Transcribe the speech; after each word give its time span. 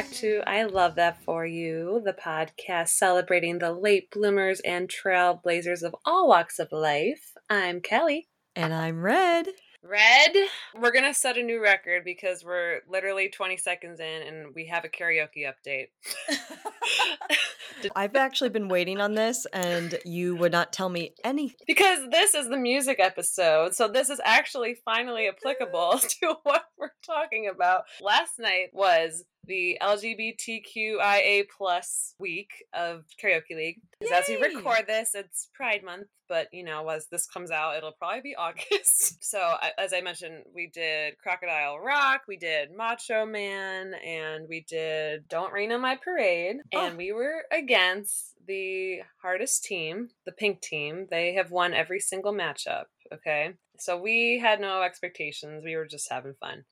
back 0.00 0.10
to 0.12 0.40
I 0.46 0.62
Love 0.62 0.94
That 0.94 1.22
For 1.24 1.44
You, 1.44 2.00
the 2.02 2.14
podcast 2.14 2.88
celebrating 2.88 3.58
the 3.58 3.70
late 3.70 4.10
bloomers 4.10 4.60
and 4.60 4.88
trailblazers 4.88 5.82
of 5.82 5.94
all 6.06 6.26
walks 6.26 6.58
of 6.58 6.72
life. 6.72 7.34
I'm 7.50 7.82
Kelly. 7.82 8.28
And 8.56 8.72
I'm 8.72 9.02
Red. 9.02 9.48
Red, 9.82 10.34
we're 10.74 10.92
going 10.92 11.04
to 11.04 11.12
set 11.12 11.36
a 11.36 11.42
new 11.42 11.62
record 11.62 12.02
because 12.02 12.42
we're 12.42 12.80
literally 12.88 13.28
20 13.28 13.58
seconds 13.58 14.00
in 14.00 14.22
and 14.26 14.54
we 14.54 14.68
have 14.68 14.86
a 14.86 14.88
karaoke 14.88 15.46
update. 15.46 15.88
I've 17.96 18.16
actually 18.16 18.50
been 18.50 18.68
waiting 18.68 19.00
on 19.00 19.14
this 19.14 19.46
and 19.52 19.98
you 20.04 20.36
would 20.36 20.52
not 20.52 20.72
tell 20.72 20.88
me 20.88 21.14
anything. 21.24 21.56
Because 21.66 22.08
this 22.10 22.34
is 22.34 22.48
the 22.48 22.56
music 22.56 22.98
episode. 23.00 23.74
So 23.74 23.88
this 23.88 24.10
is 24.10 24.20
actually 24.24 24.76
finally 24.84 25.28
applicable 25.28 25.98
to 26.20 26.34
what 26.42 26.64
we're 26.78 26.90
talking 27.04 27.50
about. 27.52 27.82
Last 28.00 28.38
night 28.38 28.68
was 28.72 29.24
the 29.46 29.78
LGBTQIA 29.82 31.44
plus 31.56 32.14
week 32.18 32.50
of 32.72 33.04
Karaoke 33.22 33.56
League. 33.56 33.80
Because 33.98 34.22
as 34.22 34.28
we 34.28 34.36
record 34.36 34.86
this, 34.86 35.14
it's 35.14 35.48
Pride 35.54 35.82
Month, 35.84 36.06
but 36.28 36.48
you 36.52 36.62
know, 36.62 36.88
as 36.88 37.06
this 37.10 37.26
comes 37.26 37.50
out, 37.50 37.76
it'll 37.76 37.92
probably 37.92 38.20
be 38.20 38.36
August. 38.38 39.22
so 39.22 39.56
as 39.78 39.92
I 39.92 40.00
mentioned, 40.00 40.44
we 40.54 40.70
did 40.72 41.18
Crocodile 41.18 41.78
Rock, 41.78 42.22
we 42.28 42.36
did 42.36 42.68
Macho 42.74 43.26
Man, 43.26 43.92
and 43.94 44.46
we 44.48 44.64
did 44.68 45.28
Don't 45.28 45.52
Rain 45.52 45.72
on 45.72 45.80
My 45.80 45.96
Parade, 45.96 46.58
oh. 46.74 46.79
And 46.86 46.96
we 46.96 47.12
were 47.12 47.44
against 47.52 48.34
the 48.46 49.00
hardest 49.22 49.64
team, 49.64 50.10
the 50.26 50.32
pink 50.32 50.60
team. 50.60 51.06
They 51.10 51.34
have 51.34 51.50
won 51.50 51.74
every 51.74 52.00
single 52.00 52.32
matchup. 52.32 52.84
Okay. 53.12 53.54
So 53.78 54.00
we 54.00 54.38
had 54.38 54.60
no 54.60 54.82
expectations. 54.82 55.62
We 55.64 55.76
were 55.76 55.86
just 55.86 56.10
having 56.10 56.34
fun. 56.40 56.64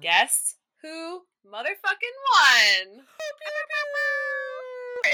Guess 0.00 0.56
who 0.82 1.22
motherfucking 1.46 2.16
won? 2.32 3.04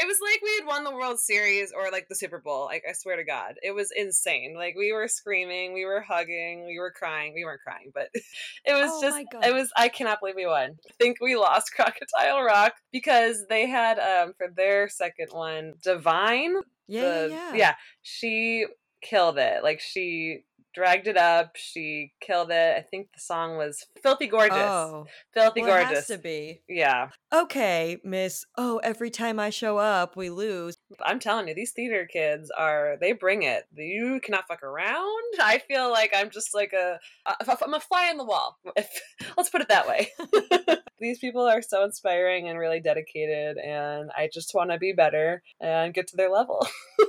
It 0.00 0.06
was 0.06 0.18
like 0.22 0.40
we 0.42 0.54
had 0.56 0.66
won 0.66 0.84
the 0.84 0.94
World 0.94 1.20
Series 1.20 1.72
or 1.76 1.90
like 1.90 2.08
the 2.08 2.14
Super 2.14 2.38
Bowl. 2.38 2.64
Like 2.64 2.84
I 2.88 2.92
swear 2.92 3.16
to 3.16 3.24
God, 3.24 3.56
it 3.62 3.72
was 3.72 3.92
insane. 3.94 4.54
Like 4.56 4.74
we 4.76 4.92
were 4.92 5.08
screaming, 5.08 5.74
we 5.74 5.84
were 5.84 6.00
hugging, 6.00 6.66
we 6.66 6.78
were 6.78 6.90
crying. 6.90 7.34
We 7.34 7.44
weren't 7.44 7.60
crying, 7.60 7.90
but 7.94 8.08
it 8.14 8.72
was 8.72 8.90
oh 8.92 9.00
just. 9.02 9.18
It 9.42 9.52
was. 9.52 9.70
I 9.76 9.88
cannot 9.88 10.20
believe 10.20 10.36
we 10.36 10.46
won. 10.46 10.70
I 10.88 10.92
think 10.98 11.18
we 11.20 11.36
lost 11.36 11.72
Crocodile 11.76 12.42
Rock 12.42 12.74
because 12.92 13.44
they 13.48 13.66
had 13.66 13.98
um 13.98 14.32
for 14.38 14.48
their 14.56 14.88
second 14.88 15.28
one 15.32 15.74
Divine. 15.82 16.56
Yeah, 16.88 17.02
the, 17.02 17.28
yeah, 17.30 17.54
yeah. 17.54 17.74
She 18.02 18.66
killed 19.02 19.38
it. 19.38 19.62
Like 19.62 19.80
she 19.80 20.44
dragged 20.74 21.06
it 21.06 21.16
up. 21.16 21.56
She 21.56 22.12
killed 22.20 22.50
it. 22.50 22.76
I 22.76 22.82
think 22.82 23.08
the 23.12 23.20
song 23.20 23.56
was 23.56 23.86
"Filthy 24.02 24.26
Gorgeous." 24.26 24.56
Oh, 24.56 25.06
"Filthy 25.32 25.62
well, 25.62 25.84
Gorgeous." 25.84 26.06
to 26.06 26.18
be. 26.18 26.62
Yeah. 26.68 27.10
Okay, 27.32 27.98
Miss. 28.04 28.44
Oh, 28.56 28.78
every 28.78 29.10
time 29.10 29.38
I 29.38 29.50
show 29.50 29.78
up, 29.78 30.16
we 30.16 30.30
lose. 30.30 30.76
I'm 31.04 31.18
telling 31.18 31.48
you, 31.48 31.54
these 31.54 31.72
theater 31.72 32.06
kids 32.10 32.50
are—they 32.56 33.12
bring 33.12 33.42
it. 33.42 33.64
You 33.74 34.20
cannot 34.22 34.46
fuck 34.48 34.62
around. 34.62 35.34
I 35.40 35.58
feel 35.58 35.90
like 35.90 36.12
I'm 36.14 36.30
just 36.30 36.54
like 36.54 36.72
a. 36.72 36.98
I'm 37.26 37.74
a 37.74 37.80
fly 37.80 38.08
on 38.08 38.16
the 38.16 38.24
wall. 38.24 38.58
Let's 39.36 39.50
put 39.50 39.60
it 39.60 39.68
that 39.68 39.88
way. 39.88 40.10
these 40.98 41.18
people 41.18 41.46
are 41.46 41.62
so 41.62 41.84
inspiring 41.84 42.48
and 42.48 42.58
really 42.58 42.80
dedicated, 42.80 43.58
and 43.58 44.10
I 44.16 44.28
just 44.32 44.54
want 44.54 44.70
to 44.70 44.78
be 44.78 44.92
better 44.92 45.42
and 45.60 45.94
get 45.94 46.08
to 46.08 46.16
their 46.16 46.30
level. 46.30 46.66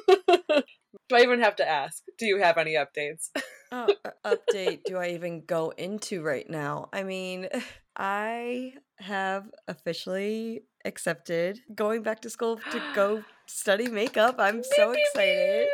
Do 1.09 1.15
I 1.15 1.21
even 1.21 1.41
have 1.41 1.55
to 1.57 1.67
ask? 1.67 2.03
Do 2.17 2.25
you 2.25 2.39
have 2.39 2.57
any 2.57 2.73
updates? 2.73 3.29
oh, 3.71 3.87
update 4.25 4.83
do 4.85 4.97
I 4.97 5.09
even 5.09 5.45
go 5.45 5.69
into 5.77 6.21
right 6.21 6.49
now? 6.49 6.89
I 6.91 7.03
mean, 7.03 7.47
I 7.95 8.73
have 8.99 9.49
officially 9.67 10.63
accepted 10.85 11.59
going 11.75 12.03
back 12.03 12.21
to 12.21 12.29
school 12.29 12.59
to 12.71 12.81
go 12.95 13.23
study 13.47 13.89
makeup. 13.89 14.35
I'm 14.39 14.63
so 14.63 14.91
excited. 14.91 15.67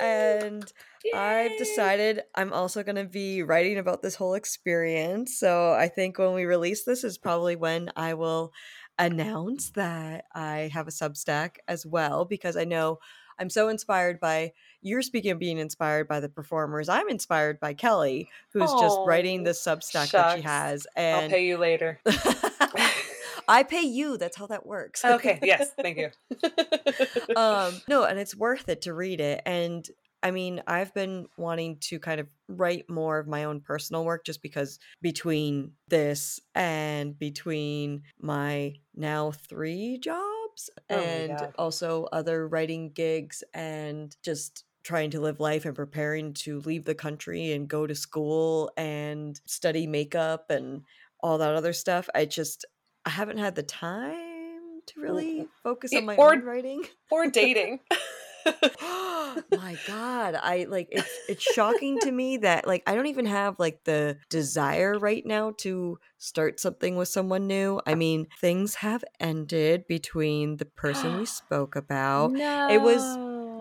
And 0.00 0.72
Yay. 1.04 1.12
I've 1.18 1.58
decided 1.58 2.22
I'm 2.34 2.52
also 2.52 2.82
going 2.82 2.96
to 2.96 3.04
be 3.04 3.42
writing 3.42 3.78
about 3.78 4.02
this 4.02 4.14
whole 4.14 4.34
experience. 4.34 5.38
So 5.38 5.72
I 5.72 5.88
think 5.88 6.18
when 6.18 6.32
we 6.32 6.44
release 6.44 6.84
this 6.84 7.04
is 7.04 7.18
probably 7.18 7.56
when 7.56 7.90
I 7.96 8.14
will 8.14 8.52
announce 8.98 9.70
that 9.70 10.24
I 10.34 10.70
have 10.72 10.88
a 10.88 10.90
Substack 10.90 11.56
as 11.66 11.86
well 11.86 12.24
because 12.24 12.56
I 12.56 12.64
know 12.64 12.98
I'm 13.40 13.50
so 13.50 13.68
inspired 13.68 14.20
by 14.20 14.52
you're 14.82 15.02
speaking 15.02 15.30
of 15.30 15.38
being 15.38 15.58
inspired 15.58 16.06
by 16.08 16.20
the 16.20 16.28
performers. 16.28 16.88
I'm 16.88 17.08
inspired 17.08 17.58
by 17.58 17.74
Kelly, 17.74 18.28
who's 18.52 18.70
just 18.72 18.98
writing 19.06 19.42
the 19.42 19.50
Substack 19.50 20.10
shucks. 20.10 20.12
that 20.12 20.36
she 20.36 20.42
has. 20.42 20.86
And 20.94 21.24
I'll 21.24 21.30
pay 21.30 21.46
you 21.46 21.56
later. 21.56 22.00
I 23.48 23.64
pay 23.64 23.82
you. 23.82 24.16
That's 24.16 24.36
how 24.36 24.46
that 24.46 24.64
works. 24.64 25.04
Okay. 25.04 25.40
Yes. 25.42 25.72
Thank 25.80 25.98
you. 25.98 26.10
um, 27.36 27.80
no, 27.88 28.04
and 28.04 28.18
it's 28.18 28.36
worth 28.36 28.68
it 28.68 28.82
to 28.82 28.94
read 28.94 29.20
it. 29.20 29.42
And 29.44 29.88
I 30.22 30.30
mean, 30.30 30.62
I've 30.66 30.94
been 30.94 31.26
wanting 31.36 31.78
to 31.80 31.98
kind 31.98 32.20
of 32.20 32.28
write 32.46 32.88
more 32.88 33.18
of 33.18 33.26
my 33.26 33.44
own 33.44 33.60
personal 33.60 34.04
work 34.04 34.24
just 34.24 34.42
because 34.42 34.78
between 35.00 35.72
this 35.88 36.40
and 36.54 37.18
between 37.18 38.02
my 38.20 38.74
now 38.94 39.32
three 39.32 39.98
jobs 39.98 40.39
jobs 40.50 40.70
oh 40.90 40.96
and 40.96 41.52
also 41.58 42.04
other 42.12 42.48
writing 42.48 42.90
gigs 42.90 43.42
and 43.54 44.16
just 44.22 44.64
trying 44.82 45.10
to 45.10 45.20
live 45.20 45.40
life 45.40 45.64
and 45.64 45.74
preparing 45.74 46.32
to 46.32 46.60
leave 46.60 46.84
the 46.84 46.94
country 46.94 47.52
and 47.52 47.68
go 47.68 47.86
to 47.86 47.94
school 47.94 48.70
and 48.76 49.40
study 49.46 49.86
makeup 49.86 50.50
and 50.50 50.82
all 51.20 51.38
that 51.38 51.54
other 51.54 51.72
stuff. 51.72 52.08
I 52.14 52.24
just 52.24 52.64
I 53.04 53.10
haven't 53.10 53.38
had 53.38 53.54
the 53.54 53.62
time 53.62 54.80
to 54.86 54.94
mm. 54.98 55.02
really 55.02 55.48
focus 55.62 55.92
on 55.94 56.06
my 56.06 56.16
or, 56.16 56.32
own 56.32 56.44
writing 56.44 56.82
or 57.10 57.28
dating. 57.28 57.80
Oh 59.36 59.56
my 59.56 59.76
god 59.86 60.34
i 60.34 60.66
like 60.68 60.88
it's 60.90 61.18
it's 61.28 61.42
shocking 61.42 61.98
to 62.00 62.10
me 62.10 62.38
that 62.38 62.66
like 62.66 62.82
i 62.86 62.94
don't 62.94 63.06
even 63.06 63.26
have 63.26 63.58
like 63.58 63.84
the 63.84 64.18
desire 64.28 64.98
right 64.98 65.24
now 65.24 65.52
to 65.58 65.98
start 66.18 66.60
something 66.60 66.96
with 66.96 67.08
someone 67.08 67.46
new. 67.46 67.80
I 67.86 67.94
mean 67.94 68.26
things 68.40 68.76
have 68.76 69.04
ended 69.18 69.86
between 69.86 70.58
the 70.58 70.66
person 70.66 71.18
we 71.18 71.26
spoke 71.26 71.76
about. 71.76 72.32
No, 72.32 72.68
it 72.70 72.80
was 72.80 73.02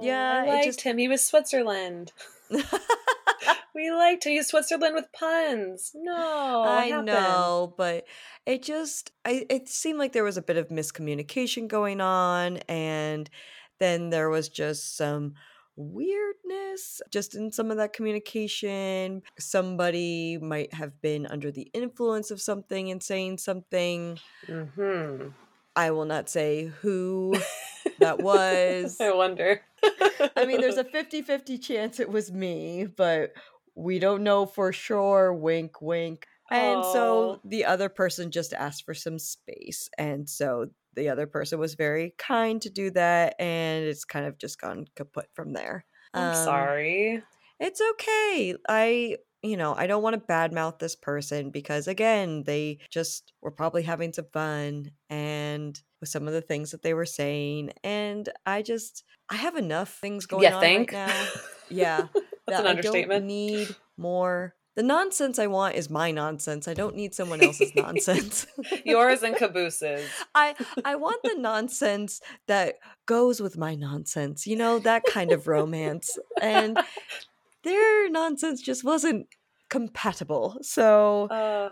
yeah 0.04 0.44
I 0.46 0.48
liked 0.48 0.66
just... 0.66 0.82
him 0.82 0.98
he 0.98 1.08
was 1.08 1.26
switzerland. 1.26 2.12
We 3.80 3.92
liked 3.92 4.24
to 4.24 4.32
use 4.32 4.48
Switzerland 4.48 4.96
with 4.96 5.12
puns. 5.14 5.92
No, 5.96 6.64
I 6.68 7.02
know, 7.02 7.74
but 7.78 8.06
it 8.46 8.62
just 8.62 9.12
I 9.24 9.46
it 9.50 9.70
seemed 9.70 10.00
like 10.00 10.12
there 10.12 10.24
was 10.24 10.38
a 10.38 10.42
bit 10.42 10.58
of 10.58 10.68
miscommunication 10.68 11.68
going 11.68 12.02
on 12.02 12.58
and 12.68 13.30
then 13.80 14.10
there 14.10 14.30
was 14.30 14.50
just 14.50 14.98
some 14.98 15.36
weirdness 15.80 17.02
just 17.10 17.36
in 17.36 17.52
some 17.52 17.72
of 17.72 17.78
that 17.78 17.94
communication. 17.94 19.24
Somebody 19.40 20.38
might 20.38 20.74
have 20.74 21.02
been 21.02 21.26
under 21.26 21.52
the 21.52 21.70
influence 21.74 22.30
of 22.32 22.42
something 22.42 22.92
and 22.92 23.02
saying 23.02 23.38
something. 23.38 24.20
Mm-hmm. 24.48 25.30
I 25.76 25.92
will 25.92 26.06
not 26.06 26.30
say 26.30 26.66
who 26.82 27.36
that 28.00 28.20
was. 28.22 28.98
I 29.00 29.14
wonder. 29.14 29.62
I 30.36 30.46
mean, 30.46 30.60
there's 30.60 30.78
a 30.78 30.84
50 30.92 31.22
50 31.22 31.58
chance 31.58 32.00
it 32.00 32.10
was 32.10 32.32
me, 32.32 32.86
but 32.86 33.32
we 33.76 34.00
don't 34.00 34.24
know 34.24 34.46
for 34.46 34.74
sure. 34.74 35.34
Wink, 35.34 35.82
wink. 35.82 36.28
And 36.52 36.84
so 36.84 37.40
the 37.46 37.66
other 37.66 37.90
person 37.90 38.32
just 38.32 38.54
asked 38.54 38.84
for 38.84 38.96
some 38.96 39.20
space. 39.20 39.88
And 40.00 40.28
so 40.28 40.70
the 40.96 41.10
other 41.10 41.28
person 41.28 41.60
was 41.60 41.76
very 41.76 42.14
kind 42.18 42.62
to 42.62 42.70
do 42.70 42.92
that 42.92 43.36
and 43.40 43.86
it's 43.86 44.06
kind 44.06 44.26
of 44.26 44.38
just 44.38 44.60
gone 44.60 44.86
kaput 44.96 45.28
from 45.34 45.54
there. 45.54 45.86
I'm 46.14 46.30
um, 46.30 46.36
sorry. 46.36 47.24
it's 47.60 47.82
okay. 47.92 48.56
I 48.68 49.18
you 49.42 49.56
know 49.56 49.74
i 49.76 49.88
don't 49.88 50.04
want 50.04 50.16
to 50.16 50.34
badmouth 50.34 50.80
this 50.80 50.96
person 50.96 51.50
because 51.50 51.88
again 51.88 52.44
they 52.46 52.78
just 52.90 53.32
were 53.42 53.52
probably 53.52 53.84
having 53.84 54.12
some 54.12 54.26
fun 54.34 54.92
and 55.10 55.82
with 56.00 56.10
some 56.10 56.28
of 56.28 56.34
the 56.34 56.42
things 56.42 56.72
that 56.72 56.82
they 56.82 56.94
were 56.94 57.06
saying 57.06 57.72
and 57.84 58.30
i 58.46 58.62
just 58.62 59.04
i 59.30 59.36
have 59.36 59.56
enough 59.56 59.98
things 60.00 60.26
going 60.26 60.44
yeah, 60.44 60.56
on 60.56 60.62
think? 60.62 60.92
right 60.92 61.08
now. 61.08 61.26
Yeah 61.70 62.08
that's 62.14 62.24
that 62.48 62.62
an 62.62 62.68
understatement 62.68 63.18
I 63.18 63.20
don't 63.20 63.28
need 63.28 63.76
more 63.98 64.56
the 64.80 64.84
nonsense 64.84 65.40
I 65.40 65.48
want 65.48 65.76
is 65.76 65.90
my 65.90 66.10
nonsense. 66.10 66.66
I 66.66 66.74
don't 66.74 66.96
need 66.96 67.14
someone 67.14 67.44
else's 67.44 67.76
nonsense. 67.76 68.48
Yours 68.86 69.24
and 69.24 69.36
cabooses. 69.44 70.10
I 70.34 70.56
I 70.86 70.96
want 70.96 71.22
the 71.22 71.36
nonsense 71.38 72.22
that 72.48 72.76
goes 73.06 73.42
with 73.42 73.58
my 73.58 73.76
nonsense. 73.76 74.48
You 74.48 74.56
know, 74.56 74.80
that 74.80 75.04
kind 75.04 75.34
of 75.34 75.50
romance. 75.50 76.18
And 76.42 76.80
their 77.66 78.10
nonsense 78.10 78.62
just 78.62 78.86
wasn't 78.86 79.28
compatible. 79.70 80.58
So 80.62 81.28
uh, 81.28 81.72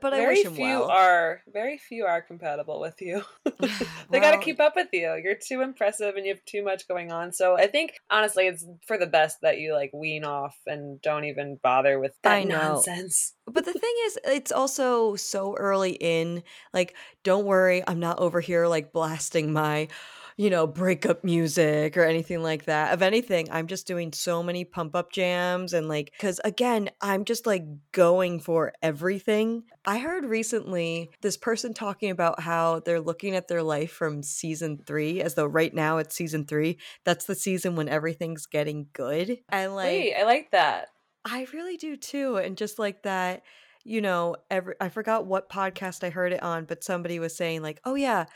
but 0.00 0.14
I 0.14 0.18
very 0.18 0.36
wish 0.36 0.46
him 0.46 0.54
few 0.54 0.64
well. 0.64 0.90
are 0.90 1.42
very 1.52 1.78
few 1.78 2.06
are 2.06 2.22
compatible 2.22 2.80
with 2.80 3.00
you. 3.00 3.22
they 4.10 4.20
got 4.20 4.32
to 4.32 4.38
keep 4.38 4.60
up 4.60 4.74
with 4.76 4.88
you. 4.92 5.20
You're 5.22 5.34
too 5.34 5.60
impressive 5.60 6.16
and 6.16 6.24
you 6.24 6.32
have 6.32 6.44
too 6.44 6.64
much 6.64 6.88
going 6.88 7.12
on. 7.12 7.32
So 7.32 7.56
I 7.58 7.66
think 7.66 8.00
honestly, 8.10 8.46
it's 8.46 8.64
for 8.86 8.96
the 8.96 9.06
best 9.06 9.38
that 9.42 9.58
you 9.58 9.74
like 9.74 9.90
wean 9.92 10.24
off 10.24 10.56
and 10.66 11.00
don't 11.02 11.24
even 11.24 11.58
bother 11.62 11.98
with 11.98 12.12
that 12.22 12.32
I 12.32 12.44
nonsense. 12.44 13.34
But 13.46 13.64
the 13.64 13.72
thing 13.72 13.94
is, 14.06 14.18
it's 14.24 14.52
also 14.52 15.16
so 15.16 15.54
early 15.56 15.92
in. 15.92 16.42
Like, 16.72 16.94
don't 17.22 17.44
worry, 17.44 17.82
I'm 17.86 18.00
not 18.00 18.18
over 18.18 18.40
here 18.40 18.66
like 18.66 18.92
blasting 18.92 19.52
my, 19.52 19.88
you 20.36 20.50
know, 20.50 20.66
breakup 20.66 21.24
music 21.24 21.96
or 21.96 22.04
anything 22.04 22.42
like 22.42 22.64
that. 22.64 22.92
Of 22.92 23.02
anything, 23.02 23.48
I'm 23.50 23.66
just 23.66 23.86
doing 23.86 24.12
so 24.12 24.42
many 24.42 24.64
pump 24.64 24.94
up 24.94 25.12
jams 25.12 25.72
and 25.72 25.88
like, 25.88 26.12
because 26.12 26.40
again, 26.44 26.90
I'm 27.00 27.24
just 27.24 27.46
like 27.46 27.64
going 27.92 28.40
for 28.40 28.72
everything. 28.82 29.64
I 29.84 29.98
heard 29.98 30.24
recently 30.24 31.10
this 31.20 31.36
person 31.36 31.74
talking 31.74 32.10
about 32.10 32.40
how 32.40 32.80
they're 32.80 33.00
looking 33.00 33.34
at 33.34 33.48
their 33.48 33.62
life 33.62 33.92
from 33.92 34.22
season 34.22 34.78
three, 34.86 35.20
as 35.20 35.34
though 35.34 35.46
right 35.46 35.72
now 35.72 35.98
it's 35.98 36.14
season 36.14 36.46
three. 36.46 36.78
That's 37.04 37.26
the 37.26 37.34
season 37.34 37.76
when 37.76 37.88
everything's 37.88 38.46
getting 38.46 38.86
good. 38.92 39.38
And 39.48 39.74
like, 39.74 39.86
Wait, 39.86 40.14
I 40.14 40.24
like 40.24 40.50
that. 40.52 40.88
I 41.24 41.46
really 41.52 41.76
do 41.76 41.96
too. 41.96 42.36
And 42.36 42.56
just 42.56 42.78
like 42.78 43.02
that, 43.04 43.42
you 43.84 44.00
know, 44.00 44.36
every 44.50 44.74
I 44.80 44.88
forgot 44.88 45.26
what 45.26 45.48
podcast 45.48 46.04
I 46.04 46.10
heard 46.10 46.32
it 46.32 46.42
on, 46.42 46.64
but 46.64 46.84
somebody 46.84 47.18
was 47.18 47.36
saying 47.36 47.62
like, 47.62 47.80
"Oh 47.84 47.94
yeah, 47.94 48.26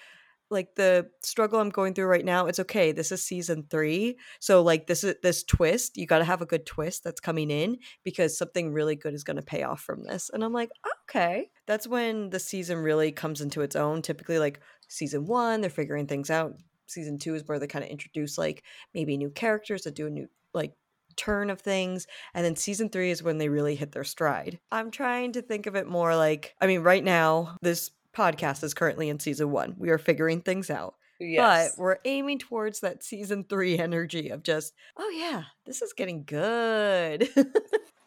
like 0.50 0.74
the 0.76 1.08
struggle 1.22 1.60
I'm 1.60 1.70
going 1.70 1.94
through 1.94 2.06
right 2.06 2.24
now, 2.24 2.46
it's 2.46 2.60
okay. 2.60 2.92
This 2.92 3.12
is 3.12 3.22
season 3.22 3.66
3. 3.68 4.16
So 4.40 4.62
like 4.62 4.86
this 4.86 5.04
is 5.04 5.16
this 5.22 5.42
twist, 5.42 5.96
you 5.96 6.06
got 6.06 6.18
to 6.18 6.24
have 6.24 6.42
a 6.42 6.46
good 6.46 6.66
twist 6.66 7.04
that's 7.04 7.20
coming 7.20 7.50
in 7.50 7.78
because 8.04 8.38
something 8.38 8.72
really 8.72 8.96
good 8.96 9.14
is 9.14 9.24
to 9.24 9.42
pay 9.42 9.62
off 9.62 9.80
from 9.80 10.04
this." 10.04 10.30
And 10.32 10.44
I'm 10.44 10.52
like, 10.52 10.70
"Okay." 11.04 11.50
That's 11.66 11.88
when 11.88 12.30
the 12.30 12.38
season 12.38 12.78
really 12.78 13.12
comes 13.12 13.40
into 13.40 13.62
its 13.62 13.76
own. 13.76 14.02
Typically 14.02 14.38
like 14.38 14.60
season 14.88 15.26
1, 15.26 15.60
they're 15.60 15.70
figuring 15.70 16.06
things 16.06 16.30
out. 16.30 16.54
Season 16.86 17.18
2 17.18 17.34
is 17.34 17.42
where 17.46 17.58
they 17.58 17.66
kind 17.66 17.84
of 17.84 17.90
introduce 17.90 18.38
like 18.38 18.62
maybe 18.94 19.16
new 19.16 19.30
characters 19.30 19.82
that 19.82 19.94
do 19.96 20.06
a 20.06 20.10
new 20.10 20.28
like 20.54 20.72
turn 21.16 21.50
of 21.50 21.60
things 21.60 22.06
and 22.34 22.44
then 22.44 22.54
season 22.54 22.90
three 22.90 23.10
is 23.10 23.22
when 23.22 23.38
they 23.38 23.48
really 23.48 23.74
hit 23.74 23.90
their 23.92 24.04
stride 24.04 24.58
i'm 24.70 24.90
trying 24.90 25.32
to 25.32 25.40
think 25.40 25.66
of 25.66 25.74
it 25.74 25.86
more 25.86 26.14
like 26.14 26.54
i 26.60 26.66
mean 26.66 26.80
right 26.80 27.02
now 27.02 27.56
this 27.62 27.90
podcast 28.16 28.62
is 28.64 28.72
currently 28.74 29.08
in 29.08 29.20
season 29.20 29.50
one 29.50 29.74
we 29.78 29.90
are 29.90 29.98
figuring 29.98 30.40
things 30.40 30.70
out 30.70 30.94
Yes. 31.18 31.74
but 31.76 31.82
we're 31.82 31.96
aiming 32.04 32.38
towards 32.38 32.80
that 32.80 33.02
season 33.04 33.44
three 33.44 33.78
energy 33.88 34.28
of 34.30 34.42
just 34.42 34.72
oh 34.98 35.14
yeah 35.16 35.44
this 35.66 35.82
is 35.82 35.92
getting 35.92 36.24
good 36.24 37.28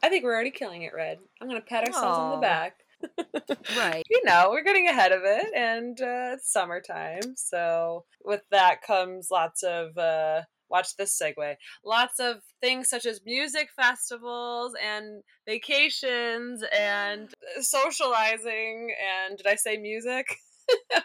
I 0.02 0.08
think 0.08 0.24
we're 0.24 0.34
already 0.34 0.52
killing 0.52 0.84
it, 0.84 0.94
Red. 0.96 1.18
I'm 1.42 1.50
going 1.50 1.60
to 1.60 1.68
pat 1.68 1.86
ourselves 1.86 2.18
on 2.18 2.32
the 2.32 2.42
back. 2.42 2.78
right 3.78 4.02
you 4.10 4.22
know, 4.24 4.48
we're 4.50 4.64
getting 4.64 4.88
ahead 4.88 5.12
of 5.12 5.24
it, 5.26 5.48
and 5.54 6.00
uh, 6.02 6.36
it's 6.36 6.50
summertime. 6.52 7.36
So, 7.36 8.06
with 8.24 8.42
that 8.52 8.82
comes 8.82 9.28
lots 9.30 9.62
of, 9.62 9.98
uh, 9.98 10.44
watch 10.70 10.96
this 10.96 11.20
segue, 11.20 11.56
lots 11.84 12.20
of 12.20 12.38
things 12.62 12.90
such 12.90 13.06
as 13.06 13.22
music 13.26 13.70
festivals 13.76 14.74
and 14.84 15.24
vacations 15.48 16.64
and 16.78 17.30
uh, 17.58 17.62
socializing. 17.62 18.94
And 19.28 19.38
did 19.38 19.48
I 19.48 19.56
say 19.56 19.78
music? 19.78 20.36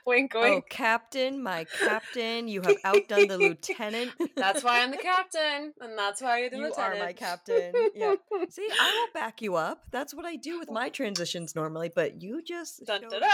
wink, 0.07 0.35
wink. 0.35 0.35
oh 0.35 0.63
captain 0.69 1.43
my 1.43 1.65
captain 1.81 2.49
you 2.49 2.61
have 2.63 2.77
outdone 2.85 3.29
the 3.29 3.39
lieutenant 3.39 4.13
That's 4.37 4.63
why 4.63 4.83
I'm 4.83 4.91
the 4.91 4.97
captain, 4.97 5.73
and 5.81 5.99
that's 5.99 6.21
why 6.21 6.41
you're 6.41 6.51
the 6.51 6.57
you 6.57 6.63
lieutenant. 6.65 6.97
You 6.97 7.03
are 7.03 7.07
my 7.07 7.13
captain 7.13 7.73
yeah 7.95 8.15
See, 8.51 8.69
I 8.71 9.07
will 9.07 9.21
back 9.21 9.43
you 9.43 9.57
up. 9.57 9.85
That's 9.91 10.15
what 10.15 10.25
I 10.25 10.37
do 10.37 10.59
with 10.59 10.71
my 10.71 10.89
transitions 10.89 11.55
normally, 11.55 11.91
but 11.95 12.23
you 12.23 12.43
just 12.43 12.85
Dun, 12.87 13.03
da, 13.03 13.19
da. 13.19 13.27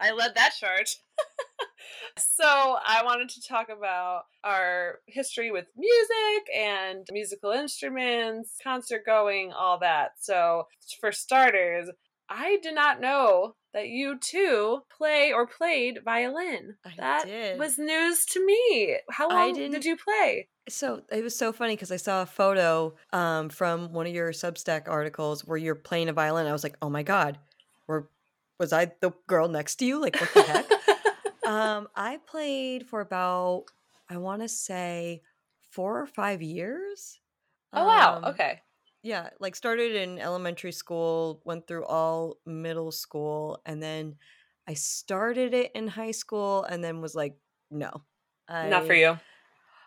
I 0.00 0.12
led 0.12 0.34
that 0.34 0.52
charge. 0.58 0.98
so 2.18 2.44
I 2.44 3.02
wanted 3.04 3.28
to 3.30 3.46
talk 3.46 3.68
about 3.68 4.22
our 4.44 5.00
history 5.06 5.50
with 5.50 5.66
music 5.76 6.56
and 6.56 7.06
musical 7.12 7.50
instruments, 7.50 8.56
concert 8.62 9.04
going, 9.04 9.52
all 9.52 9.78
that. 9.80 10.12
So 10.20 10.66
for 11.00 11.12
starters, 11.12 11.90
I 12.28 12.58
did 12.62 12.74
not 12.74 13.00
know 13.00 13.54
that 13.74 13.88
you 13.88 14.18
too 14.18 14.80
play 14.96 15.32
or 15.32 15.46
played 15.46 16.00
violin. 16.04 16.76
I 16.84 16.92
that 16.96 17.26
did. 17.26 17.58
was 17.58 17.78
news 17.78 18.24
to 18.26 18.44
me. 18.44 18.96
How 19.10 19.28
long 19.28 19.52
didn't- 19.54 19.84
you 19.84 19.96
play? 19.96 20.48
So 20.68 21.02
it 21.10 21.22
was 21.24 21.34
so 21.34 21.52
funny 21.52 21.74
because 21.76 21.90
I 21.90 21.96
saw 21.96 22.20
a 22.22 22.26
photo 22.26 22.94
um, 23.12 23.48
from 23.48 23.92
one 23.94 24.06
of 24.06 24.12
your 24.12 24.32
Substack 24.32 24.86
articles 24.86 25.46
where 25.46 25.56
you're 25.56 25.74
playing 25.74 26.10
a 26.10 26.12
violin. 26.12 26.46
I 26.46 26.52
was 26.52 26.62
like, 26.62 26.76
oh 26.82 26.90
my 26.90 27.02
god, 27.02 27.38
were 27.86 28.08
was 28.58 28.72
I 28.72 28.92
the 29.00 29.12
girl 29.26 29.48
next 29.48 29.76
to 29.76 29.86
you? 29.86 29.98
Like 30.00 30.20
what 30.20 30.34
the 30.34 30.42
heck? 30.42 30.66
um, 31.46 31.88
I 31.96 32.18
played 32.26 32.86
for 32.86 33.00
about 33.00 33.64
I 34.10 34.18
want 34.18 34.42
to 34.42 34.48
say 34.48 35.22
four 35.70 36.00
or 36.00 36.06
five 36.06 36.42
years. 36.42 37.18
oh 37.72 37.86
wow. 37.86 38.16
Um, 38.16 38.24
Okay. 38.26 38.60
Yeah 39.02 39.30
like 39.40 39.54
started 39.56 39.94
in 39.94 40.18
elementary 40.18 40.72
school 40.72 41.40
went 41.44 41.66
through 41.66 41.84
all 41.84 42.36
middle 42.46 42.90
school 42.90 43.60
and 43.64 43.82
then 43.82 44.16
i 44.66 44.74
started 44.74 45.54
it 45.54 45.70
in 45.74 45.86
high 45.86 46.10
school 46.10 46.64
and 46.64 46.82
then 46.82 47.00
was 47.00 47.14
like 47.14 47.36
no 47.70 48.02
Not 48.50 48.86
for 48.86 48.94
you. 48.94 49.18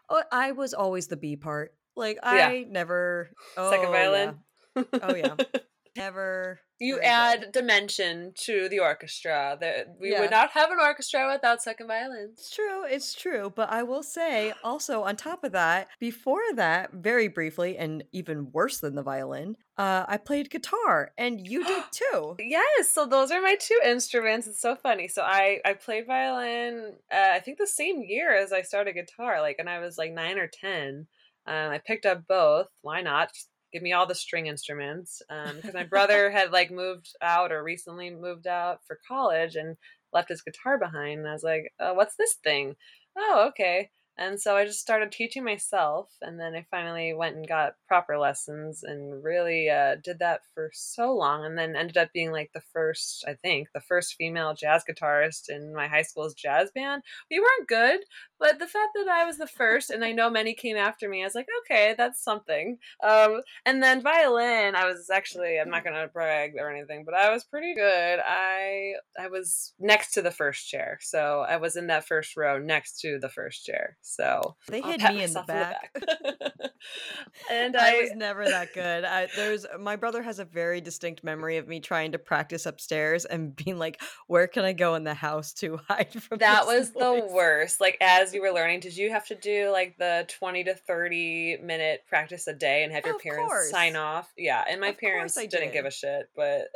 oh, 0.09 0.23
i 0.31 0.51
was 0.51 0.73
always 0.73 1.07
the 1.07 1.17
b 1.17 1.35
part 1.35 1.73
like 1.95 2.17
Yeah. 2.23 2.47
i 2.47 2.65
never 2.69 3.29
oh, 3.57 3.69
Second 3.71 3.91
violin. 3.91 4.39
yeah. 4.75 4.83
oh 5.03 5.15
yeah 5.15 5.35
oh, 5.39 5.59
never 5.97 6.59
You 6.81 6.95
good. 6.95 7.03
add 7.05 7.51
dimension 7.51 8.33
to 8.39 8.67
the 8.69 8.79
orchestra. 8.79 9.57
That 9.61 9.95
we 9.99 10.11
Yeah. 10.11 10.19
would 10.21 10.31
not 10.31 10.49
have 10.51 10.71
an 10.71 10.79
orchestra 10.79 11.31
without 11.31 11.61
second 11.61 11.87
violins. 11.87 12.39
It's 12.39 12.49
true, 12.55 12.83
it's 12.85 13.13
true. 13.13 13.49
But 13.55 13.69
I 13.69 13.83
will 13.83 14.03
say, 14.03 14.53
also 14.63 15.03
on 15.03 15.15
top 15.15 15.43
of 15.43 15.51
that, 15.53 15.89
before 15.99 16.41
that, 16.55 16.91
very 16.91 17.27
briefly, 17.27 17.77
and 17.77 18.03
even 18.11 18.51
worse 18.51 18.79
than 18.79 18.95
the 18.95 19.03
violin, 19.03 19.57
uh, 19.77 20.05
I 20.07 20.17
played 20.17 20.49
guitar, 20.49 21.11
and 21.17 21.47
you 21.47 21.63
did 21.63 21.83
too. 21.91 22.35
Yes, 22.39 22.89
so 22.91 23.05
those 23.05 23.31
are 23.31 23.41
my 23.41 23.55
two 23.55 23.79
instruments. 23.85 24.47
It's 24.47 24.59
so 24.61 24.75
funny. 24.75 25.07
So 25.07 25.21
I 25.21 25.61
I 25.63 25.73
played 25.73 26.07
violin. 26.07 26.97
Uh, 27.11 27.31
I 27.35 27.39
think 27.41 27.59
the 27.59 27.67
same 27.67 28.01
year 28.03 28.33
as 28.35 28.51
I 28.51 28.63
started 28.63 28.93
guitar, 28.93 29.39
like, 29.41 29.57
and 29.59 29.69
I 29.69 29.79
was 29.79 29.97
like 29.99 30.11
nine 30.11 30.39
or 30.39 30.47
ten. 30.47 31.07
Um, 31.47 31.71
I 31.71 31.77
picked 31.79 32.05
up 32.05 32.27
both. 32.27 32.67
Why 32.81 33.01
not? 33.01 33.33
Just 33.33 33.49
give 33.71 33.81
me 33.81 33.93
all 33.93 34.05
the 34.05 34.15
string 34.15 34.47
instruments. 34.47 35.21
Um, 35.29 35.55
because 35.55 35.73
my 35.73 35.83
brother 35.83 36.29
had 36.31 36.51
like 36.51 36.71
moved 36.71 37.13
out 37.21 37.51
or 37.51 37.63
recently 37.63 38.09
moved 38.09 38.47
out 38.47 38.79
for 38.85 38.99
college 39.07 39.55
and 39.55 39.77
left 40.13 40.29
his 40.29 40.41
guitar 40.41 40.77
behind. 40.77 41.19
And 41.19 41.29
I 41.29 41.33
was 41.33 41.43
like, 41.43 41.71
oh, 41.79 41.93
what's 41.93 42.15
this 42.15 42.35
thing? 42.43 42.75
Oh, 43.17 43.45
okay. 43.49 43.89
And 44.21 44.39
so 44.39 44.55
I 44.55 44.65
just 44.65 44.79
started 44.79 45.11
teaching 45.11 45.43
myself, 45.43 46.11
and 46.21 46.39
then 46.39 46.53
I 46.53 46.63
finally 46.69 47.11
went 47.11 47.37
and 47.37 47.47
got 47.47 47.73
proper 47.87 48.19
lessons 48.19 48.83
and 48.83 49.23
really 49.23 49.67
uh, 49.67 49.95
did 50.03 50.19
that 50.19 50.41
for 50.53 50.69
so 50.75 51.11
long, 51.15 51.43
and 51.43 51.57
then 51.57 51.75
ended 51.75 51.97
up 51.97 52.13
being 52.13 52.31
like 52.31 52.51
the 52.53 52.61
first, 52.71 53.25
I 53.27 53.33
think, 53.33 53.69
the 53.73 53.81
first 53.81 54.13
female 54.19 54.53
jazz 54.53 54.83
guitarist 54.87 55.49
in 55.49 55.73
my 55.73 55.87
high 55.87 56.03
school's 56.03 56.35
jazz 56.35 56.69
band. 56.69 57.01
We 57.31 57.39
weren't 57.39 57.67
good, 57.67 58.01
but 58.39 58.59
the 58.59 58.67
fact 58.67 58.89
that 58.93 59.07
I 59.07 59.25
was 59.25 59.39
the 59.39 59.47
first, 59.47 59.89
and 59.89 60.05
I 60.05 60.11
know 60.11 60.29
many 60.29 60.53
came 60.53 60.77
after 60.77 61.09
me, 61.09 61.23
I 61.23 61.25
was 61.25 61.33
like, 61.33 61.47
okay, 61.63 61.95
that's 61.97 62.23
something. 62.23 62.77
Um, 63.03 63.41
and 63.65 63.81
then 63.81 64.03
violin, 64.03 64.75
I 64.75 64.85
was 64.85 65.09
actually, 65.11 65.59
I'm 65.59 65.71
not 65.71 65.83
gonna 65.83 66.07
brag 66.07 66.53
or 66.59 66.69
anything, 66.69 67.05
but 67.05 67.15
I 67.15 67.31
was 67.31 67.43
pretty 67.43 67.73
good. 67.73 68.19
I 68.23 68.93
I 69.19 69.29
was 69.29 69.73
next 69.79 70.11
to 70.11 70.21
the 70.21 70.29
first 70.29 70.69
chair, 70.69 70.99
so 71.01 71.43
I 71.49 71.57
was 71.57 71.75
in 71.75 71.87
that 71.87 72.07
first 72.07 72.37
row 72.37 72.59
next 72.59 72.99
to 73.01 73.17
the 73.17 73.29
first 73.29 73.65
chair. 73.65 73.97
So 74.11 74.55
They 74.67 74.81
pat 74.81 75.13
me 75.13 75.23
in 75.23 75.33
the 75.33 75.43
back. 75.43 75.93
back. 75.93 76.03
and 77.51 77.75
I, 77.77 77.97
I, 77.97 78.01
was 78.01 78.11
never 78.15 78.45
that 78.45 78.73
good. 78.73 79.05
I, 79.05 79.27
there's 79.35 79.65
my 79.79 79.95
brother 79.95 80.21
has 80.21 80.39
a 80.39 80.45
very 80.45 80.81
distinct 80.81 81.23
memory 81.23 81.57
of 81.57 81.67
me 81.67 81.79
trying 81.79 82.11
to 82.11 82.19
practice 82.19 82.65
upstairs 82.65 83.25
and 83.25 83.55
being 83.63 83.77
like, 83.79 84.01
"Where 84.27 84.47
can 84.47 84.65
I 84.65 84.73
go 84.73 84.95
in 84.95 85.03
the 85.03 85.13
house 85.13 85.53
to 85.53 85.77
hide 85.87 86.11
from?" 86.21 86.39
that 86.39 86.65
was 86.65 86.91
the 86.91 87.27
worst. 87.31 87.79
Like 87.79 87.97
as 88.01 88.33
you 88.33 88.41
were 88.41 88.51
learning, 88.51 88.81
did 88.81 88.97
you 88.97 89.09
have 89.11 89.25
to 89.27 89.35
do 89.35 89.69
like 89.71 89.95
the 89.97 90.25
twenty 90.27 90.63
to 90.65 90.75
thirty 90.75 91.57
minute 91.63 92.01
practice 92.07 92.47
a 92.47 92.53
day 92.53 92.83
and 92.83 92.91
have 92.91 93.05
your 93.05 93.15
Of 93.15 93.21
parents 93.21 93.69
sign 93.69 93.95
off? 93.95 94.31
Yeah, 94.37 94.63
and 94.69 94.81
my 94.81 94.89
Of 94.89 94.97
parents 94.97 95.35
didn't 95.35 95.73
give 95.73 95.85
a 95.85 95.91
shit, 95.91 96.29
but 96.35 96.67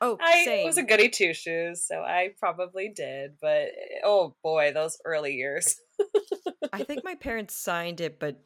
Oh, 0.00 0.18
I 0.20 0.44
same. 0.44 0.66
was 0.66 0.78
a 0.78 0.82
goody 0.82 1.08
two 1.08 1.34
shoes, 1.34 1.84
so 1.86 2.00
I 2.00 2.30
probably 2.38 2.88
did. 2.88 3.32
But 3.40 3.68
eh, 3.68 4.00
oh 4.04 4.34
boy, 4.42 4.72
those 4.72 4.98
early 5.04 5.34
years. 5.34 5.76
I 6.72 6.82
think 6.84 7.04
my 7.04 7.14
parents 7.14 7.54
signed 7.54 8.00
it, 8.00 8.18
but 8.18 8.40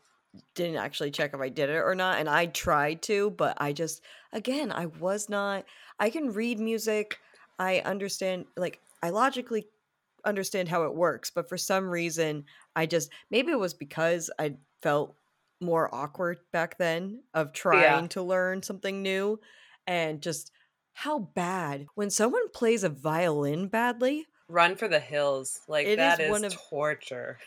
didn't 0.55 0.77
actually 0.77 1.11
check 1.11 1.33
if 1.33 1.41
I 1.41 1.49
did 1.49 1.71
it 1.71 1.77
or 1.77 1.95
not. 1.95 2.19
And 2.19 2.29
I 2.29 2.47
tried 2.47 3.03
to, 3.03 3.31
but 3.31 3.57
I 3.61 3.73
just, 3.73 4.03
again, 4.33 4.73
I 4.73 4.87
was 4.87 5.29
not. 5.29 5.65
I 5.99 6.11
can 6.11 6.33
read 6.33 6.61
music. 6.61 7.19
I 7.59 7.81
understand, 7.81 8.47
like, 8.57 8.81
I 9.03 9.11
logically 9.11 9.67
understand 10.25 10.69
how 10.69 10.83
it 10.85 10.95
works, 10.95 11.31
but 11.31 11.49
for 11.49 11.57
some 11.57 11.89
reason, 11.89 12.45
I 12.75 12.87
just, 12.87 13.11
maybe 13.31 13.53
it 13.53 13.59
was 13.59 13.75
because 13.75 14.31
I 14.39 14.57
felt 14.83 15.15
more 15.61 15.95
awkward 15.95 16.39
back 16.53 16.77
then 16.77 17.23
of 17.33 17.53
trying 17.53 18.09
to 18.09 18.23
learn 18.23 18.63
something 18.63 19.03
new 19.03 19.41
and 19.87 20.21
just 20.21 20.51
how 20.93 21.19
bad 21.19 21.87
when 21.95 22.11
someone 22.11 22.51
plays 22.51 22.85
a 22.85 22.89
violin 22.89 23.69
badly. 23.69 24.27
Run 24.49 24.77
for 24.77 24.89
the 24.89 25.01
hills. 25.01 25.61
Like 25.69 25.87
It 25.87 25.97
that 25.97 26.21
is 26.21 26.27
is 26.27 26.31
one 26.31 26.45
of- 26.45 26.55
torture. 26.71 27.39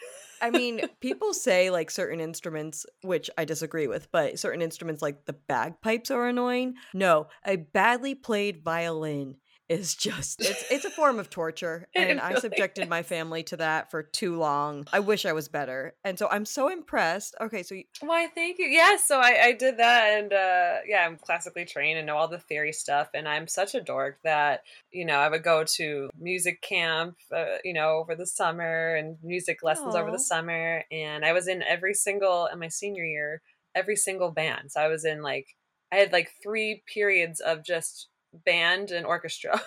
I 0.42 0.50
mean, 0.52 0.82
people 1.02 1.34
say 1.34 1.70
like 1.70 1.92
certain 1.92 2.20
instruments, 2.22 2.86
which 3.02 3.30
I 3.38 3.46
disagree 3.46 3.88
with, 3.88 4.10
but 4.12 4.40
certain 4.40 4.62
instruments 4.62 5.02
like 5.02 5.26
the 5.26 5.34
bagpipes 5.34 6.12
are 6.12 6.28
annoying. 6.28 6.76
No, 6.94 7.28
a 7.46 7.58
badly 7.58 8.16
played 8.16 8.64
violin 8.64 9.36
is 9.70 9.94
just 9.94 10.42
it's 10.42 10.66
it's 10.72 10.86
a 10.86 10.90
form 10.90 11.20
of 11.20 11.30
torture 11.30 11.88
and 11.96 12.20
I 12.20 12.30
really 12.30 12.42
subjected 12.42 12.90
my 12.90 13.04
family 13.04 13.44
to 13.44 13.58
that 13.58 13.92
for 13.92 14.02
too 14.02 14.36
long. 14.36 14.88
I 14.92 15.00
wish 15.00 15.26
I 15.26 15.34
was 15.34 15.48
better. 15.48 15.94
And 16.04 16.18
so 16.18 16.28
I'm 16.32 16.46
so 16.46 16.70
impressed. 16.70 17.36
Okay, 17.40 17.62
so 17.62 17.76
you, 17.76 17.84
Why, 18.02 18.28
thank 18.28 18.58
you. 18.58 18.66
Yeah, 18.66 18.98
so 18.98 19.20
I, 19.20 19.40
I 19.44 19.52
did 19.54 19.78
that, 19.78 20.06
and 20.18 20.34
uh, 20.34 20.78
yeah, 20.88 21.06
I'm 21.06 21.18
classically 21.18 21.66
trained 21.66 22.00
and 22.00 22.08
know 22.08 22.18
all 22.18 22.28
the 22.28 22.40
theory 22.40 22.74
stuff. 22.74 23.10
And 23.14 23.28
I'm 23.28 23.48
such 23.48 23.76
a 23.76 23.82
dork 23.82 24.18
that 24.24 24.64
you 24.92 25.06
know 25.06 25.18
I 25.18 25.30
would 25.30 25.44
go 25.44 25.64
to 25.76 26.10
music 26.20 26.62
camp, 26.62 27.18
uh, 27.36 27.58
you 27.64 27.74
know, 27.74 27.98
over 27.98 28.16
the 28.16 28.28
summer 28.28 28.96
and 28.96 29.18
music 29.24 29.62
lessons 29.62 29.96
over 29.96 30.12
the 30.12 30.20
summer. 30.20 30.84
And 30.92 31.24
I 31.24 31.34
was 31.34 31.48
in 31.48 31.62
every 31.62 31.94
single 31.94 32.48
in 32.52 32.60
my 32.60 32.70
senior 32.70 33.06
year, 33.06 33.42
every 33.76 33.96
single 33.96 34.32
band. 34.32 34.72
So 34.72 34.82
I 34.82 34.88
was 34.88 35.06
in 35.06 35.22
like 35.22 35.56
I 35.92 35.98
had 35.98 36.12
like 36.12 36.32
three 36.42 36.84
periods 36.92 37.40
of 37.40 37.64
just 37.64 38.08
band 38.46 38.92
and 38.92 39.06
orchestra. 39.06 39.62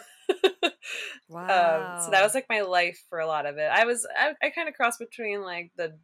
wow. 1.29 1.97
Um, 1.99 2.05
so 2.05 2.11
that 2.11 2.23
was 2.23 2.35
like 2.35 2.47
my 2.49 2.61
life 2.61 3.03
for 3.09 3.19
a 3.19 3.27
lot 3.27 3.47
of 3.47 3.59
it. 3.59 3.69
I 3.73 3.85
was 3.85 4.07
I, 4.17 4.33
I 4.43 4.51
kind 4.51 4.69
of 4.69 4.75
crossed 4.75 4.99
between 4.99 5.43
like 5.43 5.73
the 5.77 5.99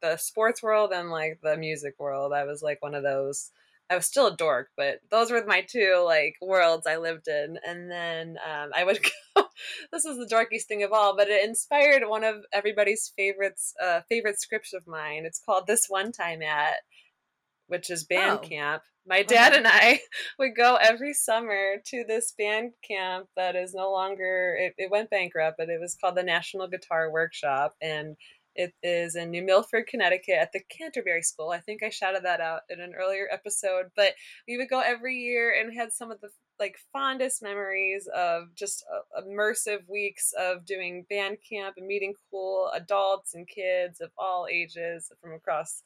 the 0.00 0.16
sports 0.16 0.62
world 0.62 0.92
and 0.92 1.10
like 1.10 1.38
the 1.42 1.56
music 1.56 1.94
world. 1.98 2.32
I 2.32 2.44
was 2.44 2.62
like 2.62 2.82
one 2.82 2.94
of 2.94 3.02
those. 3.02 3.50
I 3.90 3.96
was 3.96 4.06
still 4.06 4.28
a 4.28 4.36
dork, 4.36 4.68
but 4.76 5.00
those 5.10 5.30
were 5.30 5.44
my 5.46 5.60
two 5.62 6.02
like 6.06 6.36
worlds 6.40 6.86
I 6.86 6.96
lived 6.96 7.28
in. 7.28 7.58
And 7.66 7.90
then 7.90 8.38
um, 8.46 8.70
I 8.74 8.84
would 8.84 9.02
go. 9.36 9.44
this 9.92 10.04
is 10.04 10.16
the 10.18 10.34
dorkiest 10.34 10.64
thing 10.64 10.82
of 10.82 10.92
all, 10.92 11.16
but 11.16 11.28
it 11.28 11.44
inspired 11.44 12.08
one 12.08 12.24
of 12.24 12.44
everybody's 12.52 13.12
favorites 13.16 13.74
uh, 13.82 14.00
favorite 14.08 14.40
scripts 14.40 14.72
of 14.72 14.86
mine. 14.86 15.24
It's 15.24 15.42
called 15.44 15.66
"This 15.66 15.86
One 15.88 16.12
Time 16.12 16.42
At," 16.42 16.76
which 17.72 17.90
is 17.90 18.04
band 18.04 18.38
Oh. 18.44 18.48
camp. 18.48 18.82
My 19.06 19.24
dad 19.24 19.48
Okay. 19.52 19.58
and 19.58 19.66
I 19.68 20.00
would 20.38 20.54
go 20.56 20.76
every 20.76 21.12
summer 21.14 21.76
to 21.86 22.04
this 22.06 22.32
band 22.38 22.72
camp 22.86 23.26
that 23.36 23.56
is 23.56 23.74
no 23.74 23.90
longer 23.90 24.56
it, 24.60 24.74
it 24.78 24.90
went 24.92 25.10
bankrupt 25.10 25.56
but 25.58 25.68
it 25.70 25.80
was 25.80 25.96
called 26.00 26.16
the 26.16 26.22
national 26.22 26.68
guitar 26.68 27.10
workshop 27.10 27.74
and 27.82 28.16
it 28.54 28.74
is 28.82 29.16
in 29.16 29.30
new 29.30 29.42
milford 29.42 29.86
connecticut 29.88 30.36
at 30.38 30.52
the 30.52 30.60
canterbury 30.70 31.22
school 31.22 31.50
i 31.50 31.58
think 31.58 31.82
i 31.82 31.88
shouted 31.90 32.22
that 32.24 32.40
out 32.40 32.60
in 32.70 32.80
an 32.80 32.92
earlier 32.94 33.26
episode 33.32 33.86
but 33.96 34.12
we 34.46 34.56
would 34.58 34.68
go 34.68 34.80
every 34.80 35.16
year 35.16 35.52
and 35.58 35.74
had 35.74 35.90
some 35.92 36.10
of 36.12 36.20
the 36.20 36.28
like 36.60 36.76
fondest 36.92 37.42
memories 37.42 38.08
of 38.14 38.54
just 38.54 38.84
uh, 38.94 39.22
immersive 39.22 39.80
weeks 39.88 40.32
of 40.38 40.64
doing 40.66 41.04
band 41.10 41.38
camp 41.50 41.74
and 41.78 41.86
meeting 41.88 42.12
cool 42.30 42.70
adults 42.74 43.34
and 43.34 43.48
kids 43.48 44.00
of 44.00 44.10
all 44.18 44.46
ages 44.52 45.10
from 45.20 45.32
across 45.32 45.82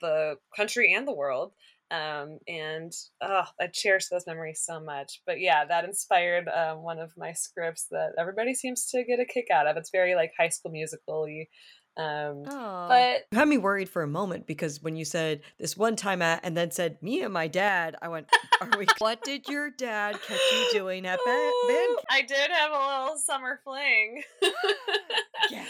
the 0.00 0.36
country 0.56 0.92
and 0.94 1.06
the 1.06 1.14
world 1.14 1.52
um, 1.90 2.38
and 2.48 2.92
oh, 3.20 3.44
I 3.60 3.66
cherish 3.72 4.08
those 4.08 4.26
memories 4.26 4.62
so 4.64 4.80
much. 4.80 5.20
But 5.26 5.38
yeah, 5.40 5.64
that 5.66 5.84
inspired 5.84 6.48
um, 6.48 6.82
one 6.82 6.98
of 6.98 7.12
my 7.16 7.32
scripts 7.34 7.86
that 7.90 8.12
everybody 8.18 8.54
seems 8.54 8.86
to 8.90 9.04
get 9.04 9.20
a 9.20 9.24
kick 9.24 9.48
out 9.52 9.66
of. 9.66 9.76
It's 9.76 9.90
very 9.90 10.14
like 10.14 10.32
High 10.36 10.48
School 10.48 10.72
Musical-y. 10.72 11.46
Um, 11.96 12.42
Oh. 12.50 12.86
but 12.88 13.26
you 13.30 13.38
had 13.38 13.46
me 13.46 13.58
worried 13.58 13.88
for 13.88 14.02
a 14.02 14.08
moment 14.08 14.48
because 14.48 14.82
when 14.82 14.96
you 14.96 15.04
said 15.04 15.42
this 15.60 15.76
one 15.76 15.94
time 15.94 16.22
at 16.22 16.40
and 16.42 16.56
then 16.56 16.72
said 16.72 17.00
me 17.00 17.22
and 17.22 17.32
my 17.32 17.46
dad, 17.46 17.94
I 18.02 18.08
went, 18.08 18.28
Are 18.60 18.70
we 18.76 18.86
what 18.98 19.22
did 19.22 19.46
your 19.46 19.70
dad 19.70 20.20
catch 20.26 20.40
you 20.52 20.68
doing 20.72 21.06
at 21.06 21.20
ba- 21.24 21.52
band? 21.68 21.98
I 22.10 22.22
did 22.26 22.50
have 22.50 22.72
a 22.72 23.02
little 23.02 23.18
summer 23.18 23.60
fling. 23.62 24.22
Yes. 25.50 25.68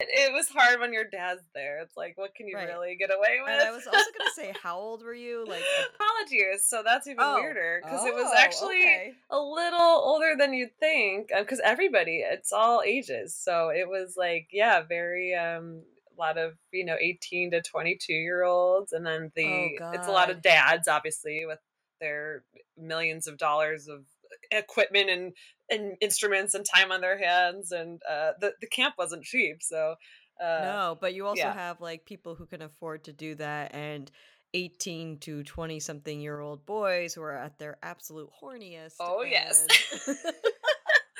It, 0.00 0.32
was 0.32 0.48
hard 0.48 0.80
when 0.80 0.92
your 0.92 1.04
dad's 1.04 1.42
there. 1.54 1.80
It's 1.80 1.96
like, 1.96 2.16
what 2.18 2.34
can 2.34 2.48
you 2.48 2.56
Right. 2.56 2.68
really 2.68 2.96
get 2.96 3.10
away 3.10 3.38
with? 3.42 3.50
And 3.52 3.60
I 3.62 3.70
was 3.70 3.86
also 3.86 4.10
gonna 4.18 4.30
say, 4.34 4.52
how 4.62 4.78
old 4.78 5.02
were 5.02 5.14
you? 5.14 5.44
Like 5.48 5.62
college 5.98 6.30
years, 6.30 6.64
so 6.64 6.82
that's 6.84 7.06
even 7.06 7.24
Oh. 7.24 7.34
weirder 7.36 7.80
because 7.82 8.04
it 8.04 8.14
was 8.14 8.26
Oh, 8.26 8.38
actually 8.38 8.82
okay. 8.82 9.12
a 9.30 9.38
little 9.38 9.80
older 9.80 10.34
than 10.38 10.52
you'd 10.52 10.76
think 10.78 11.30
because 11.36 11.60
everybody 11.64 12.18
it's 12.18 12.52
all 12.52 12.82
ages 12.84 13.34
so 13.34 13.68
it 13.70 13.88
was 13.88 14.16
like 14.16 14.48
yeah 14.52 14.82
very 14.82 15.34
um 15.34 15.82
a 16.16 16.20
lot 16.20 16.38
of 16.38 16.54
you 16.72 16.84
know 16.84 16.96
18 17.00 17.50
to 17.52 17.62
22 17.62 18.12
year 18.12 18.44
olds 18.44 18.92
and 18.92 19.04
then 19.04 19.32
the 19.34 19.78
Oh, 19.80 19.90
it's 19.92 20.06
a 20.08 20.12
lot 20.12 20.30
of 20.30 20.42
dads 20.42 20.88
obviously 20.88 21.44
with 21.46 21.58
their 22.00 22.44
millions 22.76 23.26
of 23.26 23.38
dollars 23.38 23.88
of 23.88 24.04
equipment 24.50 25.10
and 25.10 25.32
and 25.70 25.96
instruments 26.00 26.54
and 26.54 26.64
time 26.64 26.92
on 26.92 27.00
their 27.00 27.18
hands 27.18 27.72
and 27.72 28.00
uh 28.10 28.32
the, 28.40 28.52
the 28.60 28.66
camp 28.66 28.94
wasn't 28.98 29.24
cheap 29.24 29.62
so 29.62 29.94
uh 30.42 30.60
no, 30.62 30.98
but 31.00 31.14
you 31.14 31.26
also 31.26 31.42
yeah. 31.42 31.54
have 31.54 31.80
like 31.80 32.04
people 32.04 32.34
who 32.34 32.46
can 32.46 32.62
afford 32.62 33.04
to 33.04 33.12
do 33.12 33.34
that 33.36 33.74
and 33.74 34.10
18 34.54 35.18
to 35.18 35.42
20 35.42 35.80
something 35.80 36.20
year 36.20 36.40
old 36.40 36.64
boys 36.64 37.12
who 37.12 37.22
are 37.22 37.36
at 37.36 37.58
their 37.58 37.76
absolute 37.82 38.30
horniest. 38.42 38.94
Oh 39.00 39.22
yes. 39.22 39.66
and- 40.06 40.16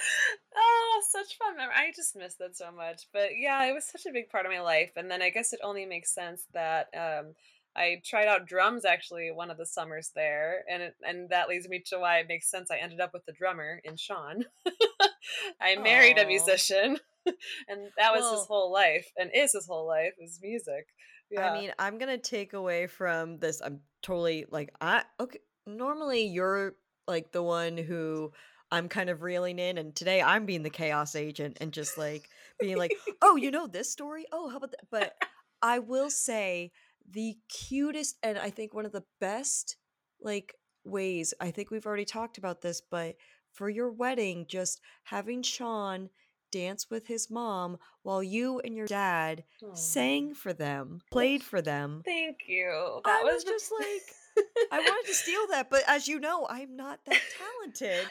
oh, 0.57 1.03
such 1.11 1.37
fun 1.37 1.57
memory. 1.57 1.75
I 1.77 1.93
just 1.95 2.17
miss 2.17 2.37
that 2.37 2.57
so 2.57 2.71
much. 2.71 3.09
But 3.13 3.31
yeah, 3.37 3.65
it 3.65 3.73
was 3.73 3.87
such 3.87 4.07
a 4.07 4.13
big 4.13 4.29
part 4.31 4.47
of 4.47 4.53
my 4.53 4.61
life. 4.61 4.93
And 4.97 5.11
then 5.11 5.23
I 5.23 5.31
guess 5.31 5.53
it 5.53 5.61
only 5.63 5.87
makes 5.87 6.15
sense 6.15 6.47
that 6.55 6.89
um, 6.95 7.35
I 7.77 8.01
tried 8.05 8.29
out 8.29 8.47
drums 8.47 8.85
actually 8.85 9.31
one 9.33 9.51
of 9.51 9.59
the 9.59 9.67
summers 9.67 10.11
there, 10.15 10.65
and 10.71 10.83
it, 10.83 10.95
and 11.03 11.29
that 11.31 11.49
leads 11.49 11.69
me 11.69 11.83
to 11.87 11.99
why 11.99 12.19
it 12.19 12.29
makes 12.29 12.51
sense. 12.51 12.71
I 12.71 12.77
ended 12.77 13.01
up 13.01 13.11
with 13.13 13.25
the 13.27 13.33
drummer 13.33 13.81
in 13.85 13.97
Sean. 13.97 14.45
I 15.61 15.77
married 15.77 16.19
a 16.19 16.27
musician, 16.27 16.99
and 17.27 17.91
that 17.99 18.13
was 18.13 18.23
Well- 18.23 18.39
his 18.39 18.47
whole 18.47 18.73
life, 18.73 19.07
and 19.17 19.31
is 19.35 19.53
his 19.53 19.67
whole 19.67 19.87
life 19.87 20.13
is 20.21 20.39
music. 20.43 20.87
Yeah. 21.31 21.51
I 21.51 21.61
mean, 21.61 21.73
I'm 21.79 21.99
gonna 21.99 22.19
take 22.19 22.53
away 22.53 22.87
from 22.87 23.39
this. 23.39 23.61
I'm 23.61 23.81
totally 24.03 24.47
like 24.51 24.73
I 24.81 25.03
okay. 25.19 25.41
Normally, 25.67 26.27
you're 26.27 26.75
like 27.09 27.33
the 27.33 27.43
one 27.43 27.77
who 27.77 28.33
I'm 28.71 28.89
kind 28.89 29.11
of 29.11 29.23
reeling 29.23 29.59
in, 29.59 29.79
and 29.79 29.97
today 29.97 30.23
I'm 30.23 30.47
being 30.47 30.63
the 30.63 30.71
chaos 30.71 31.17
agent 31.17 31.59
and 31.61 31.73
just 31.73 31.99
like 31.99 32.29
being 32.61 32.77
like, 32.77 32.93
oh, 33.23 33.37
you 33.37 33.51
know 33.51 33.67
this 33.67 33.91
story? 33.91 34.27
Oh, 34.33 34.49
how 34.49 34.59
about 34.59 34.73
that? 34.73 34.87
But 34.91 35.15
I 35.63 35.79
will 35.79 36.11
say 36.11 36.71
the 37.11 37.37
cutest 37.49 38.17
and 38.23 38.39
I 38.39 38.51
think 38.51 38.75
one 38.75 38.87
of 38.87 38.93
the 38.93 39.05
best 39.21 39.77
like 40.21 40.55
ways. 40.85 41.35
I 41.41 41.51
think 41.51 41.71
we've 41.71 41.87
already 41.87 42.05
talked 42.05 42.39
about 42.39 42.61
this, 42.63 42.81
but 42.81 43.17
for 43.53 43.69
your 43.69 43.91
wedding, 43.91 44.47
just 44.49 44.81
having 45.05 45.43
Sean 45.43 46.11
dance 46.51 46.89
with 46.91 47.07
his 47.07 47.31
mom 47.31 47.79
while 48.03 48.23
you 48.23 48.61
and 48.61 48.77
your 48.77 48.87
dad 48.87 49.45
sang 49.75 50.35
for 50.35 50.53
them, 50.53 51.01
played 51.11 51.43
for 51.43 51.61
them. 51.61 52.03
Thank 52.05 52.41
you. 52.47 53.01
That 53.05 53.23
I 53.23 53.25
was 53.25 53.45
the- 53.45 53.51
just 53.51 53.73
like, 53.79 54.47
I 54.73 54.79
wanted 54.81 55.07
to 55.09 55.15
steal 55.15 55.47
that, 55.51 55.69
but 55.71 55.83
as 55.87 56.07
you 56.09 56.21
know, 56.21 56.47
I'm 56.49 56.77
not 56.77 57.01
that 57.07 57.21
talented. 57.77 58.07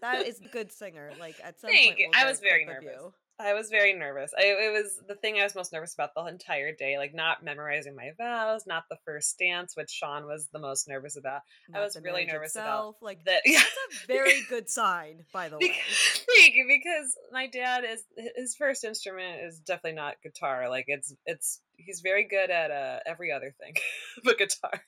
That 0.00 0.26
is 0.26 0.40
a 0.40 0.48
good 0.48 0.72
singer. 0.72 1.12
Like 1.18 1.36
at 1.42 1.60
some 1.60 1.70
Thank 1.70 1.96
point, 1.96 2.10
we'll 2.14 2.24
I 2.24 2.28
was 2.28 2.40
very 2.40 2.64
nervous. 2.64 3.12
I 3.38 3.52
was 3.52 3.68
very 3.68 3.92
nervous. 3.92 4.32
I, 4.38 4.44
it 4.44 4.72
was 4.72 5.00
the 5.08 5.16
thing 5.16 5.38
I 5.38 5.42
was 5.42 5.56
most 5.56 5.72
nervous 5.72 5.92
about 5.94 6.14
the 6.14 6.24
entire 6.26 6.72
day, 6.72 6.98
like 6.98 7.14
not 7.14 7.42
memorizing 7.42 7.96
my 7.96 8.10
vows, 8.16 8.64
not 8.66 8.84
the 8.88 8.96
first 9.04 9.36
dance, 9.38 9.76
which 9.76 9.90
Sean 9.90 10.24
was 10.24 10.48
the 10.52 10.60
most 10.60 10.88
nervous 10.88 11.16
about. 11.16 11.40
I 11.74 11.80
was 11.80 11.98
really 12.00 12.26
nervous 12.26 12.54
about. 12.54 12.94
Like 13.00 13.24
That 13.24 13.42
that's 13.46 14.04
a 14.04 14.06
very 14.06 14.42
good 14.48 14.70
sign, 14.70 15.24
by 15.32 15.48
the 15.48 15.58
way. 15.58 15.68
Bec- 16.36 16.54
because 16.68 17.16
my 17.32 17.48
dad 17.48 17.82
is 17.84 18.04
his 18.36 18.54
first 18.54 18.84
instrument 18.84 19.42
is 19.42 19.58
definitely 19.58 19.96
not 19.96 20.22
guitar. 20.22 20.68
Like 20.68 20.84
it's 20.86 21.12
it's 21.26 21.60
he's 21.76 22.00
very 22.00 22.24
good 22.24 22.50
at 22.50 22.70
uh, 22.70 23.00
every 23.06 23.32
other 23.32 23.54
thing 23.58 23.74
but 24.24 24.38
guitar. 24.38 24.82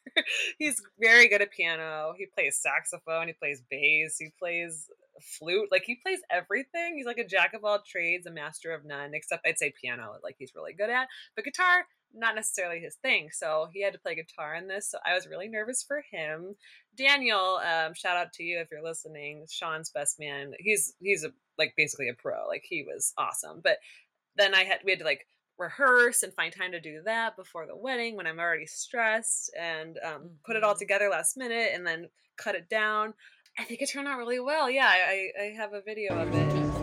he's 0.59 0.81
very 1.01 1.29
good 1.29 1.43
at 1.43 1.51
piano. 1.51 2.15
He 2.17 2.27
plays 2.27 2.59
saxophone. 2.61 3.27
He 3.27 3.33
plays 3.33 3.63
bass. 3.71 4.17
He 4.19 4.31
plays 4.39 4.89
flute. 5.21 5.69
Like 5.71 5.85
he 5.85 5.97
plays 5.97 6.21
everything. 6.31 6.97
He's 6.97 7.07
like 7.07 7.19
a 7.19 7.27
jack 7.27 7.55
of 7.55 7.65
all 7.65 7.81
trades, 7.87 8.27
a 8.27 8.31
master 8.31 8.73
of 8.73 8.85
none. 8.85 9.13
Except 9.15 9.47
I'd 9.47 9.59
say 9.59 9.73
piano. 9.81 10.15
Like 10.23 10.37
he's 10.39 10.55
really 10.55 10.73
good 10.73 10.91
at, 10.91 11.09
but 11.35 11.45
guitar 11.45 11.87
not 12.15 12.35
necessarily 12.35 12.81
his 12.81 12.97
thing. 12.97 13.29
So 13.33 13.69
he 13.73 13.83
had 13.83 13.93
to 13.93 13.99
play 13.99 14.15
guitar 14.15 14.55
in 14.55 14.69
this. 14.69 14.91
So 14.91 14.99
I 15.05 15.15
was 15.15 15.27
really 15.29 15.49
nervous 15.49 15.83
for 15.83 16.03
him. 16.11 16.55
Daniel, 16.97 17.61
um, 17.65 17.95
shout 17.95 18.17
out 18.17 18.33
to 18.35 18.43
you 18.43 18.59
if 18.59 18.69
you're 18.71 18.83
listening. 18.83 19.45
Sean's 19.51 19.91
best 19.91 20.19
man. 20.19 20.53
He's 20.59 20.95
he's 21.01 21.25
a, 21.25 21.33
like 21.59 21.75
basically 21.77 22.09
a 22.09 22.15
pro. 22.15 22.47
Like 22.49 22.65
he 22.69 22.83
was 22.83 23.13
awesome. 23.19 23.61
But 23.63 23.79
then 24.37 24.55
I 24.55 24.65
had 24.65 24.79
we 24.85 24.93
had 24.93 25.01
to 25.01 25.05
like 25.05 25.27
rehearse 25.59 26.23
and 26.23 26.33
find 26.35 26.53
time 26.55 26.73
to 26.73 26.81
do 26.81 27.03
that 27.05 27.37
before 27.37 27.67
the 27.67 27.77
wedding 27.77 28.17
when 28.17 28.27
I'm 28.27 28.39
already 28.39 28.67
stressed 28.67 29.51
and 29.59 29.99
um, 30.05 30.31
put 30.45 30.57
it 30.57 30.63
all 30.65 30.75
Mhm. 30.75 30.79
together 30.79 31.09
last 31.09 31.37
minute 31.37 31.71
and 31.73 31.87
then 31.87 32.09
cut 32.37 32.55
it 32.55 32.69
down. 32.69 33.15
I 33.59 33.65
think 33.65 33.81
it 33.81 33.89
turned 33.89 34.07
out 34.09 34.19
really 34.19 34.41
well. 34.41 34.69
Yeah, 34.71 34.87
I 34.89 35.31
I 35.41 35.45
have 35.57 35.73
a 35.73 35.81
video 35.81 36.15
of 36.19 36.29
it. 36.35 36.76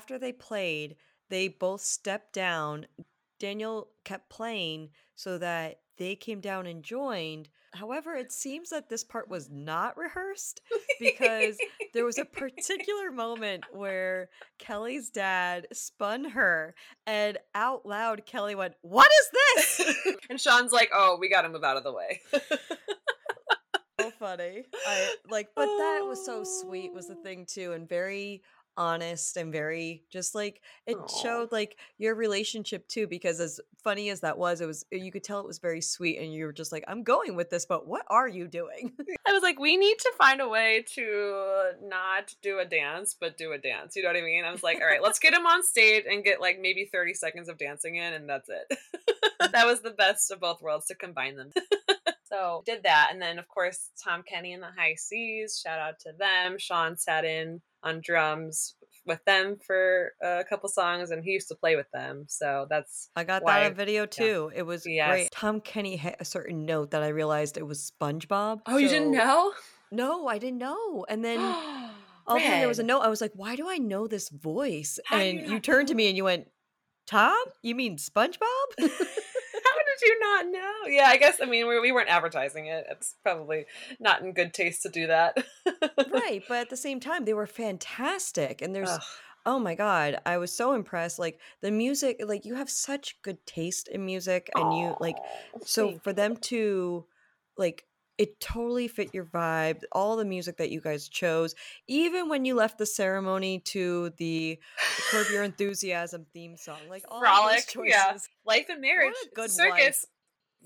After 0.00 0.18
they 0.18 0.32
played, 0.32 0.96
they 1.28 1.46
both 1.46 1.82
stepped 1.82 2.32
down. 2.32 2.86
Daniel 3.38 3.88
kept 4.02 4.30
playing 4.30 4.88
so 5.14 5.36
that 5.36 5.80
they 5.98 6.16
came 6.16 6.40
down 6.40 6.66
and 6.66 6.82
joined. 6.82 7.50
However, 7.74 8.14
it 8.14 8.32
seems 8.32 8.70
that 8.70 8.88
this 8.88 9.04
part 9.04 9.28
was 9.28 9.50
not 9.50 9.98
rehearsed 9.98 10.62
because 10.98 11.58
there 11.92 12.06
was 12.06 12.16
a 12.16 12.24
particular 12.24 13.10
moment 13.12 13.64
where 13.74 14.30
Kelly's 14.58 15.10
dad 15.10 15.66
spun 15.70 16.24
her 16.24 16.74
and 17.06 17.36
out 17.54 17.84
loud 17.84 18.24
Kelly 18.24 18.54
went, 18.54 18.76
"What 18.80 19.10
is 19.20 19.30
this?" 19.76 20.16
and 20.30 20.40
Sean's 20.40 20.72
like, 20.72 20.88
"Oh, 20.94 21.18
we 21.20 21.28
got 21.28 21.42
to 21.42 21.50
move 21.50 21.62
out 21.62 21.76
of 21.76 21.84
the 21.84 21.92
way." 21.92 22.22
so 24.00 24.10
funny. 24.12 24.64
I 24.86 25.14
like, 25.28 25.48
but 25.54 25.66
that 25.66 26.00
was 26.06 26.24
so 26.24 26.42
sweet 26.42 26.94
was 26.94 27.06
the 27.06 27.16
thing 27.16 27.44
too, 27.46 27.72
and 27.72 27.86
very 27.86 28.42
honest 28.76 29.36
and 29.36 29.52
very 29.52 30.02
just 30.10 30.34
like 30.34 30.60
it 30.86 30.96
Aw. 30.96 31.06
showed 31.22 31.52
like 31.52 31.76
your 31.98 32.14
relationship 32.14 32.86
too 32.88 33.06
because 33.06 33.40
as 33.40 33.60
funny 33.82 34.10
as 34.10 34.20
that 34.20 34.38
was 34.38 34.60
it 34.60 34.66
was 34.66 34.84
eh, 34.92 34.96
you 34.96 35.10
could 35.10 35.24
tell 35.24 35.40
it 35.40 35.46
was 35.46 35.58
very 35.58 35.80
sweet 35.80 36.18
and 36.18 36.32
you 36.32 36.44
were 36.44 36.52
just 36.52 36.72
like 36.72 36.84
i'm 36.88 37.02
going 37.02 37.34
with 37.34 37.50
this 37.50 37.66
but 37.66 37.86
what 37.86 38.04
are 38.08 38.28
you 38.28 38.46
doing 38.46 38.92
I 39.30 39.32
was 39.32 39.44
like, 39.44 39.60
we 39.60 39.76
need 39.76 39.96
to 40.00 40.12
find 40.18 40.40
a 40.40 40.48
way 40.48 40.84
to 40.94 41.72
not 41.84 42.34
do 42.42 42.58
a 42.58 42.64
dance, 42.64 43.16
but 43.18 43.36
do 43.36 43.52
a 43.52 43.58
dance. 43.58 43.94
You 43.94 44.02
know 44.02 44.08
what 44.08 44.16
I 44.16 44.22
mean? 44.22 44.44
I 44.44 44.50
was 44.50 44.64
like, 44.64 44.80
all 44.80 44.88
right, 44.88 45.00
let's 45.00 45.20
get 45.20 45.32
him 45.32 45.46
on 45.46 45.62
stage 45.62 46.04
and 46.10 46.24
get 46.24 46.40
like 46.40 46.58
maybe 46.60 46.88
30 46.92 47.14
seconds 47.14 47.48
of 47.48 47.56
dancing 47.56 47.94
in, 47.94 48.12
and 48.12 48.28
that's 48.28 48.48
it. 48.48 48.78
that 49.52 49.66
was 49.66 49.82
the 49.82 49.90
best 49.90 50.30
of 50.30 50.40
both 50.40 50.60
worlds 50.60 50.86
to 50.86 50.94
combine 50.96 51.36
them. 51.36 51.52
So 52.30 52.62
did 52.66 52.82
that. 52.84 53.10
And 53.12 53.20
then, 53.20 53.38
of 53.38 53.48
course, 53.48 53.90
Tom 54.02 54.22
Kenny 54.22 54.52
and 54.52 54.62
the 54.62 54.70
High 54.76 54.94
Seas, 54.96 55.60
shout 55.64 55.78
out 55.78 55.98
to 56.00 56.12
them. 56.18 56.56
Sean 56.58 56.96
sat 56.96 57.24
in 57.24 57.60
on 57.82 58.00
drums 58.02 58.74
with 59.06 59.24
them 59.24 59.56
for 59.66 60.12
a 60.22 60.44
couple 60.48 60.68
songs, 60.68 61.10
and 61.10 61.24
he 61.24 61.30
used 61.32 61.48
to 61.48 61.54
play 61.54 61.74
with 61.76 61.90
them. 61.92 62.26
So 62.28 62.66
that's 62.68 63.08
i 63.16 63.24
got 63.24 63.42
Why- 63.42 63.60
that 63.60 63.66
on 63.70 63.74
video 63.74 64.06
too 64.06 64.52
it 64.54 64.62
was 64.62 64.84
Yes. 64.86 65.08
great 65.08 65.30
tom 65.32 65.60
kenny 65.60 65.96
had 65.96 66.16
a 66.20 66.24
certain 66.24 66.64
note 66.66 66.90
that 66.90 67.02
i 67.02 67.08
realized 67.08 67.56
it 67.56 67.66
was 67.66 67.90
spongebob 67.90 68.60
Oh, 68.66 68.76
you 68.76 68.88
didn't 68.88 69.10
know? 69.12 69.52
no 69.90 70.26
i 70.28 70.36
didn't 70.38 70.58
know 70.58 71.04
and 71.08 71.24
then 71.24 71.38
oh, 71.40 71.90
all 72.26 72.36
of 72.36 72.42
a 72.42 72.44
sudden 72.46 72.60
there 72.60 72.68
was 72.68 72.78
a 72.78 72.84
note. 72.84 73.00
I 73.00 73.08
was 73.08 73.20
like, 73.20 73.32
why 73.34 73.56
do 73.56 73.68
I 73.68 73.78
know 73.78 74.06
this 74.06 74.28
voice? 74.28 75.00
How 75.06 75.16
you 75.18 75.22
and 75.22 75.40
you 75.46 75.52
not 75.54 75.62
turned 75.64 75.88
to 75.88 75.94
me 75.94 76.06
and 76.08 76.16
you 76.16 76.24
went, 76.24 76.46
Tom? 77.06 77.36
You 77.62 77.74
mean 77.74 77.96
SpongeBob? 77.96 78.38
Did 80.00 80.08
you 80.08 80.20
not 80.20 80.46
know? 80.46 80.72
Yeah, 80.86 81.06
I 81.08 81.16
guess 81.16 81.38
I 81.42 81.46
mean 81.46 81.66
we, 81.68 81.78
we 81.80 81.92
weren't 81.92 82.08
advertising 82.08 82.66
it. 82.66 82.86
It's 82.90 83.16
probably 83.22 83.66
not 83.98 84.22
in 84.22 84.32
good 84.32 84.54
taste 84.54 84.82
to 84.82 84.88
do 84.88 85.06
that. 85.08 85.36
right. 86.10 86.42
But 86.48 86.58
at 86.58 86.70
the 86.70 86.76
same 86.76 87.00
time, 87.00 87.24
they 87.24 87.34
were 87.34 87.46
fantastic. 87.46 88.62
And 88.62 88.74
there's, 88.74 88.90
Ugh. 88.90 89.02
oh 89.46 89.58
my 89.58 89.74
God, 89.74 90.20
I 90.26 90.38
was 90.38 90.52
so 90.52 90.74
impressed. 90.74 91.18
Like 91.18 91.38
the 91.60 91.70
music, 91.70 92.20
like 92.24 92.44
you 92.44 92.54
have 92.54 92.70
such 92.70 93.20
good 93.22 93.44
taste 93.46 93.88
in 93.88 94.04
music. 94.04 94.50
And 94.54 94.76
you, 94.76 94.96
like, 95.00 95.16
so 95.64 95.98
for 96.02 96.12
them 96.12 96.36
to, 96.36 97.04
like, 97.56 97.84
it 98.18 98.38
totally 98.40 98.88
fit 98.88 99.14
your 99.14 99.24
vibe, 99.24 99.80
all 99.92 100.16
the 100.16 100.24
music 100.24 100.58
that 100.58 100.70
you 100.70 100.80
guys 100.80 101.08
chose, 101.08 101.54
even 101.88 102.28
when 102.28 102.44
you 102.44 102.54
left 102.54 102.78
the 102.78 102.86
ceremony 102.86 103.60
to 103.60 104.10
the 104.18 104.58
Curb 105.10 105.26
Your 105.32 105.42
Enthusiasm 105.42 106.26
theme 106.32 106.56
song. 106.56 106.80
Like 106.88 107.04
all 107.08 107.20
Frolic, 107.20 107.66
choices. 107.66 107.94
yeah. 107.94 108.16
life 108.44 108.66
and 108.68 108.80
marriage, 108.80 109.14
a 109.30 109.34
good 109.34 109.50
circus. 109.50 110.06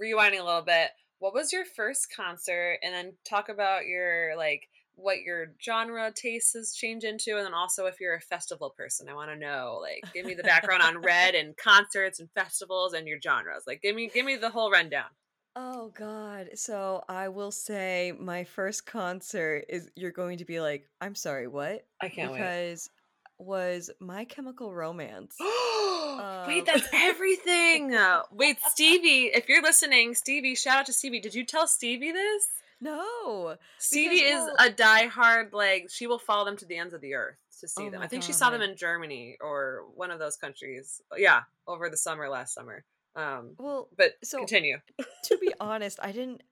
Rewinding 0.00 0.40
a 0.40 0.44
little 0.44 0.62
bit, 0.62 0.90
what 1.20 1.33
was 1.33 1.52
your 1.52 1.64
first 1.64 2.09
concert? 2.14 2.78
And 2.83 2.92
then 2.92 3.12
talk 3.24 3.48
about 3.48 3.87
your 3.87 4.37
like 4.37 4.68
what 4.96 5.20
your 5.22 5.52
genre 5.64 6.12
tastes 6.14 6.54
has 6.54 6.74
changed 6.74 7.04
into, 7.04 7.37
and 7.37 7.46
then 7.46 7.54
also 7.54 7.87
if 7.87 8.00
you're 8.00 8.14
a 8.14 8.20
festival 8.20 8.74
person, 8.76 9.09
I 9.09 9.14
want 9.14 9.30
to 9.30 9.37
know. 9.37 9.78
Like, 9.80 10.12
give 10.12 10.26
me 10.26 10.35
the 10.35 10.42
background 10.42 10.83
on 10.83 11.02
Red 11.02 11.35
and 11.35 11.57
concerts 11.57 12.20
and 12.20 12.28
festivals 12.35 12.92
and 12.92 13.07
your 13.07 13.20
genres. 13.20 13.64
Like, 13.66 13.83
give 13.83 13.94
me 13.94 14.11
give 14.12 14.26
me 14.26 14.37
the 14.37 14.50
whole 14.50 14.70
rundown. 14.70 15.07
Oh 15.56 15.92
God. 15.94 16.50
So 16.54 17.04
I 17.08 17.28
will 17.28 17.52
say 17.52 18.12
my 18.18 18.44
first 18.44 18.86
concert 18.86 19.64
is 19.68 19.90
you're 19.94 20.10
going 20.10 20.38
to 20.38 20.44
be 20.44 20.60
like, 20.60 20.88
I'm 21.00 21.14
sorry, 21.14 21.46
what? 21.46 21.86
I 22.00 22.08
can't 22.08 22.32
wait. 22.32 22.38
because 22.38 22.90
was 23.38 23.90
My 24.00 24.24
Chemical 24.24 24.72
Romance. 24.74 25.36
Wait, 25.40 26.60
Um, 26.60 26.64
that's 26.64 26.88
everything. 26.92 27.92
Wait, 28.30 28.58
Stevie, 28.68 29.30
if 29.34 29.48
you're 29.48 29.62
listening, 29.62 30.14
Stevie, 30.14 30.54
shout 30.54 30.78
out 30.78 30.86
to 30.86 30.92
Stevie. 30.92 31.18
Did 31.20 31.34
you 31.34 31.44
tell 31.44 31.66
Stevie 31.66 32.12
this? 32.12 32.46
No. 32.80 33.56
Stevie 33.78 34.16
is 34.22 34.36
well- 34.56 34.68
a 34.68 34.70
diehard, 34.70 35.52
like, 35.52 35.88
she 35.90 36.06
will 36.06 36.18
follow 36.20 36.44
them 36.44 36.56
to 36.58 36.66
the 36.66 36.76
ends 36.76 36.94
of 36.94 37.00
the 37.00 37.14
earth 37.14 37.36
to 37.60 37.66
see 37.68 37.86
Oh 37.86 37.90
them. 37.90 38.02
I 38.02 38.06
think 38.06 38.22
she 38.22 38.32
saw 38.32 38.50
them 38.50 38.62
in 38.62 38.76
Germany 38.76 39.36
or 39.40 39.84
one 39.96 40.10
of 40.12 40.18
those 40.20 40.36
countries. 40.36 41.02
Yeah, 41.16 41.42
over 41.66 41.88
the 41.90 41.96
summer, 41.96 42.28
last 42.28 42.54
summer. 42.54 42.84
Um, 43.16 43.55
Well, 43.59 43.88
but 43.96 44.14
So- 44.24 44.38
continue. 44.38 44.79
to 45.24 45.38
be 45.38 45.53
honest, 45.61 45.98
I 46.03 46.12
didn't 46.12 46.42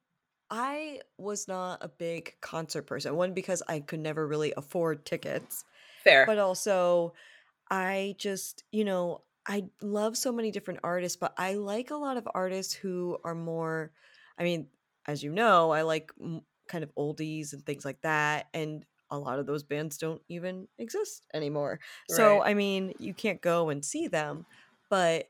I 0.50 1.00
was 1.16 1.48
not 1.48 1.78
a 1.82 1.88
big 1.88 2.34
concert 2.42 2.82
person. 2.86 3.16
One 3.16 3.32
because 3.32 3.62
I 3.68 3.80
could 3.80 4.00
never 4.00 4.26
really 4.26 4.52
afford 4.56 5.06
tickets. 5.06 5.64
Fair. 6.04 6.26
but 6.26 6.36
also 6.38 7.14
i 7.70 8.16
just 8.18 8.64
you 8.72 8.84
know 8.84 9.22
i 9.46 9.62
love 9.80 10.16
so 10.16 10.32
many 10.32 10.50
different 10.50 10.80
artists 10.82 11.16
but 11.16 11.32
i 11.38 11.54
like 11.54 11.92
a 11.92 11.94
lot 11.96 12.16
of 12.16 12.26
artists 12.34 12.74
who 12.74 13.16
are 13.22 13.36
more 13.36 13.92
i 14.36 14.42
mean 14.42 14.66
as 15.06 15.22
you 15.22 15.30
know 15.30 15.70
i 15.70 15.82
like 15.82 16.10
m- 16.20 16.42
kind 16.66 16.82
of 16.82 16.92
oldies 16.96 17.52
and 17.52 17.64
things 17.64 17.84
like 17.84 18.00
that 18.02 18.48
and 18.52 18.84
a 19.12 19.16
lot 19.16 19.38
of 19.38 19.46
those 19.46 19.62
bands 19.62 19.96
don't 19.96 20.20
even 20.28 20.66
exist 20.80 21.24
anymore 21.34 21.78
so 22.10 22.42
i 22.42 22.52
mean 22.52 22.92
you 22.98 23.14
can't 23.14 23.40
go 23.40 23.68
and 23.68 23.84
see 23.84 24.08
them 24.08 24.44
but 24.90 25.28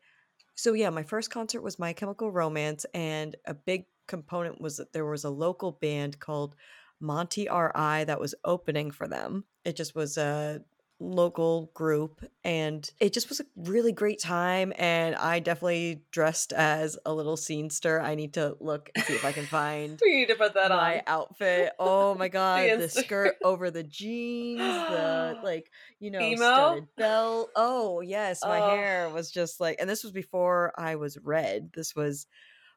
so 0.54 0.72
yeah 0.72 0.90
my 0.90 1.02
first 1.02 1.30
concert 1.30 1.62
was 1.62 1.78
my 1.78 1.92
chemical 1.92 2.30
romance 2.30 2.86
and 2.94 3.36
a 3.46 3.54
big 3.54 3.86
component 4.06 4.60
was 4.60 4.76
that 4.76 4.92
there 4.92 5.06
was 5.06 5.24
a 5.24 5.30
local 5.30 5.72
band 5.72 6.18
called 6.18 6.54
Monty 7.00 7.42
RI 7.42 8.04
that 8.04 8.20
was 8.20 8.34
opening 8.44 8.90
for 8.90 9.08
them. 9.08 9.44
It 9.64 9.76
just 9.76 9.94
was 9.94 10.16
a 10.16 10.62
local 11.02 11.70
group 11.74 12.24
and 12.44 12.88
it 13.00 13.12
just 13.12 13.28
was 13.28 13.40
a 13.40 13.44
really 13.56 13.92
great 13.92 14.20
time 14.20 14.72
and 14.78 15.14
I 15.16 15.40
definitely 15.40 16.02
dressed 16.12 16.52
as 16.52 16.96
a 17.04 17.12
little 17.12 17.36
scenester. 17.36 18.00
I 18.00 18.14
need 18.14 18.34
to 18.34 18.56
look 18.60 18.90
and 18.94 19.04
see 19.04 19.14
if 19.14 19.24
I 19.24 19.32
can 19.32 19.44
find 19.44 19.98
We 20.02 20.12
need 20.16 20.28
to 20.28 20.36
put 20.36 20.54
that 20.54 20.70
my 20.70 20.98
on. 20.98 21.02
outfit. 21.06 21.72
Oh 21.78 22.14
my 22.14 22.28
god, 22.40 22.62
the 22.78 22.84
Insta- 22.86 23.04
skirt 23.04 23.34
over 23.44 23.70
the 23.70 23.82
jeans, 23.82 24.60
the 24.60 25.36
like, 25.42 25.70
you 26.00 26.10
know, 26.10 26.20
Emo? 26.20 26.86
belt. 26.96 27.50
Oh, 27.56 28.00
yes, 28.00 28.40
my 28.44 28.60
Oh. 28.60 28.66
hair 28.76 29.10
was 29.10 29.30
just 29.30 29.60
like 29.60 29.76
and 29.80 29.90
this 29.90 30.02
was 30.04 30.12
before 30.12 30.72
I 30.78 30.94
was 30.96 31.18
red. 31.18 31.70
This 31.74 31.94
was 31.96 32.26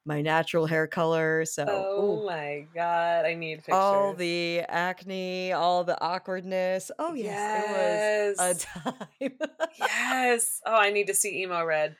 my 0.06 0.22
natural 0.22 0.66
hair 0.68 0.88
color, 0.88 1.46
so 1.46 1.90
Oh 1.98 1.98
ooh, 1.98 2.26
my 2.26 2.68
god, 2.74 3.26
I 3.26 3.36
need 3.36 3.64
pictures. 3.64 3.72
all 3.72 4.14
the 4.14 4.62
acne, 4.68 5.52
all 5.52 5.84
the 5.84 6.00
awkwardness. 6.02 6.92
Oh 7.00 7.14
yes, 7.14 7.50
it 7.54 7.68
was 7.68 8.12
a 8.38 8.56
time. 8.56 9.40
yes. 9.78 10.62
Oh, 10.66 10.76
I 10.76 10.92
need 10.92 11.08
to 11.08 11.14
see 11.14 11.42
emo 11.42 11.64
red. 11.64 11.98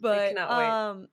but 0.00 0.38
wait. 0.48 0.80
um 0.80 1.08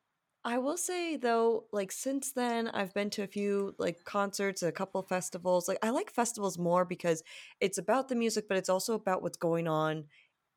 I 0.45 0.57
will 0.57 0.75
say 0.77 1.15
though, 1.15 1.67
like 1.71 1.91
since 1.93 2.33
then 2.33 2.67
I've 2.67 2.93
been 2.93 3.09
to 3.11 3.23
a 3.23 3.27
few 3.27 3.75
like 3.79 4.03
concerts, 4.03 4.61
a 4.61 4.71
couple 4.73 5.01
festivals. 5.03 5.67
Like 5.69 5.77
I 5.83 5.89
like 5.91 6.11
festivals 6.11 6.57
more 6.57 6.83
because 6.85 7.23
it's 7.61 7.77
about 7.77 8.09
the 8.09 8.15
music, 8.15 8.47
but 8.49 8.57
it's 8.57 8.67
also 8.69 8.93
about 8.95 9.21
what's 9.21 9.37
going 9.37 9.67
on 9.69 10.07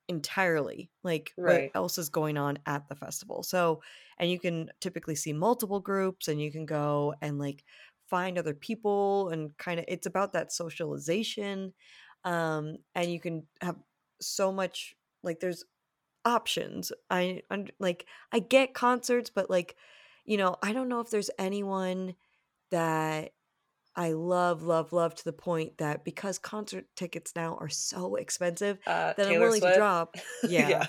entirely. 0.08 0.92
Like 1.04 1.34
Right. 1.36 1.72
what 1.72 1.72
else 1.74 1.98
is 1.98 2.10
going 2.10 2.38
on 2.38 2.58
at 2.66 2.88
the 2.88 2.96
festival. 2.96 3.42
So 3.44 3.82
and 4.18 4.30
you 4.30 4.38
can 4.40 4.70
typically 4.80 5.14
see 5.16 5.32
multiple 5.32 5.80
groups 5.80 6.28
and 6.28 6.40
you 6.40 6.50
can 6.52 6.66
go 6.66 7.14
and 7.20 7.38
like 7.38 7.64
find 8.08 8.38
other 8.38 8.54
people 8.54 9.30
and 9.30 9.56
kind 9.58 9.80
of 9.80 9.84
it's 9.88 10.06
about 10.06 10.32
that 10.32 10.52
socialization. 10.52 11.74
Um 12.24 12.78
and 12.94 13.12
you 13.12 13.20
can 13.20 13.46
have 13.60 13.76
so 14.20 14.52
much 14.52 14.94
like 15.22 15.40
there's 15.40 15.64
options. 16.24 16.92
I 17.10 17.42
und- 17.50 17.72
like 17.78 18.06
I 18.32 18.40
get 18.40 18.74
concerts, 18.74 19.30
but 19.30 19.50
like 19.50 19.76
you 20.24 20.36
know, 20.36 20.56
I 20.62 20.72
don't 20.72 20.88
know 20.88 21.00
if 21.00 21.10
there's 21.10 21.30
anyone 21.38 22.16
that 22.70 23.32
I 23.98 24.12
love, 24.12 24.62
love, 24.62 24.92
love 24.92 25.14
to 25.14 25.24
the 25.24 25.32
point 25.32 25.78
that 25.78 26.04
because 26.04 26.38
concert 26.38 26.84
tickets 26.96 27.32
now 27.34 27.56
are 27.58 27.70
so 27.70 28.16
expensive 28.16 28.78
Uh, 28.86 29.14
that 29.16 29.26
I'm 29.26 29.40
willing 29.40 29.60
Swift. 29.60 29.74
to 29.74 29.78
drop. 29.80 30.16
Yeah, 30.48 30.86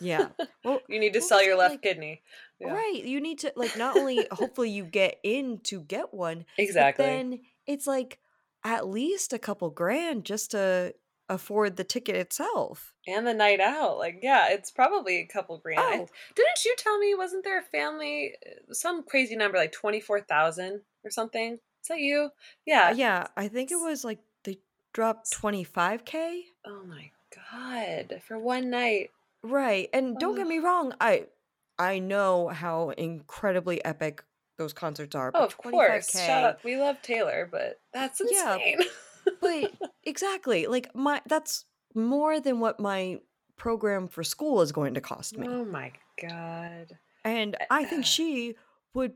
yeah. 0.00 0.28
Well, 0.64 0.80
you 0.88 0.98
need 0.98 1.12
to 1.12 1.20
what 1.20 1.28
sell 1.28 1.44
your 1.44 1.56
left 1.56 1.74
like- 1.74 1.82
kidney. 1.82 2.22
Yeah. 2.58 2.72
right. 2.74 3.02
You 3.04 3.20
need 3.20 3.38
to 3.40 3.52
like 3.56 3.76
not 3.76 3.96
only 3.96 4.26
hopefully 4.30 4.70
you 4.70 4.84
get 4.84 5.18
in 5.22 5.60
to 5.64 5.80
get 5.80 6.12
one, 6.14 6.44
Exactly. 6.58 7.04
then 7.06 7.40
it's 7.66 7.86
like 7.86 8.18
at 8.64 8.86
least 8.88 9.32
a 9.32 9.38
couple 9.38 9.70
grand 9.70 10.24
just 10.24 10.50
to 10.52 10.94
afford 11.28 11.76
the 11.76 11.84
ticket 11.84 12.14
itself. 12.16 12.94
and 13.06 13.26
the 13.26 13.34
night 13.34 13.58
out. 13.60 13.98
Like, 13.98 14.18
yeah, 14.22 14.48
it's 14.50 14.70
probably 14.70 15.18
a 15.18 15.26
couple 15.26 15.58
grand. 15.58 15.80
I- 15.80 15.98
Oh. 16.00 16.08
didn't 16.34 16.64
you 16.64 16.74
tell 16.76 16.98
me 16.98 17.14
wasn't 17.14 17.44
there 17.44 17.58
a 17.58 17.62
family 17.62 18.34
uh, 18.46 18.72
some 18.74 19.02
crazy 19.04 19.34
number 19.36 19.58
like 19.58 19.72
24,000 19.72 20.82
or 21.04 21.10
something? 21.10 21.58
Is 21.82 21.88
that 21.88 21.98
you? 21.98 22.30
Yeah. 22.66 22.88
Uh, 22.90 22.94
yeah, 22.94 23.26
I 23.36 23.48
think 23.48 23.70
it 23.70 23.76
was 23.76 24.04
like 24.04 24.20
they 24.44 24.58
dropped 24.94 25.30
25k. 25.32 26.42
Oh 26.66 26.82
my 26.86 27.10
god. 27.50 28.20
For 28.26 28.38
one 28.38 28.70
night. 28.70 29.10
Right. 29.42 29.88
And 29.92 30.16
don't 30.18 30.36
get 30.36 30.46
me 30.46 30.58
wrong, 30.58 30.94
I 31.00 31.26
I 31.78 31.98
know 31.98 32.48
how 32.48 32.90
incredibly 32.90 33.84
epic 33.84 34.22
those 34.58 34.72
concerts 34.72 35.16
are. 35.16 35.32
Oh, 35.34 35.44
of 35.44 35.56
course. 35.56 36.10
25K 36.12 36.26
Shout 36.26 36.44
out. 36.44 36.64
We 36.64 36.76
love 36.76 37.00
Taylor, 37.02 37.48
but 37.50 37.80
that's 37.92 38.20
Yeah, 38.30 38.54
insane. 38.54 38.78
But 39.40 39.72
exactly, 40.04 40.66
like 40.66 40.94
my 40.94 41.20
that's 41.26 41.64
more 41.94 42.38
than 42.38 42.60
what 42.60 42.78
my 42.78 43.18
program 43.56 44.08
for 44.08 44.22
school 44.22 44.60
is 44.60 44.70
going 44.72 44.94
to 44.94 45.00
cost 45.00 45.36
me. 45.36 45.46
oh 45.48 45.64
my 45.64 45.92
god. 46.20 46.98
And 47.24 47.56
I 47.70 47.84
think 47.84 48.04
she 48.04 48.56
would 48.94 49.12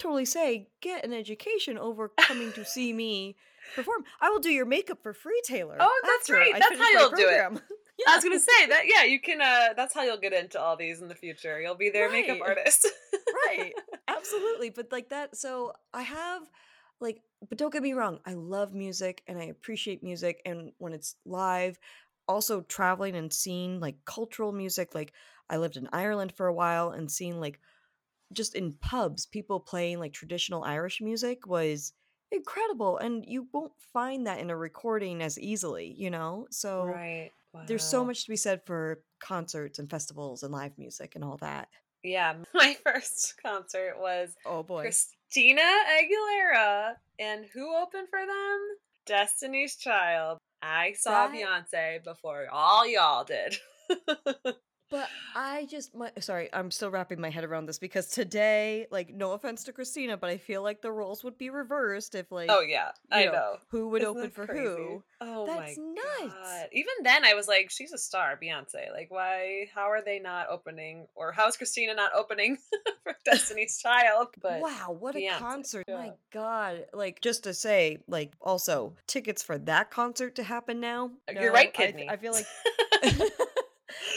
totally 0.00 0.24
say, 0.24 0.68
get 0.80 1.04
an 1.04 1.12
education 1.12 1.78
over 1.78 2.08
coming 2.18 2.52
to 2.54 2.64
see 2.64 2.92
me 3.04 3.36
perform. 3.76 4.04
I 4.20 4.30
will 4.30 4.40
do 4.40 4.50
your 4.50 4.66
makeup 4.66 4.98
for 5.02 5.12
free, 5.12 5.40
Taylor. 5.44 5.76
Oh, 5.78 6.00
that's 6.04 6.28
right. 6.30 6.52
That's 6.58 6.76
how 6.78 6.88
you'll 6.90 7.10
do 7.10 7.28
it. 7.28 7.38
program." 7.38 7.60
I 8.08 8.14
was 8.16 8.24
gonna 8.24 8.40
say 8.40 8.66
that. 8.68 8.84
Yeah, 8.86 9.04
you 9.04 9.20
can. 9.20 9.40
uh 9.42 9.74
That's 9.76 9.92
how 9.94 10.02
you'll 10.02 10.16
get 10.16 10.32
into 10.32 10.58
all 10.60 10.74
these 10.76 11.02
in 11.02 11.08
the 11.08 11.14
future. 11.14 11.60
You'll 11.60 11.74
be 11.76 11.90
their 11.90 12.10
makeup 12.10 12.38
artist. 12.42 12.88
right 13.46 13.72
absolutely 14.08 14.70
but 14.70 14.90
like 14.90 15.08
that 15.10 15.36
so 15.36 15.72
i 15.94 16.02
have 16.02 16.42
like 17.00 17.22
but 17.48 17.56
don't 17.58 17.72
get 17.72 17.82
me 17.82 17.92
wrong 17.92 18.18
i 18.26 18.32
love 18.34 18.74
music 18.74 19.22
and 19.26 19.38
i 19.38 19.44
appreciate 19.44 20.02
music 20.02 20.40
and 20.44 20.72
when 20.78 20.92
it's 20.92 21.14
live 21.24 21.78
also 22.28 22.60
traveling 22.62 23.14
and 23.16 23.32
seeing 23.32 23.80
like 23.80 23.96
cultural 24.04 24.52
music 24.52 24.94
like 24.94 25.12
i 25.48 25.56
lived 25.56 25.76
in 25.76 25.88
ireland 25.92 26.32
for 26.32 26.46
a 26.46 26.54
while 26.54 26.90
and 26.90 27.10
seeing 27.10 27.40
like 27.40 27.60
just 28.32 28.54
in 28.54 28.72
pubs 28.80 29.26
people 29.26 29.60
playing 29.60 29.98
like 29.98 30.12
traditional 30.12 30.62
irish 30.64 31.00
music 31.00 31.46
was 31.46 31.92
incredible 32.32 32.96
and 32.98 33.24
you 33.26 33.48
won't 33.52 33.72
find 33.92 34.26
that 34.26 34.38
in 34.38 34.50
a 34.50 34.56
recording 34.56 35.22
as 35.22 35.38
easily 35.38 35.94
you 35.98 36.10
know 36.10 36.46
so 36.50 36.84
right. 36.84 37.30
there's 37.66 37.82
so 37.82 38.04
much 38.04 38.24
to 38.24 38.30
be 38.30 38.36
said 38.36 38.60
for 38.64 39.00
concerts 39.20 39.78
and 39.78 39.90
festivals 39.90 40.42
and 40.42 40.52
live 40.52 40.72
music 40.78 41.14
and 41.16 41.24
all 41.24 41.36
that 41.38 41.68
Yeah, 42.04 42.34
my 42.54 42.76
first 42.84 43.34
concert 43.44 43.94
was 43.98 44.34
oh 44.46 44.62
boy 44.62 44.82
Christina 44.82 45.62
Aguilera, 45.62 46.94
and 47.18 47.44
who 47.52 47.76
opened 47.76 48.08
for 48.08 48.18
them? 48.20 48.58
Destiny's 49.06 49.76
Child. 49.76 50.38
I 50.62 50.94
saw 50.98 51.28
That- 51.28 51.34
Beyonce 51.34 52.02
before 52.04 52.46
all 52.50 52.86
y'all 52.86 53.24
did. 53.24 53.56
But 54.90 55.08
I 55.36 55.66
just 55.66 55.94
my 55.94 56.10
sorry, 56.18 56.48
I'm 56.52 56.70
still 56.72 56.90
wrapping 56.90 57.20
my 57.20 57.30
head 57.30 57.44
around 57.44 57.66
this 57.66 57.78
because 57.78 58.08
today, 58.08 58.86
like, 58.90 59.14
no 59.14 59.32
offense 59.32 59.62
to 59.64 59.72
Christina, 59.72 60.16
but 60.16 60.30
I 60.30 60.36
feel 60.36 60.62
like 60.62 60.82
the 60.82 60.90
roles 60.90 61.22
would 61.22 61.38
be 61.38 61.48
reversed 61.48 62.16
if 62.16 62.32
like 62.32 62.50
oh 62.50 62.60
yeah, 62.60 62.90
I 63.10 63.24
you 63.24 63.32
know. 63.32 63.56
who 63.68 63.88
would 63.90 64.02
Isn't 64.02 64.16
open 64.16 64.30
for 64.30 64.46
crazy? 64.46 64.62
who. 64.64 65.02
Oh 65.20 65.46
That's 65.46 65.76
my 65.78 65.84
nuts. 65.92 66.34
god! 66.34 66.68
Even 66.72 66.94
then, 67.04 67.24
I 67.24 67.34
was 67.34 67.46
like, 67.46 67.70
"She's 67.70 67.92
a 67.92 67.98
star, 67.98 68.38
Beyonce. 68.42 68.90
Like, 68.92 69.10
why? 69.10 69.68
How 69.72 69.90
are 69.90 70.02
they 70.02 70.18
not 70.18 70.48
opening? 70.50 71.06
Or 71.14 71.30
how 71.30 71.46
is 71.46 71.56
Christina 71.56 71.94
not 71.94 72.10
opening 72.14 72.58
for 73.04 73.14
Destiny's 73.24 73.78
Child?" 73.78 74.28
But 74.42 74.60
wow, 74.60 74.96
what 74.98 75.14
a 75.14 75.28
concert. 75.38 75.84
yeah. 75.86 75.96
My 75.98 76.12
god. 76.32 76.86
Like 76.92 77.20
just 77.20 77.44
to 77.44 77.54
say, 77.54 77.98
like 78.08 78.32
also 78.40 78.94
tickets 79.06 79.42
for 79.42 79.56
that 79.58 79.90
concert 79.90 80.34
to 80.36 80.42
happen 80.42 80.80
now. 80.80 81.10
you're 81.32 81.52
right, 81.52 81.68
I- 81.68 81.76
kidney. 81.76 82.08
I, 82.08 82.16
feel 82.16 82.32
like 82.32 82.46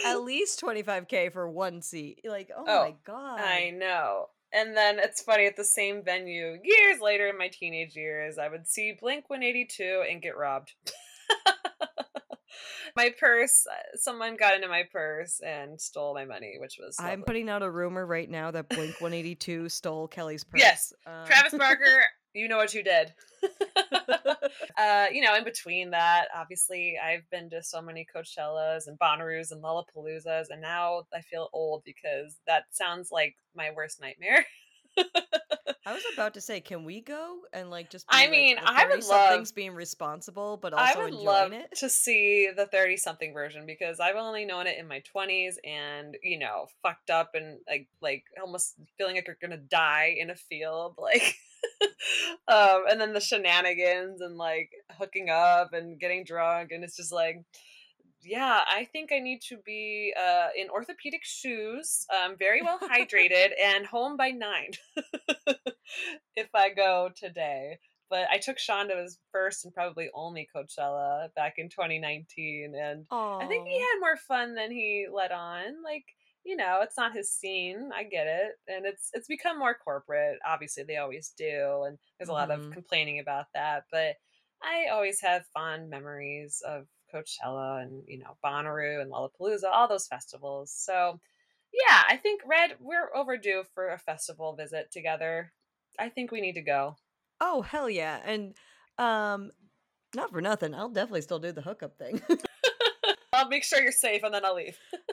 at 0.05 0.15
least 0.21 0.61
25k 0.61 1.31
for 1.33 1.49
one 1.49 1.81
seat. 1.81 2.19
Like, 2.25 2.49
oh, 2.55 2.63
Oh, 2.67 2.83
my 2.85 2.95
god. 3.05 3.39
I 3.39 3.71
know. 3.71 4.27
And 4.51 4.77
then 4.77 4.99
it's 4.99 5.23
funny 5.23 5.47
at 5.47 5.55
the 5.55 5.63
same 5.65 6.03
venue, 6.03 6.59
years 6.63 6.99
later 7.01 7.27
in 7.27 7.37
my 7.39 7.49
teenage 7.51 7.95
years, 7.95 8.37
I 8.37 8.49
would 8.49 8.67
see 8.67 8.95
Blink 8.99 9.27
182 9.29 10.03
and 10.07 10.21
get 10.21 10.37
robbed. 10.37 10.73
my 12.95 13.11
purse, 13.19 13.65
uh, 13.69 13.97
someone 13.97 14.35
got 14.37 14.53
into 14.55 14.67
my 14.67 14.83
purse 14.91 15.39
and 15.43 15.81
stole 15.81 16.13
my 16.13 16.25
money, 16.25 16.57
which 16.59 16.77
was. 16.79 16.95
I'm 16.99 17.23
putting 17.23 17.49
out 17.49 17.63
a 17.63 17.71
rumor 17.71 18.05
right 18.05 18.29
now 18.29 18.51
that 18.51 18.69
Blink 18.69 19.01
182 19.01 19.69
stole 19.69 20.07
Kelly's 20.07 20.43
purse. 20.43 20.61
Yes, 20.61 20.93
Um, 21.07 21.25
Travis 21.25 21.57
Barker, 21.57 22.03
you 22.33 22.47
know 22.47 22.57
what 22.57 22.73
you 22.75 22.83
did. 22.83 23.11
uh, 24.77 25.07
you 25.11 25.21
know, 25.21 25.35
in 25.35 25.43
between 25.43 25.91
that, 25.91 26.27
obviously, 26.35 26.97
I've 27.03 27.29
been 27.29 27.49
to 27.51 27.61
so 27.63 27.81
many 27.81 28.05
Coachellas 28.15 28.87
and 28.87 28.97
Bonnaroos 28.99 29.51
and 29.51 29.63
Lollapaloozas, 29.63 30.45
and 30.49 30.61
now 30.61 31.03
I 31.13 31.21
feel 31.21 31.49
old 31.53 31.83
because 31.85 32.37
that 32.47 32.63
sounds 32.71 33.11
like 33.11 33.35
my 33.55 33.71
worst 33.75 34.01
nightmare. 34.01 34.45
I 35.85 35.91
was 35.93 36.03
about 36.13 36.35
to 36.35 36.41
say, 36.41 36.61
can 36.61 36.85
we 36.85 37.01
go 37.01 37.39
and 37.51 37.69
like 37.69 37.89
just? 37.89 38.05
I 38.09 38.25
be, 38.27 38.31
like, 38.31 38.31
mean, 38.31 38.55
the 38.55 38.61
I 38.71 38.85
would 38.85 38.99
30-somethings 38.99 39.49
love- 39.49 39.55
being 39.55 39.73
responsible, 39.73 40.57
but 40.57 40.73
I 40.73 40.95
would 40.95 41.07
enjoying 41.07 41.25
love 41.25 41.51
it. 41.51 41.75
to 41.79 41.89
see 41.89 42.49
the 42.55 42.67
30 42.67 42.95
something 42.97 43.33
version 43.33 43.65
because 43.65 43.99
I've 43.99 44.15
only 44.15 44.45
known 44.45 44.65
it 44.67 44.77
in 44.77 44.87
my 44.87 45.01
20s 45.13 45.55
and, 45.65 46.15
you 46.23 46.39
know, 46.39 46.67
fucked 46.83 47.09
up 47.09 47.31
and 47.33 47.57
like, 47.67 47.87
like 48.01 48.23
almost 48.41 48.75
feeling 48.97 49.15
like 49.15 49.27
you're 49.27 49.37
gonna 49.41 49.57
die 49.57 50.15
in 50.17 50.29
a 50.29 50.35
field. 50.35 50.95
Like, 51.03 51.35
um, 52.47 52.83
and 52.89 52.99
then 52.99 53.13
the 53.13 53.19
shenanigans 53.19 54.21
and 54.21 54.37
like 54.37 54.71
hooking 54.91 55.29
up 55.29 55.73
and 55.73 55.99
getting 55.99 56.23
drunk. 56.23 56.71
And 56.71 56.83
it's 56.83 56.97
just 56.97 57.11
like, 57.11 57.43
yeah, 58.25 58.61
I 58.69 58.85
think 58.85 59.11
I 59.11 59.19
need 59.19 59.41
to 59.49 59.57
be 59.65 60.13
uh, 60.17 60.47
in 60.57 60.69
orthopedic 60.69 61.21
shoes, 61.23 62.05
um, 62.13 62.35
very 62.37 62.61
well 62.61 62.79
hydrated, 62.79 63.49
and 63.63 63.85
home 63.85 64.17
by 64.17 64.29
nine 64.29 64.71
if 66.35 66.47
I 66.53 66.69
go 66.69 67.09
today. 67.15 67.79
But 68.09 68.27
I 68.31 68.37
took 68.37 68.59
Sean 68.59 68.89
to 68.89 68.95
his 68.95 69.17
first 69.31 69.65
and 69.65 69.73
probably 69.73 70.09
only 70.13 70.47
Coachella 70.55 71.33
back 71.35 71.55
in 71.57 71.69
2019, 71.69 72.75
and 72.79 73.05
I 73.41 73.47
think 73.47 73.67
he 73.67 73.79
had 73.79 73.99
more 73.99 74.17
fun 74.17 74.53
than 74.53 74.71
he 74.71 75.07
let 75.11 75.31
on. 75.31 75.83
Like, 75.83 76.05
you 76.45 76.55
know, 76.55 76.79
it's 76.81 76.97
not 76.97 77.13
his 77.15 77.31
scene. 77.31 77.91
I 77.93 78.03
get 78.03 78.27
it, 78.27 78.59
and 78.67 78.85
it's 78.85 79.09
it's 79.13 79.27
become 79.27 79.57
more 79.59 79.73
corporate. 79.73 80.39
Obviously, 80.45 80.83
they 80.83 80.97
always 80.97 81.29
do, 81.37 81.83
and 81.87 81.97
there's 82.17 82.29
a 82.29 82.33
lot 82.33 82.49
Mhm. 82.49 82.67
of 82.67 82.71
complaining 82.71 83.19
about 83.19 83.47
that. 83.53 83.85
But 83.91 84.17
I 84.61 84.87
always 84.91 85.21
have 85.21 85.45
fond 85.47 85.89
memories 85.89 86.61
of 86.65 86.87
Coachella 87.13 87.81
and 87.83 88.03
you 88.07 88.19
know 88.19 88.37
Bonnaroo 88.43 89.01
and 89.01 89.11
Lollapalooza, 89.11 89.69
all 89.71 89.87
those 89.87 90.07
festivals. 90.07 90.71
So 90.71 91.19
yeah, 91.73 92.03
I 92.07 92.17
think 92.17 92.41
Red, 92.45 92.77
we're 92.79 93.13
overdue 93.15 93.63
for 93.73 93.89
a 93.89 93.97
festival 93.99 94.55
visit 94.55 94.91
together. 94.91 95.51
I 95.99 96.09
think 96.09 96.31
we 96.31 96.41
need 96.41 96.53
to 96.55 96.61
go. 96.61 96.97
Oh 97.41 97.61
hell 97.61 97.89
yeah! 97.89 98.19
And 98.23 98.55
um, 98.97 99.51
not 100.15 100.31
for 100.31 100.41
nothing, 100.41 100.73
I'll 100.75 100.89
definitely 100.89 101.21
still 101.21 101.39
do 101.39 101.51
the 101.51 101.61
hookup 101.61 101.97
thing. 101.97 102.21
I'll 103.33 103.47
make 103.49 103.63
sure 103.63 103.81
you're 103.81 103.91
safe 103.91 104.23
and 104.23 104.33
then 104.33 104.45
I'll 104.45 104.55
leave. 104.55 104.77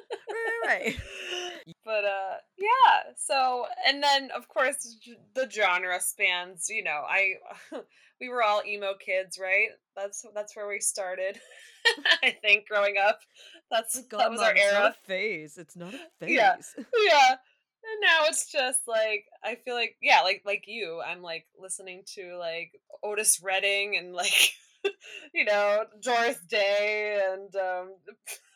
right, 0.70 0.96
but 1.84 2.04
uh 2.04 2.36
yeah 2.58 3.12
so 3.16 3.66
and 3.86 4.02
then 4.02 4.30
of 4.36 4.48
course 4.48 4.96
the 5.34 5.48
genre 5.50 6.00
spans 6.00 6.68
you 6.68 6.82
know 6.82 7.02
i 7.08 7.34
we 8.20 8.28
were 8.28 8.42
all 8.42 8.62
emo 8.66 8.94
kids 8.94 9.38
right 9.38 9.68
that's 9.96 10.24
that's 10.34 10.56
where 10.56 10.68
we 10.68 10.80
started 10.80 11.38
i 12.22 12.30
think 12.42 12.66
growing 12.66 12.94
up 12.96 13.20
that's 13.70 13.96
Oh, 14.12 14.18
that 14.18 14.30
was 14.30 14.40
Mom, 14.40 14.48
our 14.48 14.54
it's 14.56 14.72
not 14.72 14.80
era 14.80 14.88
a 14.88 15.06
phase. 15.06 15.58
It's 15.58 15.76
not 15.76 15.94
a 15.94 15.98
phase. 16.18 16.30
Yeah. 16.30 16.56
yeah 16.76 17.30
and 17.84 18.00
now 18.02 18.26
it's 18.26 18.50
just 18.50 18.80
like 18.86 19.26
i 19.44 19.54
feel 19.54 19.74
like 19.74 19.96
yeah 20.02 20.20
like 20.22 20.42
like 20.44 20.64
you 20.66 21.00
i'm 21.06 21.22
like 21.22 21.46
listening 21.58 22.02
to 22.14 22.36
like 22.38 22.72
otis 23.02 23.40
redding 23.42 23.96
and 23.96 24.12
like 24.14 24.52
you 25.34 25.44
know 25.44 25.84
doris 26.02 26.38
day 26.48 27.20
and 27.32 27.54
um 27.56 27.92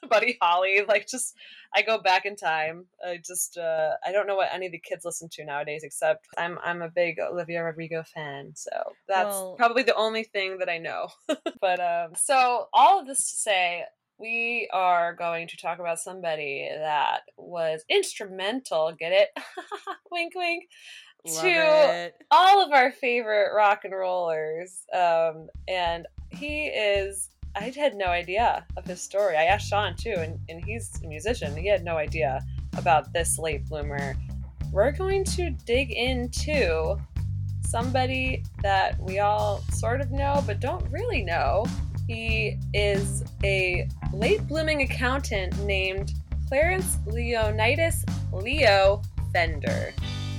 buddy 0.11 0.39
holly 0.41 0.83
like 0.89 1.07
just 1.07 1.35
i 1.75 1.83
go 1.83 1.99
back 1.99 2.25
in 2.25 2.37
time 2.37 2.87
i 3.07 3.19
just 3.25 3.57
uh 3.59 3.93
i 4.05 4.13
don't 4.13 4.27
know 4.27 4.37
what 4.37 4.49
any 4.53 4.67
of 4.67 4.73
the 4.73 4.79
kids 4.79 5.05
listen 5.05 5.29
to 5.31 5.45
nowadays 5.45 5.83
except 5.85 6.27
i'm 6.39 6.59
i'm 6.65 6.83
a 6.83 6.89
big 6.89 7.19
olivia 7.19 7.63
rodrigo 7.63 8.03
fan 8.03 8.53
so 8.55 8.71
that's 9.09 9.27
Well- 9.27 9.55
probably 9.57 9.83
the 9.83 9.95
only 9.95 10.25
thing 10.25 10.59
that 10.59 10.69
i 10.69 10.79
know 10.79 11.09
but 11.61 11.81
um 11.81 12.13
so 12.17 12.69
all 12.73 13.01
of 13.01 13.07
this 13.07 13.31
to 13.31 13.37
say 13.37 13.85
we 14.19 14.69
are 14.73 15.15
going 15.15 15.49
to 15.49 15.57
talk 15.57 15.79
about 15.79 15.99
somebody 15.99 16.69
that 16.71 17.23
was 17.37 17.85
instrumental, 17.89 18.95
get 18.99 19.13
it? 19.13 19.29
wink, 20.11 20.35
wink. 20.35 20.65
Love 21.27 21.43
to 21.43 21.49
it. 21.49 22.15
all 22.31 22.65
of 22.65 22.73
our 22.73 22.93
favorite 22.93 23.51
rock 23.55 23.81
and 23.85 23.95
rollers. 23.95 24.83
Um, 24.93 25.49
and 25.67 26.07
he 26.31 26.67
is, 26.67 27.31
I 27.57 27.73
had 27.77 27.95
no 27.95 28.07
idea 28.07 28.65
of 28.77 28.85
his 28.85 29.01
story. 29.01 29.37
I 29.37 29.45
asked 29.45 29.69
Sean 29.69 29.95
too, 29.97 30.15
and, 30.19 30.39
and 30.49 30.65
he's 30.65 30.91
a 31.05 31.07
musician. 31.07 31.57
He 31.57 31.69
had 31.69 31.85
no 31.85 31.97
idea 31.97 32.41
about 32.77 33.13
this 33.13 33.39
late 33.39 33.65
bloomer. 33.67 34.17
We're 34.73 34.91
going 34.93 35.25
to 35.25 35.51
dig 35.51 35.93
into 35.93 36.97
somebody 37.67 38.45
that 38.63 38.99
we 39.01 39.21
all 39.21 39.63
sort 39.71 40.01
of 40.01 40.11
know 40.11 40.43
but 40.47 40.61
don't 40.61 40.85
really 40.91 41.23
know. 41.23 41.65
He 42.09 42.59
is 42.75 43.25
a 43.45 43.89
late 44.13 44.47
blooming 44.49 44.83
accountant 44.83 45.57
named 45.61 46.13
Clarence 46.49 46.99
Leonidas 47.07 48.05
Leo 48.33 49.01
Fender, 49.33 49.95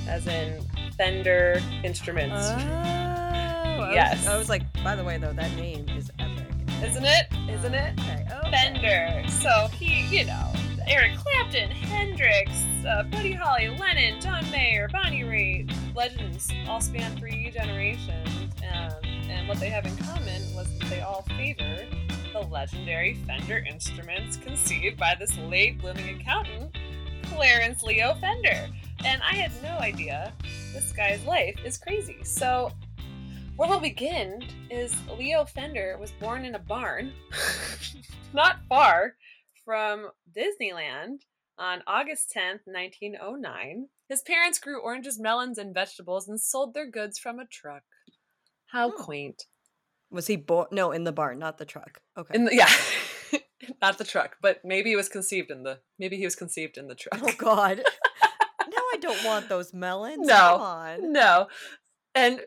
as 0.08 0.28
in 0.28 0.62
Fender 0.97 1.62
Instruments. 1.84 2.49
Oh, 2.51 2.56
I 2.58 3.78
was- 3.88 3.95
Yes. 3.95 4.28
I 4.28 4.38
was 4.38 4.49
like, 4.49 4.62
by 4.84 4.95
the 4.95 5.04
way, 5.04 5.17
though, 5.17 5.34
that 5.34 5.54
name 5.56 5.88
is 5.89 6.12
epic. 6.19 6.34
Isn't 6.83 7.05
it? 7.05 7.27
Isn't 7.49 7.73
it? 7.73 7.99
Okay. 7.99 8.25
okay. 8.31 8.51
Fender. 8.51 9.29
So 9.29 9.67
he, 9.77 10.05
you 10.15 10.25
know, 10.25 10.51
Eric 10.88 11.13
Clapton, 11.17 11.71
Hendrix, 11.71 12.51
uh, 12.85 13.03
Buddy 13.03 13.31
Holly, 13.31 13.75
Lennon, 13.79 14.21
John 14.21 14.49
Mayer, 14.51 14.88
Bonnie 14.91 15.23
Raitt, 15.23 15.95
legends 15.95 16.51
all 16.67 16.81
span 16.81 17.17
three 17.17 17.49
generations. 17.51 18.29
Um, 18.71 18.93
and 19.29 19.47
what 19.47 19.59
they 19.59 19.69
have 19.69 19.85
in 19.85 19.95
common 19.97 20.41
was 20.53 20.67
that 20.79 20.89
they 20.89 21.01
all 21.01 21.23
favor 21.38 21.85
the 22.33 22.41
legendary 22.41 23.15
Fender 23.25 23.65
instruments 23.69 24.38
conceived 24.38 24.97
by 24.97 25.15
this 25.17 25.38
late 25.38 25.79
blooming 25.79 26.19
accountant, 26.19 26.75
Clarence 27.23 27.81
Leo 27.81 28.13
Fender. 28.15 28.67
And 29.05 29.21
I 29.21 29.35
had 29.35 29.51
no 29.63 29.77
idea 29.79 30.33
this 30.73 30.91
guy's 30.91 31.23
life 31.25 31.55
is 31.63 31.77
crazy. 31.77 32.17
So 32.23 32.71
where 33.55 33.69
we'll 33.69 33.79
begin 33.79 34.43
is 34.69 34.93
Leo 35.17 35.45
Fender 35.45 35.97
was 35.99 36.11
born 36.11 36.45
in 36.45 36.55
a 36.55 36.59
barn 36.59 37.13
not 38.33 38.57
far 38.67 39.15
from 39.63 40.09
Disneyland 40.35 41.19
on 41.57 41.81
August 41.87 42.33
10th, 42.35 42.59
1909. 42.65 43.87
His 44.09 44.21
parents 44.21 44.59
grew 44.59 44.81
oranges, 44.81 45.19
melons, 45.19 45.57
and 45.57 45.73
vegetables 45.73 46.27
and 46.27 46.39
sold 46.39 46.73
their 46.73 46.89
goods 46.89 47.17
from 47.17 47.39
a 47.39 47.45
truck. 47.45 47.83
How 48.67 48.89
Oh. 48.89 48.91
quaint. 48.91 49.43
Was 50.11 50.27
he 50.27 50.35
born? 50.35 50.67
No, 50.71 50.91
in 50.91 51.03
the 51.03 51.11
barn, 51.11 51.39
not 51.39 51.57
the 51.57 51.65
truck. 51.65 52.01
Okay. 52.17 52.35
In 52.35 52.45
the, 52.45 52.55
yeah. 52.55 53.39
not 53.81 53.97
the 53.97 54.03
truck, 54.03 54.37
but 54.41 54.63
maybe 54.63 54.89
he 54.91 54.95
was 54.95 55.09
conceived 55.09 55.49
in 55.49 55.63
the 55.63 55.79
maybe 55.97 56.17
he 56.17 56.25
was 56.25 56.35
conceived 56.35 56.77
in 56.77 56.87
the 56.87 56.95
truck. 56.95 57.19
oh 57.23 57.33
God. 57.37 57.77
no, 58.67 58.77
I 58.93 58.97
don't 59.01 59.23
want 59.25 59.49
those 59.49 59.73
melons. 59.73 60.27
No. 60.27 60.35
Come 60.35 60.61
on. 60.61 61.11
No. 61.13 61.47
And 62.13 62.41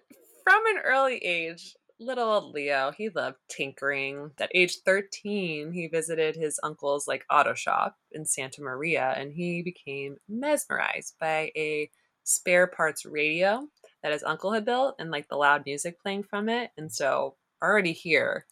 from 0.48 0.64
an 0.64 0.82
early 0.82 1.18
age, 1.18 1.76
little 2.00 2.30
old 2.30 2.54
Leo, 2.54 2.90
he 2.96 3.10
loved 3.10 3.36
tinkering. 3.50 4.30
At 4.40 4.50
age 4.54 4.78
13, 4.82 5.72
he 5.72 5.88
visited 5.88 6.36
his 6.36 6.58
uncle's 6.62 7.06
like 7.06 7.26
auto 7.30 7.52
shop 7.52 7.96
in 8.12 8.24
Santa 8.24 8.62
Maria 8.62 9.12
and 9.18 9.30
he 9.30 9.60
became 9.60 10.16
mesmerized 10.26 11.16
by 11.20 11.52
a 11.54 11.90
spare 12.24 12.66
parts 12.66 13.04
radio 13.04 13.68
that 14.02 14.12
his 14.12 14.22
uncle 14.22 14.50
had 14.50 14.64
built 14.64 14.94
and 14.98 15.10
like 15.10 15.28
the 15.28 15.36
loud 15.36 15.66
music 15.66 16.00
playing 16.00 16.22
from 16.22 16.48
it. 16.48 16.70
And 16.78 16.90
so 16.90 17.34
already 17.62 17.92
here, 17.92 18.46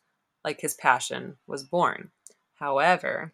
like 0.45 0.61
his 0.61 0.75
passion 0.75 1.39
was 1.47 1.65
born. 1.65 2.11
However, 2.57 3.33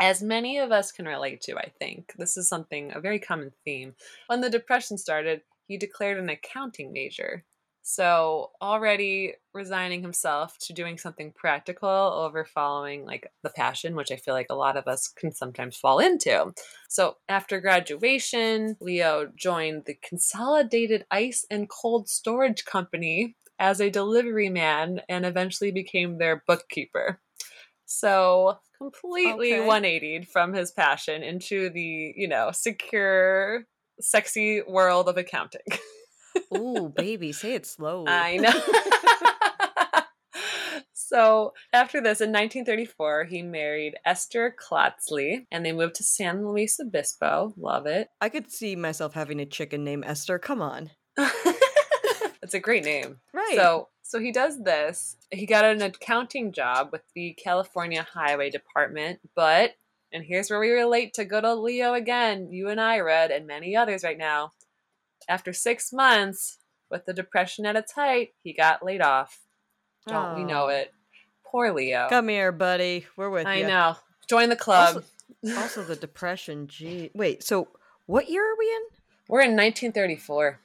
as 0.00 0.22
many 0.22 0.56
of 0.56 0.72
us 0.72 0.90
can 0.90 1.04
relate 1.04 1.42
to, 1.42 1.58
I 1.58 1.70
think, 1.78 2.14
this 2.16 2.38
is 2.38 2.48
something, 2.48 2.92
a 2.94 3.00
very 3.00 3.18
common 3.18 3.52
theme. 3.62 3.94
When 4.28 4.40
the 4.40 4.48
Depression 4.48 4.96
started, 4.96 5.42
he 5.68 5.76
declared 5.76 6.16
an 6.16 6.30
accounting 6.30 6.90
major. 6.90 7.44
So, 7.86 8.52
already 8.62 9.34
resigning 9.52 10.00
himself 10.00 10.56
to 10.60 10.72
doing 10.72 10.96
something 10.96 11.32
practical 11.36 11.86
over 11.86 12.46
following 12.46 13.04
like 13.04 13.30
the 13.42 13.50
passion, 13.50 13.94
which 13.94 14.10
I 14.10 14.16
feel 14.16 14.32
like 14.32 14.46
a 14.48 14.54
lot 14.54 14.78
of 14.78 14.88
us 14.88 15.06
can 15.06 15.32
sometimes 15.32 15.76
fall 15.76 15.98
into. 15.98 16.54
So, 16.88 17.18
after 17.28 17.60
graduation, 17.60 18.78
Leo 18.80 19.30
joined 19.36 19.84
the 19.84 19.98
Consolidated 20.02 21.04
Ice 21.10 21.44
and 21.50 21.68
Cold 21.68 22.08
Storage 22.08 22.64
Company 22.64 23.36
as 23.58 23.82
a 23.82 23.90
delivery 23.90 24.48
man 24.48 25.02
and 25.06 25.26
eventually 25.26 25.70
became 25.70 26.16
their 26.16 26.42
bookkeeper. 26.46 27.20
So, 27.84 28.60
completely 28.78 29.56
Okay. 29.56 29.66
180 29.66 30.24
from 30.24 30.54
his 30.54 30.70
passion 30.70 31.22
into 31.22 31.68
the, 31.68 32.14
you 32.16 32.28
know, 32.28 32.50
secure, 32.50 33.66
sexy 34.00 34.62
world 34.62 35.06
of 35.06 35.18
accounting. 35.18 35.60
Ooh, 36.56 36.92
baby, 36.94 37.32
say 37.32 37.54
it 37.54 37.66
slowly. 37.66 38.08
I 38.08 38.36
know. 38.36 40.02
so, 40.92 41.52
after 41.72 42.00
this, 42.00 42.20
in 42.20 42.30
1934, 42.30 43.24
he 43.24 43.42
married 43.42 43.96
Esther 44.04 44.54
Klotzley 44.56 45.46
and 45.50 45.64
they 45.64 45.72
moved 45.72 45.96
to 45.96 46.02
San 46.02 46.46
Luis 46.46 46.78
Obispo. 46.80 47.54
Love 47.56 47.86
it. 47.86 48.08
I 48.20 48.28
could 48.28 48.50
see 48.50 48.76
myself 48.76 49.14
having 49.14 49.40
a 49.40 49.46
chicken 49.46 49.84
named 49.84 50.04
Esther. 50.06 50.38
Come 50.38 50.62
on. 50.62 50.90
it's 52.42 52.54
a 52.54 52.60
great 52.60 52.84
name. 52.84 53.18
Right. 53.32 53.56
So 53.56 53.88
so 54.02 54.20
he 54.20 54.32
does 54.32 54.62
this. 54.62 55.16
He 55.30 55.46
got 55.46 55.64
an 55.64 55.82
accounting 55.82 56.52
job 56.52 56.90
with 56.92 57.02
the 57.14 57.32
California 57.42 58.06
Highway 58.12 58.50
Department, 58.50 59.18
but 59.34 59.76
and 60.12 60.22
here's 60.22 60.50
where 60.50 60.60
we 60.60 60.70
relate 60.70 61.14
to 61.14 61.24
good 61.24 61.44
old 61.44 61.64
Leo 61.64 61.94
again. 61.94 62.48
You 62.52 62.68
and 62.68 62.80
I, 62.80 63.00
Red, 63.00 63.30
and 63.32 63.46
many 63.46 63.74
others 63.74 64.04
right 64.04 64.18
now. 64.18 64.52
After 65.28 65.52
six 65.52 65.92
months, 65.92 66.58
with 66.90 67.06
the 67.06 67.12
depression 67.12 67.66
at 67.66 67.76
its 67.76 67.92
height, 67.92 68.30
he 68.42 68.52
got 68.52 68.84
laid 68.84 69.00
off. 69.02 69.40
Don't 70.06 70.36
we 70.36 70.44
know 70.44 70.68
it? 70.68 70.92
Poor 71.44 71.72
Leo. 71.72 72.08
Come 72.08 72.28
here, 72.28 72.52
buddy. 72.52 73.06
We're 73.16 73.30
with 73.30 73.46
I 73.46 73.56
you. 73.56 73.64
I 73.64 73.68
know. 73.68 73.96
Join 74.28 74.48
the 74.48 74.56
club. 74.56 75.04
Also, 75.56 75.82
the 75.82 75.96
depression. 75.96 76.68
Gee. 76.68 77.10
Wait. 77.14 77.42
So, 77.42 77.68
what 78.06 78.28
year 78.28 78.44
are 78.44 78.56
we 78.58 78.66
in? 78.66 78.82
We're 79.28 79.40
in 79.40 79.56
1934. 79.56 80.60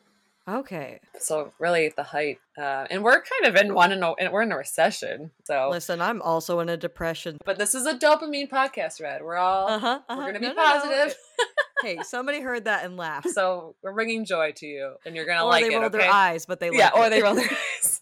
Okay. 0.58 1.00
So 1.20 1.54
really 1.60 1.86
at 1.86 1.96
the 1.96 2.04
height, 2.04 2.40
uh, 2.58 2.88
and 2.90 3.04
we're 3.04 3.22
kind 3.22 3.46
of 3.46 3.56
in 3.56 3.74
one, 3.74 3.92
and 3.92 4.32
we're 4.32 4.42
in 4.42 4.52
a 4.52 4.58
recession. 4.58 5.32
So 5.46 5.70
listen, 5.72 6.02
I'm 6.02 6.22
also 6.22 6.60
in 6.60 6.70
a 6.70 6.78
depression. 6.78 7.38
But 7.46 7.58
this 7.58 7.76
is 7.76 7.86
a 7.86 7.94
dopamine 7.94 8.50
podcast, 8.50 9.02
Red. 9.02 9.22
We're 9.22 9.38
all 9.38 9.68
uh-huh, 9.68 10.00
uh-huh. 10.08 10.16
we're 10.18 10.28
gonna 10.28 10.40
be 10.40 10.48
no, 10.48 10.56
positive. 10.56 11.16
No, 11.40 11.46
no. 11.46 11.46
hey, 11.84 12.00
somebody 12.04 12.42
heard 12.42 12.66
that 12.66 12.86
and 12.86 12.98
laughed. 12.98 13.30
So 13.30 13.76
we're 13.84 13.94
bringing 13.94 14.26
joy 14.26 14.54
to 14.58 14.66
you, 14.66 14.96
and 15.06 15.16
you're 15.16 15.26
gonna 15.26 15.46
or 15.46 15.50
like 15.50 15.66
they 15.66 15.74
it. 15.74 15.78
roll 15.78 15.86
okay? 15.86 16.00
their 16.00 16.12
eyes, 16.12 16.46
but 16.46 16.60
they 16.60 16.72
yeah, 16.72 16.90
like 16.90 16.96
or 16.96 17.08
it. 17.08 17.10
they 17.12 17.22
roll 17.22 17.36
their 17.36 17.50
eyes. 17.84 18.02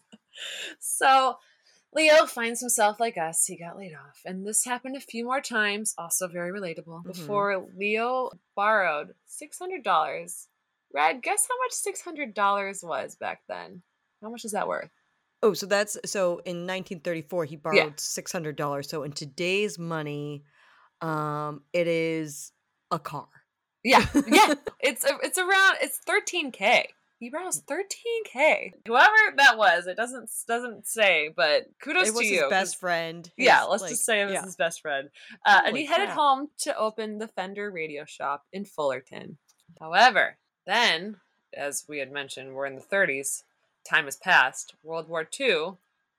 So 0.79 1.37
Leo 1.93 2.25
finds 2.25 2.59
himself 2.59 2.99
like 2.99 3.17
us. 3.17 3.45
He 3.45 3.57
got 3.57 3.77
laid 3.77 3.93
off. 3.93 4.21
And 4.25 4.45
this 4.45 4.65
happened 4.65 4.95
a 4.95 5.01
few 5.01 5.25
more 5.25 5.41
times, 5.41 5.93
also 5.97 6.27
very 6.27 6.51
relatable, 6.51 6.85
mm-hmm. 6.85 7.07
before 7.07 7.67
Leo 7.75 8.31
borrowed 8.55 9.13
$600 9.27 10.47
Red, 10.93 11.21
guess 11.21 11.47
how 11.49 11.57
much 11.65 11.73
six 11.73 12.01
hundred 12.01 12.33
dollars 12.33 12.81
was 12.83 13.15
back 13.15 13.41
then? 13.47 13.81
How 14.21 14.29
much 14.29 14.45
is 14.45 14.51
that 14.51 14.67
worth? 14.67 14.89
Oh, 15.43 15.53
so 15.53 15.65
that's 15.65 15.97
so 16.05 16.39
in 16.45 16.65
1934 16.65 17.45
he 17.45 17.55
borrowed 17.55 17.77
yeah. 17.77 17.89
six 17.97 18.31
hundred 18.31 18.55
dollars. 18.55 18.89
So 18.89 19.03
in 19.03 19.11
today's 19.11 19.77
money, 19.77 20.43
um, 21.01 21.61
it 21.73 21.87
is 21.87 22.51
a 22.89 22.99
car. 22.99 23.27
Yeah, 23.83 24.05
yeah. 24.27 24.55
it's 24.79 25.05
it's 25.23 25.37
around 25.37 25.77
it's 25.81 25.99
13k. 26.07 26.85
He 27.19 27.31
borrows 27.31 27.63
13k. 27.63 28.73
Whoever 28.85 29.15
that 29.37 29.57
was, 29.57 29.87
it 29.87 29.97
doesn't 29.97 30.29
doesn't 30.47 30.85
say, 30.85 31.33
but 31.35 31.65
kudos 31.81 32.11
to 32.11 32.25
you. 32.25 32.47
best 32.49 32.79
friend. 32.79 33.25
His, 33.35 33.45
yeah, 33.47 33.63
let's 33.63 33.81
like, 33.81 33.91
just 33.91 34.05
say 34.05 34.21
it 34.21 34.25
was 34.25 34.33
yeah. 34.33 34.43
his 34.43 34.55
best 34.55 34.81
friend. 34.81 35.09
Uh, 35.45 35.61
and 35.65 35.75
he 35.75 35.87
crap. 35.87 35.99
headed 35.99 36.13
home 36.13 36.49
to 36.59 36.77
open 36.77 37.17
the 37.17 37.27
Fender 37.27 37.71
Radio 37.71 38.05
Shop 38.05 38.43
in 38.53 38.65
Fullerton. 38.65 39.37
However, 39.79 40.37
then, 40.67 41.17
as 41.53 41.85
we 41.87 41.99
had 41.99 42.11
mentioned, 42.11 42.53
we're 42.53 42.67
in 42.67 42.75
the 42.75 42.81
30s. 42.81 43.43
Time 43.83 44.05
has 44.05 44.17
passed. 44.17 44.75
World 44.83 45.07
War 45.07 45.27
II 45.39 45.77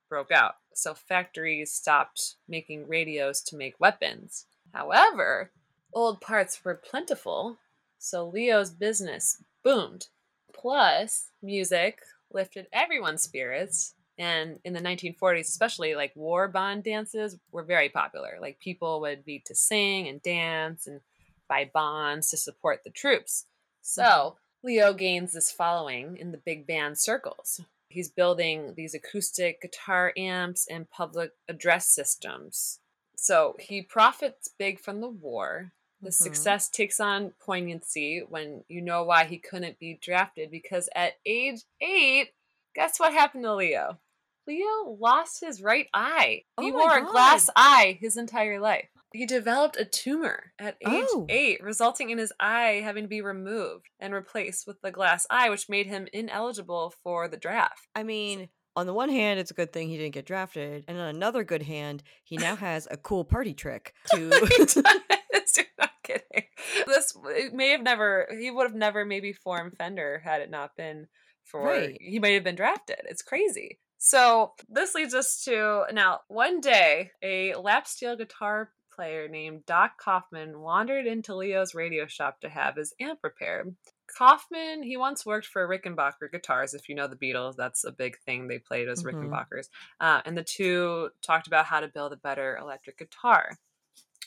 broke 0.09 0.33
out. 0.33 0.57
So 0.73 0.95
factories 0.95 1.71
stopped 1.71 2.37
making 2.49 2.89
radios 2.89 3.43
to 3.43 3.57
make 3.57 3.79
weapons. 3.79 4.47
However, 4.73 5.51
old 5.93 6.21
parts 6.21 6.65
were 6.65 6.75
plentiful. 6.75 7.59
So 7.99 8.27
Leo's 8.27 8.71
business 8.71 9.43
boomed. 9.63 10.09
Plus, 10.53 11.31
music 11.43 12.01
lifted 12.33 12.67
everyone's 12.73 13.23
spirits. 13.23 13.95
And 14.19 14.59
in 14.65 14.73
the 14.73 14.81
1940s, 14.81 15.41
especially, 15.41 15.95
like 15.95 16.13
war 16.17 16.49
bond 16.49 16.85
dances 16.85 17.37
were 17.53 17.63
very 17.63 17.89
popular. 17.89 18.39
Like 18.41 18.59
people 18.61 19.01
would 19.03 19.25
be 19.25 19.41
to 19.41 19.55
sing 19.55 20.09
and 20.09 20.23
dance 20.23 20.87
and 20.87 21.01
buy 21.49 21.71
bonds 21.73 22.31
to 22.31 22.37
support 22.37 22.83
the 22.83 22.91
troops. 22.91 23.45
So 23.83 24.37
Leo 24.63 24.93
gains 24.93 25.33
this 25.33 25.51
following 25.51 26.17
in 26.17 26.33
the 26.33 26.39
big 26.39 26.67
band 26.67 26.99
circles. 26.99 27.61
He's 27.89 28.11
building 28.11 28.75
these 28.77 28.95
acoustic 28.95 29.63
guitar 29.63 30.13
amps 30.17 30.67
and 30.69 30.91
public 30.91 31.33
address 31.49 31.89
systems. 31.89 32.81
So 33.17 33.57
he 33.59 33.83
profits 33.83 34.49
big 34.59 34.79
from 34.79 35.01
the 35.01 35.09
war. 35.09 35.73
The 36.03 36.11
Mhm. 36.11 36.13
success 36.13 36.69
takes 36.69 37.01
on 37.01 37.33
poignancy 37.41 38.21
when 38.21 38.65
you 38.69 38.81
know 38.83 39.03
why 39.05 39.25
he 39.25 39.39
couldn't 39.39 39.79
be 39.79 39.95
drafted 39.95 40.51
because 40.51 40.89
at 40.95 41.15
age 41.27 41.63
eight, 41.81 42.35
guess 42.75 43.01
what 43.01 43.13
happened 43.13 43.45
to 43.45 43.55
Leo? 43.55 43.99
Leo 44.47 44.97
lost 45.01 45.41
his 45.41 45.61
right 45.61 45.89
eye. 45.93 46.45
He 46.59 46.71
Oh 46.71 46.71
my 46.71 46.85
wore 46.85 46.99
a 46.99 47.07
glass 47.07 47.51
eye 47.57 47.99
his 48.01 48.17
entire 48.17 48.61
life. 48.61 48.89
He 49.13 49.25
developed 49.27 49.77
a 49.77 49.85
tumor 49.85 50.53
at 50.59 50.77
age 50.87 51.05
Oh. 51.09 51.27
eight, 51.29 51.63
resulting 51.63 52.11
in 52.11 52.19
his 52.19 52.33
eye 52.39 52.81
having 52.85 53.05
to 53.05 53.09
be 53.09 53.23
removed 53.23 53.87
and 53.99 54.13
replaced 54.13 54.67
with 54.67 54.81
the 54.83 54.91
glass 54.91 55.27
eye, 55.31 55.49
which 55.51 55.69
made 55.69 55.87
him 55.87 56.09
ineligible 56.13 56.93
for 57.03 57.27
the 57.29 57.37
draft. 57.39 57.89
I 57.95 58.03
mean, 58.03 58.49
on 58.77 58.87
the 58.87 58.93
one 58.95 59.09
hand, 59.09 59.41
it's 59.41 59.51
a 59.51 59.55
good 59.55 59.73
thing 59.73 59.89
he 59.89 59.97
didn't 59.97 60.15
get 60.15 60.27
drafted, 60.27 60.85
and 60.87 60.99
on 60.99 61.09
another 61.09 61.43
good 61.43 61.63
hand, 61.63 62.03
he 62.23 62.37
now 62.37 62.55
has 62.57 62.87
a 62.91 62.97
cool 62.97 63.25
party 63.25 63.55
trick 63.55 63.95
to. 64.13 64.19
You're 64.29 64.83
not 65.79 65.91
kidding. 66.03 66.45
This 66.87 67.17
it 67.27 67.55
may 67.55 67.71
have 67.71 67.83
never. 67.83 68.29
He 68.39 68.51
would 68.51 68.65
have 68.65 68.75
never 68.77 69.05
maybe 69.05 69.33
formed 69.33 69.77
Fender 69.77 70.21
had 70.25 70.43
it 70.43 70.51
not 70.51 70.77
been 70.77 71.07
for. 71.45 71.65
Right. 71.65 71.97
He 72.01 72.19
might 72.19 72.35
have 72.35 72.45
been 72.45 72.57
drafted. 72.57 73.01
It's 73.07 73.23
crazy. 73.23 73.79
So 73.97 74.53
this 74.69 74.95
leads 74.95 75.15
us 75.15 75.43
to 75.45 75.85
now. 75.93 76.21
One 76.29 76.61
day, 76.61 77.11
a 77.23 77.55
lap 77.57 77.89
steel 77.89 78.17
guitar 78.17 78.71
player 78.99 79.29
named 79.29 79.65
Doc 79.65 79.93
Kauffman 79.97 80.59
wandered 80.59 81.07
into 81.07 81.37
Leo's 81.37 81.73
radio 81.73 82.07
shop 82.09 82.41
to 82.41 82.49
have 82.49 82.75
his 82.75 82.93
amp 83.01 83.21
repaired. 83.23 83.77
Kauffman, 84.19 84.83
he 84.83 84.97
once 84.97 85.25
worked 85.25 85.47
for 85.47 85.69
Rickenbacker 85.69 86.33
Guitars. 86.33 86.75
If 86.75 86.89
you 86.89 86.97
know 86.97 87.07
the 87.07 87.15
Beatles, 87.15 87.55
that's 87.57 87.85
a 87.85 87.93
big 87.93 88.19
thing 88.27 88.49
they 88.49 88.59
played 88.59 88.89
as 88.89 89.05
Mhm. 89.05 89.13
Rickenbackers. 89.13 89.69
Uh, 90.01 90.21
and 90.25 90.37
the 90.37 90.43
two 90.43 91.11
talked 91.23 91.47
about 91.47 91.67
how 91.67 91.79
to 91.79 91.87
build 91.87 92.13
a 92.13 92.17
better 92.17 92.57
electric 92.57 92.99
guitar. 92.99 93.53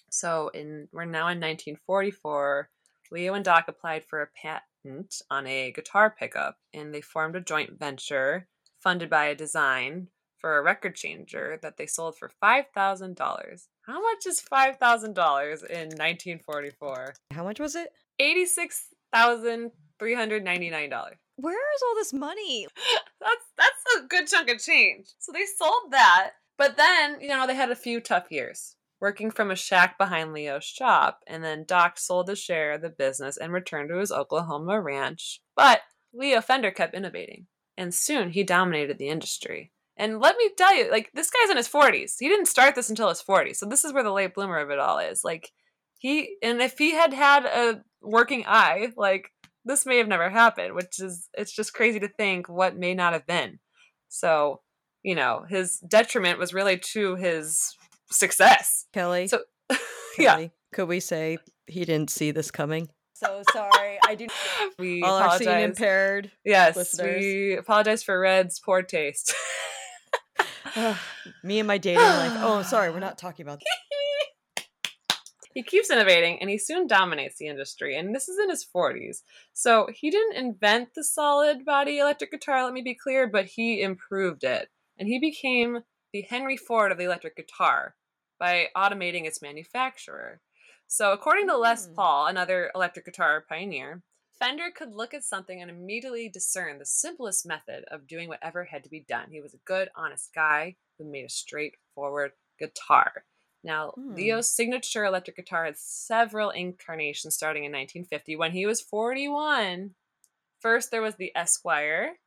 So 0.10 0.48
in 0.50 0.88
we're 0.94 1.04
now 1.04 1.28
in 1.28 1.40
1944. 1.40 2.70
Leo 3.12 3.34
and 3.34 3.44
Doc 3.44 3.66
applied 3.68 4.06
for 4.06 4.22
a 4.22 4.28
patent 4.28 5.22
on 5.30 5.46
a 5.48 5.74
guitar 5.74 6.10
pickup, 6.18 6.58
and 6.74 6.94
they 6.94 7.02
formed 7.02 7.36
a 7.36 7.42
joint 7.42 7.78
venture 7.78 8.48
funded 8.80 9.10
by 9.10 9.26
a 9.26 9.36
design 9.36 10.08
for 10.38 10.58
a 10.58 10.62
record 10.64 10.96
changer 10.96 11.60
that 11.62 11.76
they 11.76 11.86
sold 11.86 12.18
for 12.18 12.30
five 12.30 12.66
thousand 12.74 13.18
dollars. 13.18 13.68
How 13.84 14.02
much 14.02 14.26
is 14.28 14.40
five 14.40 14.78
thousand 14.78 15.16
dollars 15.16 15.64
in 15.64 15.90
1944? 15.90 17.14
How 17.32 17.44
much 17.44 17.60
was 17.60 17.76
it? 17.76 17.90
Eighty-six 18.20 18.86
thousand 19.12 19.72
three 20.00 20.14
hundred 20.14 20.44
ninety-nine 20.44 20.90
dollars. 20.90 21.18
Where 21.38 21.74
is 21.76 21.82
all 21.84 21.96
this 21.96 22.14
money? 22.14 22.68
that's 23.20 23.46
that's 23.58 24.04
a 24.04 24.08
good 24.08 24.28
chunk 24.28 24.50
of 24.50 24.60
change. 24.60 25.08
So 25.20 25.32
they 25.32 25.46
sold 25.46 25.92
that, 25.92 26.32
but 26.58 26.78
then 26.78 27.20
you 27.22 27.28
know 27.28 27.48
they 27.48 27.56
had 27.56 27.72
a 27.72 27.76
few 27.76 28.00
tough 28.00 28.32
years 28.32 28.76
working 29.00 29.32
from 29.32 29.50
a 29.50 29.56
shack 29.56 29.98
behind 29.98 30.32
Leo's 30.32 30.64
shop, 30.64 31.22
and 31.26 31.44
then 31.44 31.66
Doc 31.68 31.98
sold 31.98 32.30
a 32.30 32.36
share 32.36 32.74
of 32.74 32.82
the 32.82 32.90
business 32.90 33.36
and 33.36 33.52
returned 33.52 33.90
to 33.90 33.98
his 33.98 34.12
Oklahoma 34.12 34.80
ranch. 34.80 35.42
But 35.56 35.82
Leo 36.14 36.40
Fender 36.40 36.70
kept 36.70 36.94
innovating, 36.94 37.48
and 37.76 37.94
soon 37.94 38.30
he 38.30 38.44
dominated 38.44 39.00
the 39.00 39.10
industry. 39.10 39.72
And 40.02 40.20
let 40.20 40.36
me 40.36 40.50
tell 40.58 40.76
you, 40.76 40.90
like 40.90 41.12
this 41.14 41.30
guy's 41.30 41.52
in 41.52 41.58
his 41.58 41.68
forties. 41.68 42.18
He 42.20 42.28
didn't 42.28 42.48
start 42.48 42.74
this 42.74 42.90
until 42.90 43.08
his 43.10 43.22
forties, 43.22 43.60
so 43.60 43.68
this 43.68 43.86
is 43.86 43.94
where 43.94 44.02
the 44.04 44.12
late 44.12 44.34
bloomer 44.34 44.58
of 44.58 44.72
it 44.72 44.80
all 44.80 44.98
is. 44.98 45.24
Like 45.24 45.52
he, 46.00 46.38
and 46.42 46.60
if 46.60 46.80
he 46.80 46.92
had 46.92 47.14
had 47.14 47.46
a 47.46 47.84
working 48.02 48.44
eye, 48.48 48.88
like 48.98 49.30
this 49.64 49.86
may 49.86 49.98
have 50.00 50.08
never 50.08 50.28
happened, 50.32 50.74
which 50.74 51.00
is 51.00 51.30
it's 51.36 51.54
just 51.54 51.76
crazy 51.76 52.00
to 52.00 52.08
think 52.08 52.50
what 52.50 52.76
may 52.76 52.96
not 52.96 53.14
have 53.14 53.28
been. 53.28 53.60
So, 54.10 54.62
you 55.04 55.14
know, 55.14 55.46
his 55.48 55.78
detriment 55.78 56.40
was 56.40 56.52
really 56.52 56.80
to 56.94 57.16
his 57.16 57.76
success. 58.10 58.88
Kelly. 58.94 59.28
So, 59.28 59.42
yeah, 60.18 60.48
Could 60.74 60.88
we 60.88 61.00
say 61.00 61.38
he 61.68 61.86
didn't 61.86 62.10
see 62.10 62.32
this 62.32 62.50
coming? 62.50 62.90
So 63.14 63.44
sorry. 63.54 64.00
I 64.04 64.16
do. 64.16 64.26
we 64.80 65.04
All 65.04 65.14
our 65.18 65.38
seeing 65.38 65.60
impaired. 65.60 66.32
yes, 66.44 66.76
listeners. 66.76 67.20
we 67.22 67.56
apologize 67.56 68.02
for 68.02 68.20
Red's 68.20 68.60
poor 68.60 68.82
taste. 68.82 69.36
Me 71.44 71.60
and 71.60 71.68
my 71.68 71.78
dating 71.78 72.02
life. 72.02 72.34
Oh, 72.38 72.62
sorry. 72.64 72.90
We're 72.92 73.00
not 73.00 73.18
talking 73.26 73.46
about 73.46 73.60
that. 73.60 74.66
he 75.54 75.64
keeps 75.64 75.90
innovating 75.90 76.40
and 76.40 76.50
he 76.50 76.58
soon 76.58 76.88
dominates 76.88 77.38
the 77.38 77.48
industry 77.48 77.98
and 77.98 78.16
this 78.16 78.30
is 78.30 78.40
in 78.40 78.50
his 78.50 78.66
40s 78.74 79.22
so 79.52 79.88
he 79.94 80.10
didn't 80.10 80.38
invent 80.38 80.94
the 80.96 81.04
solid 81.04 81.66
body 81.66 81.98
electric 82.00 82.32
guitar 82.32 82.64
let 82.64 82.72
me 82.74 82.82
be 82.82 82.96
clear 82.96 83.28
but 83.28 83.46
he 83.46 83.82
improved 83.82 84.46
it 84.46 84.70
and 84.98 85.10
he 85.10 85.20
became 85.20 85.80
the 86.14 86.22
henry 86.22 86.56
ford 86.56 86.92
of 86.92 86.98
the 86.98 87.04
electric 87.04 87.36
guitar 87.36 87.96
by 88.40 88.68
automating 88.78 89.26
its 89.26 89.42
manufacturer 89.42 90.40
so 90.88 91.12
according 91.12 91.48
to 91.50 91.58
les 91.58 91.86
Hmm. 91.88 91.96
paul 91.96 92.28
another 92.28 92.72
electric 92.74 93.04
guitar 93.04 93.44
pioneer 93.50 94.02
fender 94.42 94.72
could 94.76 94.94
look 94.94 95.14
at 95.14 95.24
something 95.24 95.62
and 95.62 95.70
immediately 95.70 96.28
discern 96.28 96.80
the 96.80 96.86
simplest 96.86 97.46
method 97.46 97.84
of 97.92 98.08
doing 98.08 98.28
whatever 98.28 98.66
had 98.66 98.84
to 98.84 98.90
be 98.90 99.06
done 99.08 99.28
he 99.30 99.42
was 99.42 99.54
a 99.54 99.66
good 99.66 99.90
honest 99.96 100.32
guy 100.34 100.76
who 100.98 101.06
made 101.06 101.26
a 101.26 101.30
straightforward 101.30 102.32
guitar 102.60 103.24
now, 103.64 103.92
Hmm. 103.92 104.16
Leo's 104.16 104.50
signature 104.50 105.06
electric 105.06 105.36
guitar 105.36 105.66
had 105.66 105.78
several 105.78 106.50
incarnations 106.50 107.36
starting 107.36 107.64
in 107.64 107.72
1950 107.72 108.36
when 108.36 108.52
he 108.52 108.66
was 108.66 108.82
41. 108.82 109.96
First, 110.60 110.92
there 110.92 111.02
was 111.02 111.16
the 111.16 111.32
Esquire, 111.36 112.20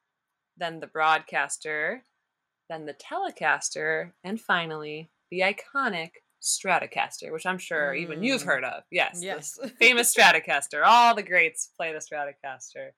then 0.56 0.80
the 0.80 0.86
Broadcaster, 0.86 2.04
then 2.68 2.86
the 2.86 2.94
Telecaster, 2.94 4.12
and 4.22 4.40
finally, 4.40 5.10
the 5.30 5.40
iconic 5.40 6.22
Stratocaster, 6.44 7.32
which 7.32 7.46
I'm 7.46 7.58
sure 7.58 7.94
even 7.94 8.22
you've 8.22 8.42
Mm. 8.42 8.46
heard 8.46 8.64
of. 8.64 8.84
Yes. 8.90 9.20
Yes. 9.22 9.58
famous 9.78 10.14
Stratocaster. 10.14 10.82
All 10.84 11.14
the 11.14 11.22
greats 11.22 11.66
play 11.76 11.92
the 11.92 11.98
Stratocaster. 11.98 12.90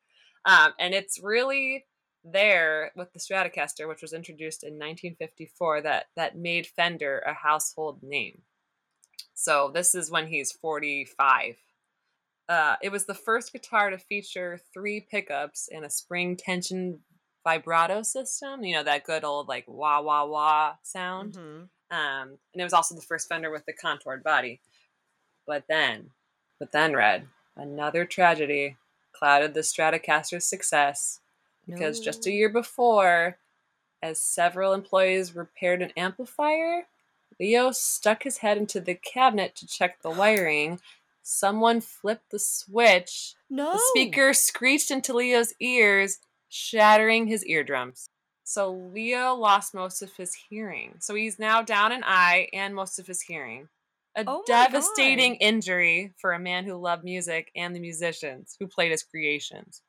Um, 0.44 0.72
and 0.78 0.94
it's 0.94 1.20
really 1.22 1.86
there 2.24 2.90
with 2.96 3.12
the 3.12 3.18
Stratocaster, 3.20 3.86
which 3.88 4.02
was 4.02 4.12
introduced 4.12 4.64
in 4.64 4.74
1954, 4.78 5.82
that 5.82 6.06
that 6.16 6.36
made 6.36 6.66
Fender 6.66 7.20
a 7.20 7.34
household 7.34 8.02
name. 8.02 8.42
So 9.34 9.70
this 9.72 9.94
is 9.94 10.10
when 10.10 10.26
he's 10.26 10.50
45. 10.52 11.56
Uh, 12.48 12.76
it 12.82 12.90
was 12.90 13.06
the 13.06 13.14
first 13.14 13.52
guitar 13.52 13.90
to 13.90 13.98
feature 13.98 14.60
three 14.72 15.00
pickups 15.00 15.68
and 15.72 15.84
a 15.84 15.90
spring 15.90 16.36
tension 16.36 17.00
vibrato 17.44 18.02
system. 18.02 18.64
You 18.64 18.76
know 18.76 18.82
that 18.84 19.04
good 19.04 19.24
old 19.24 19.46
like 19.48 19.64
wah 19.68 20.00
wah 20.00 20.24
wah 20.24 20.74
sound. 20.82 21.34
Mhm. 21.34 21.68
Um, 21.90 22.38
and 22.52 22.60
it 22.60 22.64
was 22.64 22.72
also 22.72 22.94
the 22.94 23.00
first 23.00 23.28
Fender 23.28 23.50
with 23.50 23.64
the 23.66 23.72
contoured 23.72 24.24
body. 24.24 24.60
But 25.46 25.64
then, 25.68 26.10
but 26.58 26.72
then, 26.72 26.94
Red, 26.94 27.28
another 27.56 28.04
tragedy 28.04 28.76
clouded 29.12 29.54
the 29.54 29.60
Stratocaster's 29.60 30.46
success 30.46 31.20
because 31.66 32.00
just 32.00 32.26
a 32.26 32.32
year 32.32 32.48
before, 32.48 33.38
as 34.02 34.20
several 34.20 34.72
employees 34.72 35.34
repaired 35.34 35.82
an 35.82 35.92
amplifier, 35.96 36.86
Leo 37.38 37.70
stuck 37.72 38.22
his 38.22 38.38
head 38.38 38.56
into 38.56 38.80
the 38.80 38.94
cabinet 38.94 39.54
to 39.56 39.66
check 39.66 40.00
the 40.02 40.10
wiring. 40.10 40.80
Someone 41.22 41.80
flipped 41.80 42.30
the 42.30 42.38
switch. 42.38 43.34
No. 43.50 43.72
The 43.72 43.82
speaker 43.90 44.32
screeched 44.32 44.90
into 44.90 45.12
Leo's 45.12 45.54
ears, 45.60 46.18
shattering 46.48 47.26
his 47.26 47.44
eardrums. 47.44 48.08
So 48.48 48.70
Leo 48.94 49.34
lost 49.34 49.74
most 49.74 50.02
of 50.02 50.12
his 50.16 50.32
hearing. 50.32 50.94
So 51.00 51.16
he's 51.16 51.36
now 51.36 51.62
down 51.62 51.90
an 51.90 52.04
eye 52.06 52.48
and 52.52 52.76
most 52.76 53.00
of 53.00 53.06
his 53.08 53.20
hearing. 53.20 53.68
A 54.16 54.22
Oh 54.24 54.44
devastating 54.46 55.32
God. 55.32 55.38
injury 55.40 56.12
for 56.16 56.32
a 56.32 56.38
man 56.38 56.64
who 56.64 56.74
loved 56.76 57.02
music 57.02 57.50
and 57.56 57.74
the 57.74 57.80
musicians 57.80 58.56
who 58.60 58.68
played 58.68 58.92
his 58.92 59.02
creations. 59.02 59.82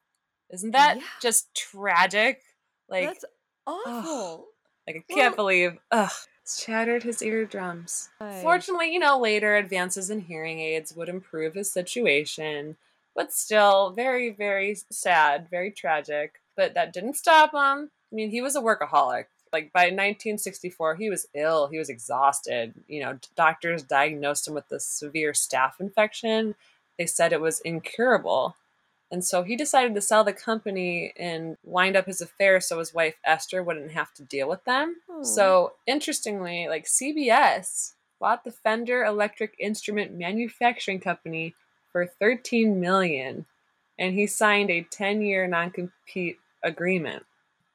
Isn't 0.50 0.72
that 0.72 0.98
Yeah. 0.98 1.04
just 1.22 1.54
tragic? 1.54 2.42
Like, 2.90 3.06
That's 3.10 3.26
awful. 3.68 4.48
like 4.88 5.06
I 5.08 5.14
can't 5.14 5.38
well- 5.38 5.46
believe. 5.46 5.78
Ugh. 5.92 6.12
Shattered 6.48 7.04
his 7.04 7.22
eardrums. 7.22 8.10
Right. 8.20 8.42
Fortunately, 8.42 8.92
you 8.92 8.98
know, 9.00 9.20
later 9.20 9.56
advances 9.56 10.10
in 10.10 10.22
hearing 10.22 10.60
aids 10.60 10.96
would 10.96 11.10
improve 11.10 11.54
his 11.54 11.72
situation, 11.72 12.78
but 13.14 13.32
still 13.32 13.92
very, 13.92 14.32
very 14.32 14.76
sad, 14.90 15.48
very 15.52 15.70
tragic. 15.72 16.42
But 16.56 16.74
that 16.74 16.92
didn't 16.92 17.18
stop 17.18 17.52
him. 17.54 17.92
I 18.12 18.16
mean, 18.16 18.32
he 18.32 18.42
was 18.42 18.56
a 18.56 18.62
workaholic. 18.62 19.26
Like 19.54 19.72
by 19.72 19.86
1964, 19.86 20.96
he 20.96 21.10
was 21.10 21.28
ill. 21.34 21.68
He 21.68 21.78
was 21.78 21.90
exhausted. 21.90 22.74
You 22.88 23.02
know, 23.02 23.20
doctors 23.36 23.84
diagnosed 23.84 24.48
him 24.48 24.54
with 24.54 24.72
a 24.72 24.80
severe 24.80 25.32
staph 25.32 25.80
infection. 25.80 26.56
They 26.98 27.06
said 27.06 27.32
it 27.32 27.42
was 27.42 27.60
incurable. 27.62 28.56
And 29.10 29.24
so 29.24 29.44
he 29.44 29.56
decided 29.56 29.96
to 29.96 30.02
sell 30.02 30.24
the 30.24 30.34
company 30.34 31.14
and 31.18 31.58
wind 31.64 31.96
up 31.96 32.08
his 32.08 32.20
affairs 32.20 32.68
so 32.68 32.80
his 32.80 32.94
wife 32.94 33.16
Esther 33.24 33.64
wouldn't 33.64 33.92
have 33.92 34.14
to 34.16 34.24
deal 34.24 34.50
with 34.50 34.66
them. 34.66 34.98
Oh. 35.10 35.24
So 35.24 35.74
interestingly, 35.86 36.68
like 36.68 36.86
CBS 36.86 37.94
bought 38.20 38.44
the 38.44 38.52
Fender 38.52 39.06
Electric 39.06 39.54
Instrument 39.60 40.14
Manufacturing 40.14 41.00
Company 41.00 41.54
for 41.92 42.06
13 42.06 42.80
million 42.80 43.46
and 43.98 44.14
he 44.14 44.28
signed 44.28 44.70
a 44.70 44.84
10-year 44.84 45.48
non-compete 45.48 46.38
agreement. 46.64 47.26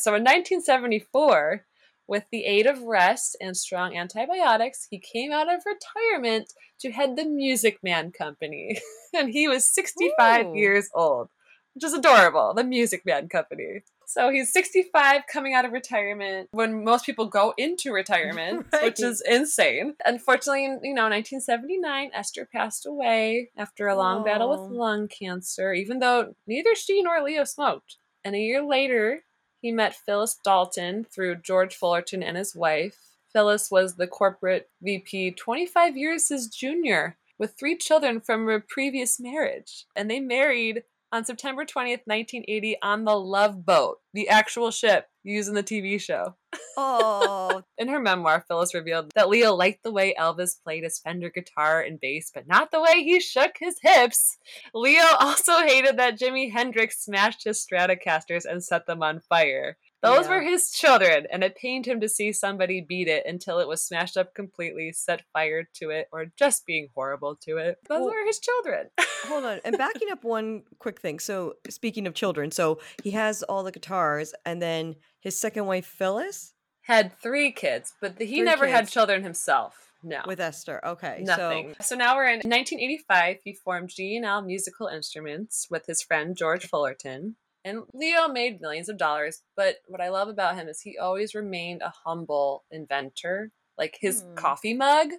So 0.03 0.15
in 0.15 0.23
1974, 0.23 1.65
with 2.09 2.25
the 2.33 2.45
aid 2.45 2.67
of 2.67 2.83
rest 2.83 3.37
and 3.41 3.57
strong 3.57 3.97
antibiotics, 3.97 4.89
he 4.91 4.99
came 4.99 5.33
out 5.33 5.53
of 5.53 5.63
retirement 5.65 6.53
to 6.81 6.91
head 6.91 7.17
the 7.17 7.25
Music 7.25 7.79
Man 7.83 8.11
Company. 8.11 8.81
and 9.15 9.31
he 9.31 9.47
was 9.47 9.73
65 9.73 10.47
Ooh. 10.47 10.55
years 10.55 10.91
old, 10.93 11.29
which 11.75 11.85
is 11.85 11.95
adorable. 11.95 12.53
The 12.55 12.65
Music 12.65 13.07
Man 13.07 13.29
Company. 13.29 13.83
So 14.05 14.31
he's 14.31 14.53
65 14.53 15.23
coming 15.33 15.55
out 15.55 15.65
of 15.65 15.73
retirement 15.73 16.49
when 16.53 16.85
most 16.85 17.07
people 17.07 17.27
go 17.27 17.55
into 17.57 17.93
retirement, 17.93 18.67
which 18.83 19.01
is 19.01 19.23
insane. 19.27 19.95
Unfortunately, 20.05 20.65
you 20.65 20.95
know, 20.95 21.09
1979, 21.09 22.11
Esther 22.13 22.47
passed 22.53 22.85
away 22.85 23.51
after 23.57 23.89
a 23.89 23.97
long 23.97 24.23
battle 24.23 24.51
with 24.51 24.77
lung 24.77 25.09
cancer, 25.09 25.73
even 25.73 26.01
though 26.01 26.35
neither 26.47 26.75
she 26.75 27.01
nor 27.01 27.23
Leo 27.23 27.45
smoked. 27.45 27.97
And 28.25 28.35
a 28.35 28.39
year 28.39 28.63
later, 28.63 29.23
he 29.63 29.73
met 29.73 29.95
Phyllis 29.95 30.39
Dalton 30.45 31.05
through 31.05 31.37
George 31.37 31.75
Fullerton 31.75 32.23
and 32.23 32.37
his 32.37 32.55
wife. 32.55 32.99
Phyllis 33.33 33.71
was 33.71 33.95
the 33.95 34.09
corporate 34.09 34.69
VP 34.83 35.31
25 35.31 35.97
years 35.97 36.29
his 36.29 36.49
junior, 36.49 37.17
with 37.39 37.55
three 37.59 37.79
children 37.79 38.21
from 38.21 38.49
a 38.49 38.61
previous 38.61 39.19
marriage. 39.19 39.87
And 39.97 40.11
they 40.11 40.21
married 40.21 40.83
on 41.13 41.25
September 41.25 41.65
20th, 41.65 42.03
1980, 42.07 42.77
on 42.83 43.05
the 43.05 43.19
Love 43.19 43.65
Boat, 43.65 44.01
the 44.13 44.29
actual 44.29 44.71
ship 44.71 45.07
used 45.25 45.49
in 45.49 45.55
the 45.55 45.63
TV 45.63 46.01
show. 46.01 46.35
Oh, 46.77 47.63
In 47.79 47.89
her 47.89 48.01
memoir, 48.01 48.45
Phyllis 48.47 48.75
revealed 48.75 49.11
that 49.15 49.29
Leo 49.29 49.55
liked 49.55 49.83
the 49.83 49.93
way 49.93 50.15
Elvis 50.19 50.63
played 50.63 50.85
his 50.85 50.99
Fender 50.99 51.31
guitar 51.31 51.81
and 51.81 52.01
bass, 52.01 52.31
but 52.35 52.47
not 52.47 52.71
the 52.71 52.81
way 52.81 53.03
he 53.03 53.21
shook 53.21 53.53
his 53.59 53.77
hips. 53.83 54.39
Leo 54.75 55.03
also 55.21 55.59
hated 55.61 55.99
that 55.99 56.19
Jimi 56.19 56.53
Hendrix 56.53 57.05
smashed 57.05 57.45
his 57.45 57.65
Stratocasters 57.67 58.45
and 58.45 58.63
set 58.63 58.87
them 58.87 59.03
on 59.03 59.21
fire. 59.21 59.77
Those 60.03 60.27
Yeah. 60.27 60.31
were 60.37 60.43
his 60.43 60.73
children, 60.73 61.27
and 61.31 61.45
it 61.45 61.55
pained 61.57 61.87
him 61.87 62.01
to 62.01 62.09
see 62.09 62.33
somebody 62.33 62.81
beat 62.81 63.07
it 63.07 63.25
until 63.25 63.61
it 63.61 63.69
was 63.69 63.85
smashed 63.87 64.17
up 64.17 64.35
completely, 64.35 64.91
set 64.93 65.23
fire 65.33 65.69
to 65.75 65.91
it, 65.91 66.09
or 66.11 66.27
just 66.37 66.67
being 66.67 66.89
horrible 66.97 67.37
to 67.43 67.59
it. 67.59 67.79
Those 67.89 68.01
Well- 68.01 68.11
were 68.11 68.27
his 68.27 68.41
children. 68.41 68.89
hold 69.27 69.45
on. 69.45 69.61
And 69.65 69.79
backing 69.79 70.11
up 70.11 70.25
one 70.25 70.65
quick 70.81 71.01
thing. 71.01 71.21
So, 71.21 71.55
speaking 71.71 72.09
of 72.09 72.15
children, 72.15 72.51
so 72.51 72.81
he 73.05 73.13
has 73.13 73.45
all 73.45 73.63
the 73.63 73.71
guitars, 73.71 74.35
and 74.45 74.61
then 74.61 74.97
his 75.23 75.39
second 75.39 75.67
wife, 75.67 75.87
Phyllis, 75.87 76.53
Had 76.83 77.17
three 77.19 77.53
kids, 77.53 77.95
but 78.01 78.21
he 78.21 78.27
Three 78.27 78.43
never 78.43 78.67
had 78.67 78.89
children 78.89 79.23
himself. 79.23 79.89
No. 80.05 80.21
with 80.27 80.41
Esther. 80.41 80.85
Okay. 80.85 81.21
Nothing. 81.23 81.77
So, 81.81 81.95
now 81.95 82.17
we're 82.17 82.27
in 82.27 82.39
1985. 82.41 83.37
He 83.45 83.55
formed 83.55 83.89
G&L 83.91 84.43
Musical 84.43 84.89
Instruments 84.89 85.69
with 85.71 85.87
his 85.87 86.03
friend 86.03 86.37
George 86.37 86.67
Fullerton. 86.67 87.37
And 87.65 87.83
Leo 87.95 88.27
made 88.27 88.61
millions 88.61 88.89
of 88.89 88.99
dollars, 88.99 89.43
but 89.57 89.77
what 89.87 90.01
I 90.01 90.09
love 90.09 90.27
about 90.27 90.57
him 90.57 90.67
is 90.67 90.81
he 90.81 90.99
always 90.99 91.37
remained 91.37 91.83
a 91.83 91.93
humble 92.05 92.65
inventor. 92.73 93.53
Like 93.79 93.97
his 94.01 94.23
Hmm. 94.23 94.35
coffee 94.35 94.75
mug 94.75 95.11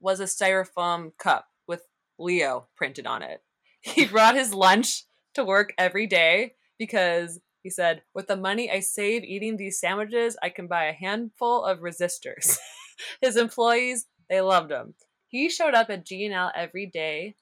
was 0.00 0.18
a 0.18 0.24
styrofoam 0.24 1.16
cup 1.16 1.46
with 1.68 1.82
Leo 2.18 2.66
printed 2.74 3.06
on 3.06 3.22
it. 3.22 3.40
He 3.82 4.06
brought 4.06 4.34
his 4.34 4.52
lunch 4.52 5.04
to 5.34 5.44
work 5.44 5.72
every 5.78 6.08
day 6.08 6.56
because 6.76 7.38
he 7.64 7.70
said, 7.70 8.02
With 8.14 8.28
the 8.28 8.36
money 8.36 8.70
I 8.70 8.78
save 8.78 9.24
eating 9.24 9.56
these 9.56 9.80
sandwiches, 9.80 10.36
I 10.40 10.50
can 10.50 10.68
buy 10.68 10.84
a 10.84 10.92
handful 10.92 11.64
of 11.64 11.80
resistors. 11.80 12.58
his 13.20 13.36
employees, 13.36 14.06
they 14.30 14.40
loved 14.40 14.70
him. 14.70 14.94
He 15.26 15.48
showed 15.50 15.74
up 15.74 15.90
at 15.90 16.06
G&L 16.06 16.52
every 16.54 16.86
day 16.86 17.34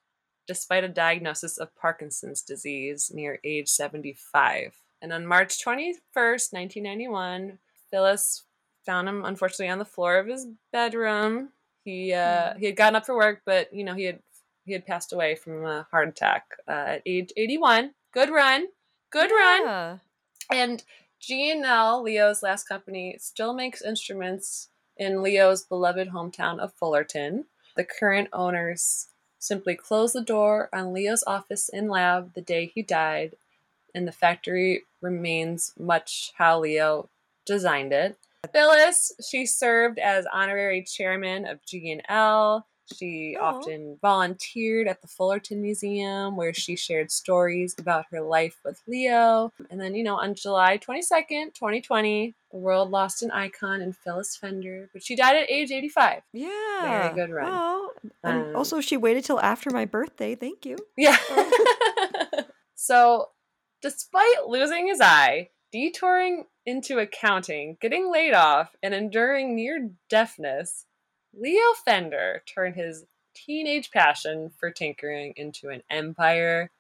despite 0.47 0.85
a 0.85 0.89
diagnosis 0.89 1.59
of 1.59 1.75
Parkinson's 1.77 2.43
disease 2.43 3.11
near 3.15 3.39
age 3.45 3.69
75. 3.69 4.75
And 5.01 5.13
on 5.13 5.27
March 5.27 5.63
21st, 5.65 6.53
1991, 6.53 7.59
Phyllis 7.91 8.45
found 8.87 9.09
him 9.09 9.25
unfortunately 9.25 9.69
on 9.69 9.79
the 9.79 9.85
floor 9.85 10.19
of 10.19 10.27
his 10.27 10.47
bedroom. 10.73 11.51
He 11.85 12.13
uh, 12.13 12.53
Hmm. 12.55 12.59
he 12.61 12.67
had 12.67 12.77
gotten 12.77 12.97
up 12.97 13.07
for 13.07 13.17
work, 13.17 13.43
but 13.45 13.73
you 13.75 13.85
know 13.85 13.95
he 13.95 14.05
had 14.05 14.21
he 14.65 14.73
had 14.73 14.87
passed 14.87 15.13
away 15.13 15.35
from 15.35 15.65
a 15.65 15.87
heart 15.91 16.09
attack 16.09 16.45
uh, 16.69 16.97
at 16.97 17.03
age 17.07 17.33
81. 17.37 17.93
Good 18.13 18.31
run, 18.31 18.67
good 19.11 19.31
run. 19.31 20.01
And 20.51 20.83
G&L, 21.21 22.03
Leo's 22.03 22.43
last 22.43 22.69
company, 22.69 23.17
still 23.21 23.55
makes 23.55 23.83
instruments 23.83 24.69
in 24.97 25.23
Leo's 25.23 25.63
beloved 25.63 26.09
hometown 26.09 26.59
of 26.59 26.73
Fullerton. 26.75 27.47
The 27.77 27.85
current 27.85 28.29
owners 28.33 29.09
simply 29.39 29.75
closed 29.75 30.15
the 30.15 30.21
door 30.21 30.69
on 30.73 30.93
Leo's 30.93 31.25
office 31.27 31.69
and 31.69 31.89
lab 31.89 32.35
the 32.35 32.41
day 32.41 32.67
he 32.67 32.83
died, 32.83 33.37
and 33.95 34.07
the 34.07 34.13
factory 34.13 34.83
remains 35.01 35.73
much 35.79 36.33
how 36.37 36.61
Leo 36.61 37.09
designed 37.45 37.93
it. 37.93 38.17
Phyllis, 38.53 39.13
she 39.27 39.47
served 39.47 39.99
as 39.99 40.27
honorary 40.33 40.83
chairman 40.83 41.47
of 41.47 41.65
G&L. 41.65 42.67
She 42.97 43.37
Aw. 43.41 43.45
often 43.45 43.99
volunteered 44.01 44.89
at 44.89 45.01
the 45.03 45.09
Fullerton 45.09 45.63
Museum 45.63 46.37
where 46.37 46.53
she 46.53 46.77
shared 46.77 47.11
stories 47.11 47.75
about 47.79 48.07
her 48.11 48.21
life 48.21 48.59
with 48.65 48.81
Leo. 48.87 49.53
And 49.71 49.81
then, 49.81 49.95
you 49.95 50.03
know, 50.03 50.17
on 50.17 50.35
July 50.35 50.79
22nd, 50.79 51.55
2020, 51.55 52.35
the 52.51 52.57
world 52.57 52.91
lost 52.91 53.23
an 53.23 53.31
icon 53.31 53.81
in 53.81 53.93
Phyllis 53.93 54.37
Fender, 54.37 54.89
but 54.93 55.03
she 55.03 55.17
died 55.17 55.37
at 55.37 55.51
age 55.51 55.71
85. 55.71 56.23
Yeah. 56.33 56.49
Very 56.83 57.15
good 57.15 57.33
run. 57.33 57.49
Oh, 57.51 57.93
and 58.23 58.49
Um, 58.49 58.57
also 58.57 58.81
she 58.81 58.97
waited 58.97 59.25
till 59.25 59.41
after 59.41 59.71
my 59.71 59.85
birthday. 59.85 60.35
Thank 60.35 60.67
you. 60.67 60.77
Yeah. 60.97 61.17
so, 62.75 63.29
despite 63.81 64.47
losing 64.49 64.89
his 64.89 65.01
eye, 65.01 65.51
detouring 65.73 66.45
into 66.67 66.99
accounting, 66.99 67.77
getting 67.81 68.11
laid 68.13 68.35
off, 68.35 68.77
and 68.83 68.95
enduring 68.95 69.57
near 69.57 69.91
deafness, 70.09 70.87
Leo 71.35 71.73
Fender 71.85 72.43
turned 72.47 72.77
his 72.77 73.05
teenage 73.35 73.91
passion 73.91 74.51
for 74.59 74.71
tinkering 74.71 75.33
into 75.37 75.69
an 75.69 75.83
empire. 75.91 76.71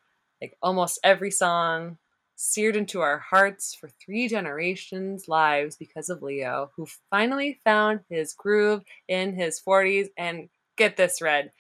Like 0.41 0.57
almost 0.63 0.99
every 1.05 1.31
song 1.31 1.99
seared 2.35 2.77
into 2.77 3.01
our 3.01 3.19
hearts 3.19 3.75
for 3.75 3.89
three 3.89 4.29
generations' 4.29 5.29
lives 5.29 5.77
because 5.77 6.09
of 6.09 6.23
Leo, 6.23 6.73
who 6.77 6.87
finally 7.11 7.61
found 7.65 8.01
his 8.09 8.33
groove 8.33 8.83
in 9.07 9.35
his 9.35 9.61
40s. 9.61 10.09
And 10.17 10.49
get 10.77 10.97
this, 10.97 11.23
Red, 11.23 11.53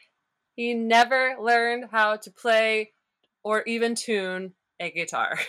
he 0.56 0.74
never 0.74 1.36
learned 1.40 1.86
how 1.90 2.16
to 2.16 2.30
play 2.30 2.92
or 3.44 3.62
even 3.62 3.94
tune 3.94 4.54
a 4.80 4.90
guitar. 4.90 5.38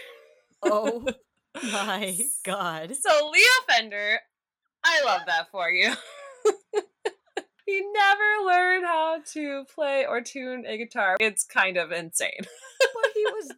Oh 0.65 1.05
my 1.73 2.17
god. 2.45 2.95
So, 2.95 3.29
Leo 3.33 3.43
Fender, 3.67 4.19
I 4.81 5.03
love 5.03 5.23
that 5.27 5.51
for 5.51 5.69
you. 5.69 5.91
he 7.65 7.81
never 7.93 8.45
learned 8.45 8.85
how 8.85 9.19
to 9.33 9.65
play 9.73 10.05
or 10.05 10.21
tune 10.21 10.65
a 10.65 10.77
guitar. 10.77 11.17
It's 11.19 11.43
kind 11.43 11.77
of 11.77 11.91
insane. 11.91 12.31
But 12.39 13.11
he 13.13 13.23
was 13.25 13.51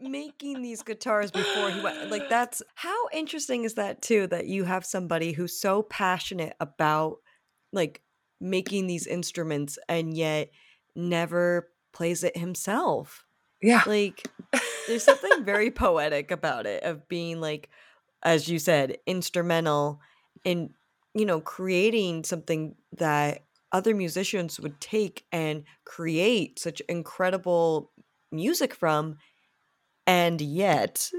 making 0.00 0.62
these 0.62 0.82
guitars 0.82 1.30
before 1.30 1.70
he 1.70 1.80
went 1.80 2.10
like 2.10 2.28
that's 2.28 2.60
how 2.74 3.06
interesting 3.12 3.62
is 3.62 3.74
that 3.74 4.02
too 4.02 4.26
that 4.26 4.46
you 4.46 4.64
have 4.64 4.84
somebody 4.84 5.30
who's 5.30 5.56
so 5.56 5.82
passionate 5.82 6.54
about 6.58 7.18
like 7.72 8.02
making 8.40 8.88
these 8.88 9.06
instruments 9.06 9.78
and 9.88 10.16
yet 10.16 10.50
never 10.96 11.70
plays 11.92 12.24
it 12.24 12.36
himself 12.36 13.24
Yeah. 13.62 13.82
like 13.86 14.26
there's 14.88 15.04
something 15.04 15.44
very 15.44 15.70
poetic 15.70 16.32
about 16.32 16.66
it 16.66 16.82
of 16.82 17.06
being 17.06 17.40
like 17.40 17.68
as 18.24 18.48
you 18.48 18.58
said, 18.58 18.98
instrumental 19.06 20.00
in, 20.44 20.70
you 21.14 21.24
know, 21.26 21.40
creating 21.40 22.24
something 22.24 22.74
that 22.96 23.42
other 23.72 23.94
musicians 23.94 24.60
would 24.60 24.80
take 24.80 25.24
and 25.32 25.64
create 25.84 26.58
such 26.58 26.80
incredible 26.88 27.90
music 28.30 28.74
from. 28.74 29.16
And 30.06 30.40
yet, 30.40 31.10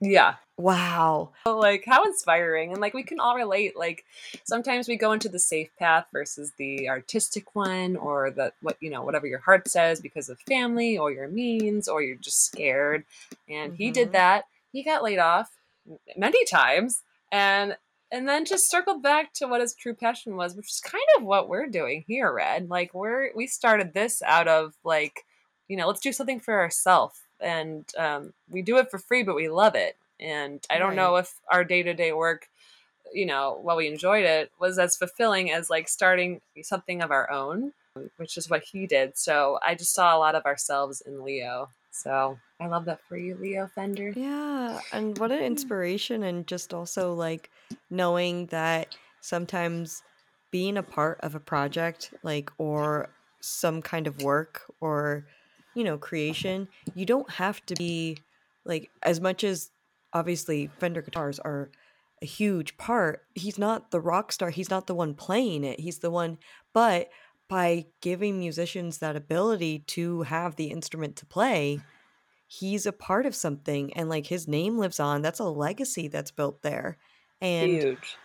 Yeah. 0.00 0.34
wow. 0.58 1.32
like 1.46 1.84
how 1.86 2.04
inspiring 2.04 2.72
and 2.72 2.80
like 2.80 2.92
we 2.94 3.02
can 3.02 3.18
all 3.20 3.34
relate 3.36 3.76
like 3.76 4.04
sometimes 4.44 4.86
we 4.86 4.96
go 4.96 5.12
into 5.12 5.28
the 5.28 5.38
safe 5.38 5.70
path 5.78 6.06
versus 6.12 6.52
the 6.58 6.88
artistic 6.88 7.54
one 7.54 7.96
or 7.96 8.30
the 8.30 8.52
what 8.60 8.76
you 8.80 8.90
know 8.90 9.02
whatever 9.02 9.26
your 9.26 9.38
heart 9.38 9.66
says 9.66 10.00
because 10.00 10.28
of 10.28 10.38
family 10.40 10.98
or 10.98 11.10
your 11.10 11.26
means 11.28 11.88
or 11.88 12.02
you're 12.02 12.16
just 12.16 12.44
scared 12.44 13.04
and 13.48 13.74
he 13.76 13.90
did 13.90 14.08
Mhm. 14.10 14.12
that 14.12 14.44
he 14.72 14.82
got 14.84 15.02
laid 15.02 15.18
off 15.18 15.50
many 16.16 16.44
times 16.44 17.02
and 17.32 17.76
and 18.10 18.28
then 18.28 18.44
just 18.44 18.70
circled 18.70 19.02
back 19.02 19.32
to 19.34 19.46
what 19.46 19.60
his 19.60 19.74
true 19.74 19.94
passion 19.94 20.36
was 20.36 20.54
which 20.54 20.70
is 20.70 20.80
kind 20.80 21.04
of 21.16 21.22
what 21.22 21.48
we're 21.48 21.68
doing 21.68 22.04
here 22.06 22.32
red. 22.32 22.68
Like 22.68 22.94
we're 22.94 23.30
we 23.34 23.46
started 23.46 23.92
this 23.92 24.22
out 24.22 24.48
of 24.48 24.74
like 24.84 25.24
you 25.68 25.76
know 25.76 25.86
let's 25.86 26.00
do 26.00 26.12
something 26.12 26.40
for 26.40 26.58
ourselves 26.58 27.20
and 27.40 27.84
um, 27.96 28.32
we 28.50 28.62
do 28.62 28.78
it 28.78 28.90
for 28.90 28.98
free 28.98 29.22
but 29.22 29.36
we 29.36 29.48
love 29.48 29.74
it. 29.74 29.96
And 30.20 30.64
i 30.70 30.78
don't 30.78 30.96
know 30.96 31.16
if 31.16 31.34
our 31.50 31.64
day-to-day 31.64 32.12
work 32.12 32.48
you 33.12 33.24
know 33.26 33.58
while 33.62 33.76
we 33.76 33.86
enjoyed 33.88 34.24
it 34.24 34.50
was 34.58 34.78
as 34.78 34.96
fulfilling 34.96 35.52
as 35.52 35.70
like 35.70 35.88
starting 35.88 36.40
something 36.62 37.02
of 37.02 37.10
our 37.10 37.30
own 37.30 37.72
which 38.16 38.36
is 38.36 38.48
what 38.48 38.62
he 38.62 38.86
did. 38.86 39.16
So 39.18 39.58
i 39.64 39.74
just 39.74 39.94
saw 39.94 40.16
a 40.16 40.18
lot 40.18 40.34
of 40.34 40.44
ourselves 40.44 41.00
in 41.02 41.24
leo 41.24 41.68
so 41.98 42.38
i 42.60 42.66
love 42.66 42.84
that 42.84 43.00
for 43.08 43.16
you 43.16 43.36
leo 43.40 43.66
fender. 43.66 44.12
Yeah, 44.14 44.80
and 44.92 45.18
what 45.18 45.32
an 45.32 45.42
inspiration, 45.42 46.22
and 46.22 46.46
just 46.46 46.72
also 46.72 47.14
like 47.14 47.50
knowing 47.90 48.46
that 48.46 48.96
sometimes 49.20 50.02
being 50.50 50.76
a 50.76 50.82
part 50.82 51.20
of 51.20 51.34
a 51.34 51.40
project, 51.40 52.14
like, 52.22 52.50
or 52.58 53.10
some 53.40 53.82
kind 53.82 54.06
of 54.06 54.22
work 54.22 54.62
or, 54.80 55.26
you 55.74 55.84
know, 55.84 55.98
creation, 55.98 56.68
you 56.94 57.04
don't 57.04 57.30
have 57.30 57.64
to 57.66 57.74
be 57.74 58.16
like, 58.64 58.90
as 59.02 59.20
much 59.20 59.44
as 59.44 59.70
obviously 60.12 60.70
Fender 60.78 61.02
guitars 61.02 61.38
are 61.38 61.70
a 62.22 62.26
huge 62.26 62.76
part, 62.78 63.24
he's 63.34 63.58
not 63.58 63.90
the 63.90 64.00
rock 64.00 64.32
star, 64.32 64.50
he's 64.50 64.70
not 64.70 64.86
the 64.86 64.94
one 64.94 65.14
playing 65.14 65.64
it, 65.64 65.78
he's 65.78 65.98
the 65.98 66.10
one, 66.10 66.38
but 66.72 67.10
by 67.48 67.86
giving 68.00 68.38
musicians 68.38 68.98
that 68.98 69.16
ability 69.16 69.80
to 69.80 70.22
have 70.22 70.56
the 70.56 70.66
instrument 70.66 71.16
to 71.16 71.26
play, 71.26 71.80
he's 72.48 72.86
a 72.86 72.92
part 72.92 73.26
of 73.26 73.34
something 73.34 73.92
and 73.94 74.08
like 74.08 74.26
his 74.26 74.48
name 74.48 74.78
lives 74.78 74.98
on 74.98 75.22
that's 75.22 75.38
a 75.38 75.44
legacy 75.44 76.08
that's 76.08 76.30
built 76.30 76.62
there 76.62 76.96
and 77.42 77.70
huge 77.70 78.16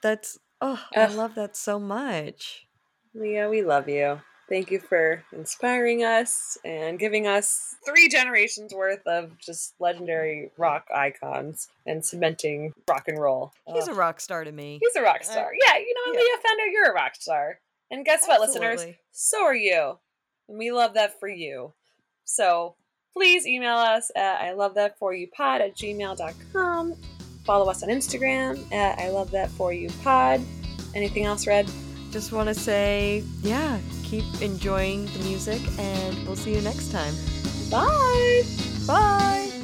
that's 0.00 0.38
oh 0.60 0.80
i 0.94 1.06
love 1.06 1.34
that 1.34 1.56
so 1.56 1.78
much 1.78 2.66
leo 3.12 3.50
we 3.50 3.62
love 3.62 3.88
you 3.88 4.20
thank 4.48 4.70
you 4.70 4.78
for 4.78 5.24
inspiring 5.32 6.04
us 6.04 6.56
and 6.64 7.00
giving 7.00 7.26
us 7.26 7.74
three 7.84 8.08
generations 8.08 8.72
worth 8.72 9.04
of 9.04 9.36
just 9.38 9.74
legendary 9.80 10.48
rock 10.56 10.86
icons 10.94 11.68
and 11.86 12.04
cementing 12.04 12.72
rock 12.88 13.08
and 13.08 13.18
roll 13.18 13.52
he's 13.66 13.88
Ugh. 13.88 13.94
a 13.94 13.98
rock 13.98 14.20
star 14.20 14.44
to 14.44 14.52
me 14.52 14.78
He's 14.80 14.94
a 14.94 15.02
rock 15.02 15.22
Uh, 15.22 15.24
star. 15.24 15.50
Yeah, 15.66 15.76
you 15.78 15.92
know, 15.92 16.12
yeah. 16.12 16.20
Leo 16.20 16.36
Fender, 16.40 16.66
you're 16.66 16.90
a 16.92 16.94
rock 16.94 17.16
star. 17.16 17.58
And 17.90 18.04
guess 18.04 18.26
what, 18.26 18.40
listeners? 18.40 18.84
So 19.12 19.44
are 19.44 19.54
you. 19.54 19.98
And 20.48 20.58
we 20.58 20.72
love 20.72 20.94
that 20.94 21.18
for 21.18 21.28
you. 21.28 21.72
So 22.24 22.76
please 23.12 23.46
email 23.46 23.76
us 23.76 24.10
at 24.16 24.40
I 24.40 24.52
love 24.52 24.74
that 24.74 24.98
for 24.98 25.14
you 25.14 25.28
pod 25.28 25.60
at 25.60 25.76
gmail.com. 25.76 26.94
Follow 27.44 27.70
us 27.70 27.82
on 27.82 27.88
Instagram 27.88 28.72
at 28.72 28.98
I 28.98 29.10
love 29.10 29.30
that 29.30 29.50
for 29.50 29.72
you 29.72 29.88
pod. 30.02 30.40
Anything 30.94 31.24
else, 31.24 31.46
Red? 31.46 31.70
just 32.16 32.32
want 32.32 32.48
to 32.48 32.54
say 32.54 33.22
yeah 33.42 33.78
keep 34.02 34.24
enjoying 34.40 35.04
the 35.04 35.18
music 35.20 35.60
and 35.78 36.26
we'll 36.26 36.36
see 36.36 36.54
you 36.54 36.60
next 36.62 36.90
time 36.90 37.14
Bye. 37.70 38.42
bye 38.86 39.55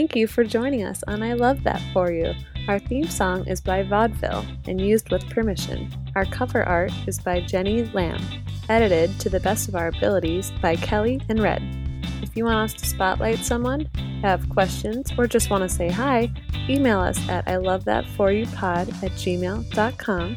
Thank 0.00 0.16
you 0.16 0.28
for 0.28 0.44
joining 0.44 0.82
us 0.82 1.04
on 1.08 1.22
I 1.22 1.34
Love 1.34 1.62
That 1.64 1.82
For 1.92 2.10
You. 2.10 2.32
Our 2.68 2.78
theme 2.78 3.06
song 3.06 3.46
is 3.46 3.60
by 3.60 3.82
Vaudeville 3.82 4.46
and 4.66 4.80
used 4.80 5.10
with 5.10 5.28
permission. 5.28 5.92
Our 6.16 6.24
cover 6.24 6.62
art 6.62 6.90
is 7.06 7.18
by 7.18 7.42
Jenny 7.42 7.84
Lam, 7.92 8.18
edited 8.70 9.20
to 9.20 9.28
the 9.28 9.40
best 9.40 9.68
of 9.68 9.74
our 9.74 9.88
abilities 9.88 10.52
by 10.62 10.76
Kelly 10.76 11.20
and 11.28 11.42
Red. 11.42 11.62
If 12.22 12.34
you 12.34 12.46
want 12.46 12.72
us 12.72 12.80
to 12.80 12.86
spotlight 12.86 13.40
someone, 13.40 13.90
have 14.22 14.48
questions, 14.48 15.12
or 15.18 15.26
just 15.26 15.50
want 15.50 15.64
to 15.64 15.68
say 15.68 15.90
hi, 15.90 16.32
email 16.66 17.00
us 17.00 17.18
at 17.28 17.46
I 17.46 17.56
love 17.56 17.84
that 17.84 18.06
for 18.16 18.32
you 18.32 18.46
pod 18.46 18.88
at 18.88 19.12
gmail.com 19.12 20.36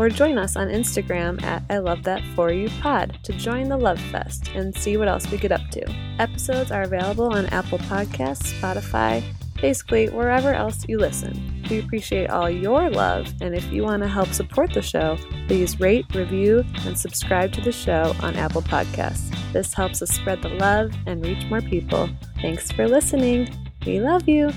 or 0.00 0.08
join 0.08 0.38
us 0.38 0.56
on 0.56 0.68
Instagram 0.68 1.42
at 1.42 1.62
I 1.68 1.76
love 1.76 2.04
that 2.04 2.24
for 2.34 2.50
you 2.50 2.70
pod 2.80 3.18
to 3.22 3.34
join 3.34 3.68
the 3.68 3.76
Love 3.76 4.00
Fest 4.00 4.50
and 4.54 4.74
see 4.74 4.96
what 4.96 5.08
else 5.08 5.30
we 5.30 5.36
get 5.36 5.52
up 5.52 5.60
to. 5.72 5.94
Episodes 6.18 6.72
are 6.72 6.82
available 6.82 7.34
on 7.34 7.44
Apple 7.48 7.76
Podcasts, 7.80 8.58
Spotify, 8.58 9.22
basically 9.60 10.08
wherever 10.08 10.54
else 10.54 10.86
you 10.88 10.96
listen. 10.96 11.62
We 11.68 11.80
appreciate 11.80 12.30
all 12.30 12.48
your 12.48 12.88
love, 12.88 13.28
and 13.42 13.54
if 13.54 13.70
you 13.70 13.82
want 13.82 14.02
to 14.02 14.08
help 14.08 14.28
support 14.28 14.72
the 14.72 14.80
show, 14.80 15.18
please 15.48 15.78
rate, 15.78 16.06
review, 16.14 16.64
and 16.86 16.98
subscribe 16.98 17.52
to 17.52 17.60
the 17.60 17.70
show 17.70 18.14
on 18.20 18.36
Apple 18.36 18.62
Podcasts. 18.62 19.30
This 19.52 19.74
helps 19.74 20.00
us 20.00 20.12
spread 20.12 20.40
the 20.40 20.48
love 20.48 20.92
and 21.04 21.22
reach 21.22 21.44
more 21.50 21.60
people. 21.60 22.08
Thanks 22.40 22.72
for 22.72 22.88
listening. 22.88 23.54
We 23.84 24.00
love 24.00 24.26
you. 24.26 24.50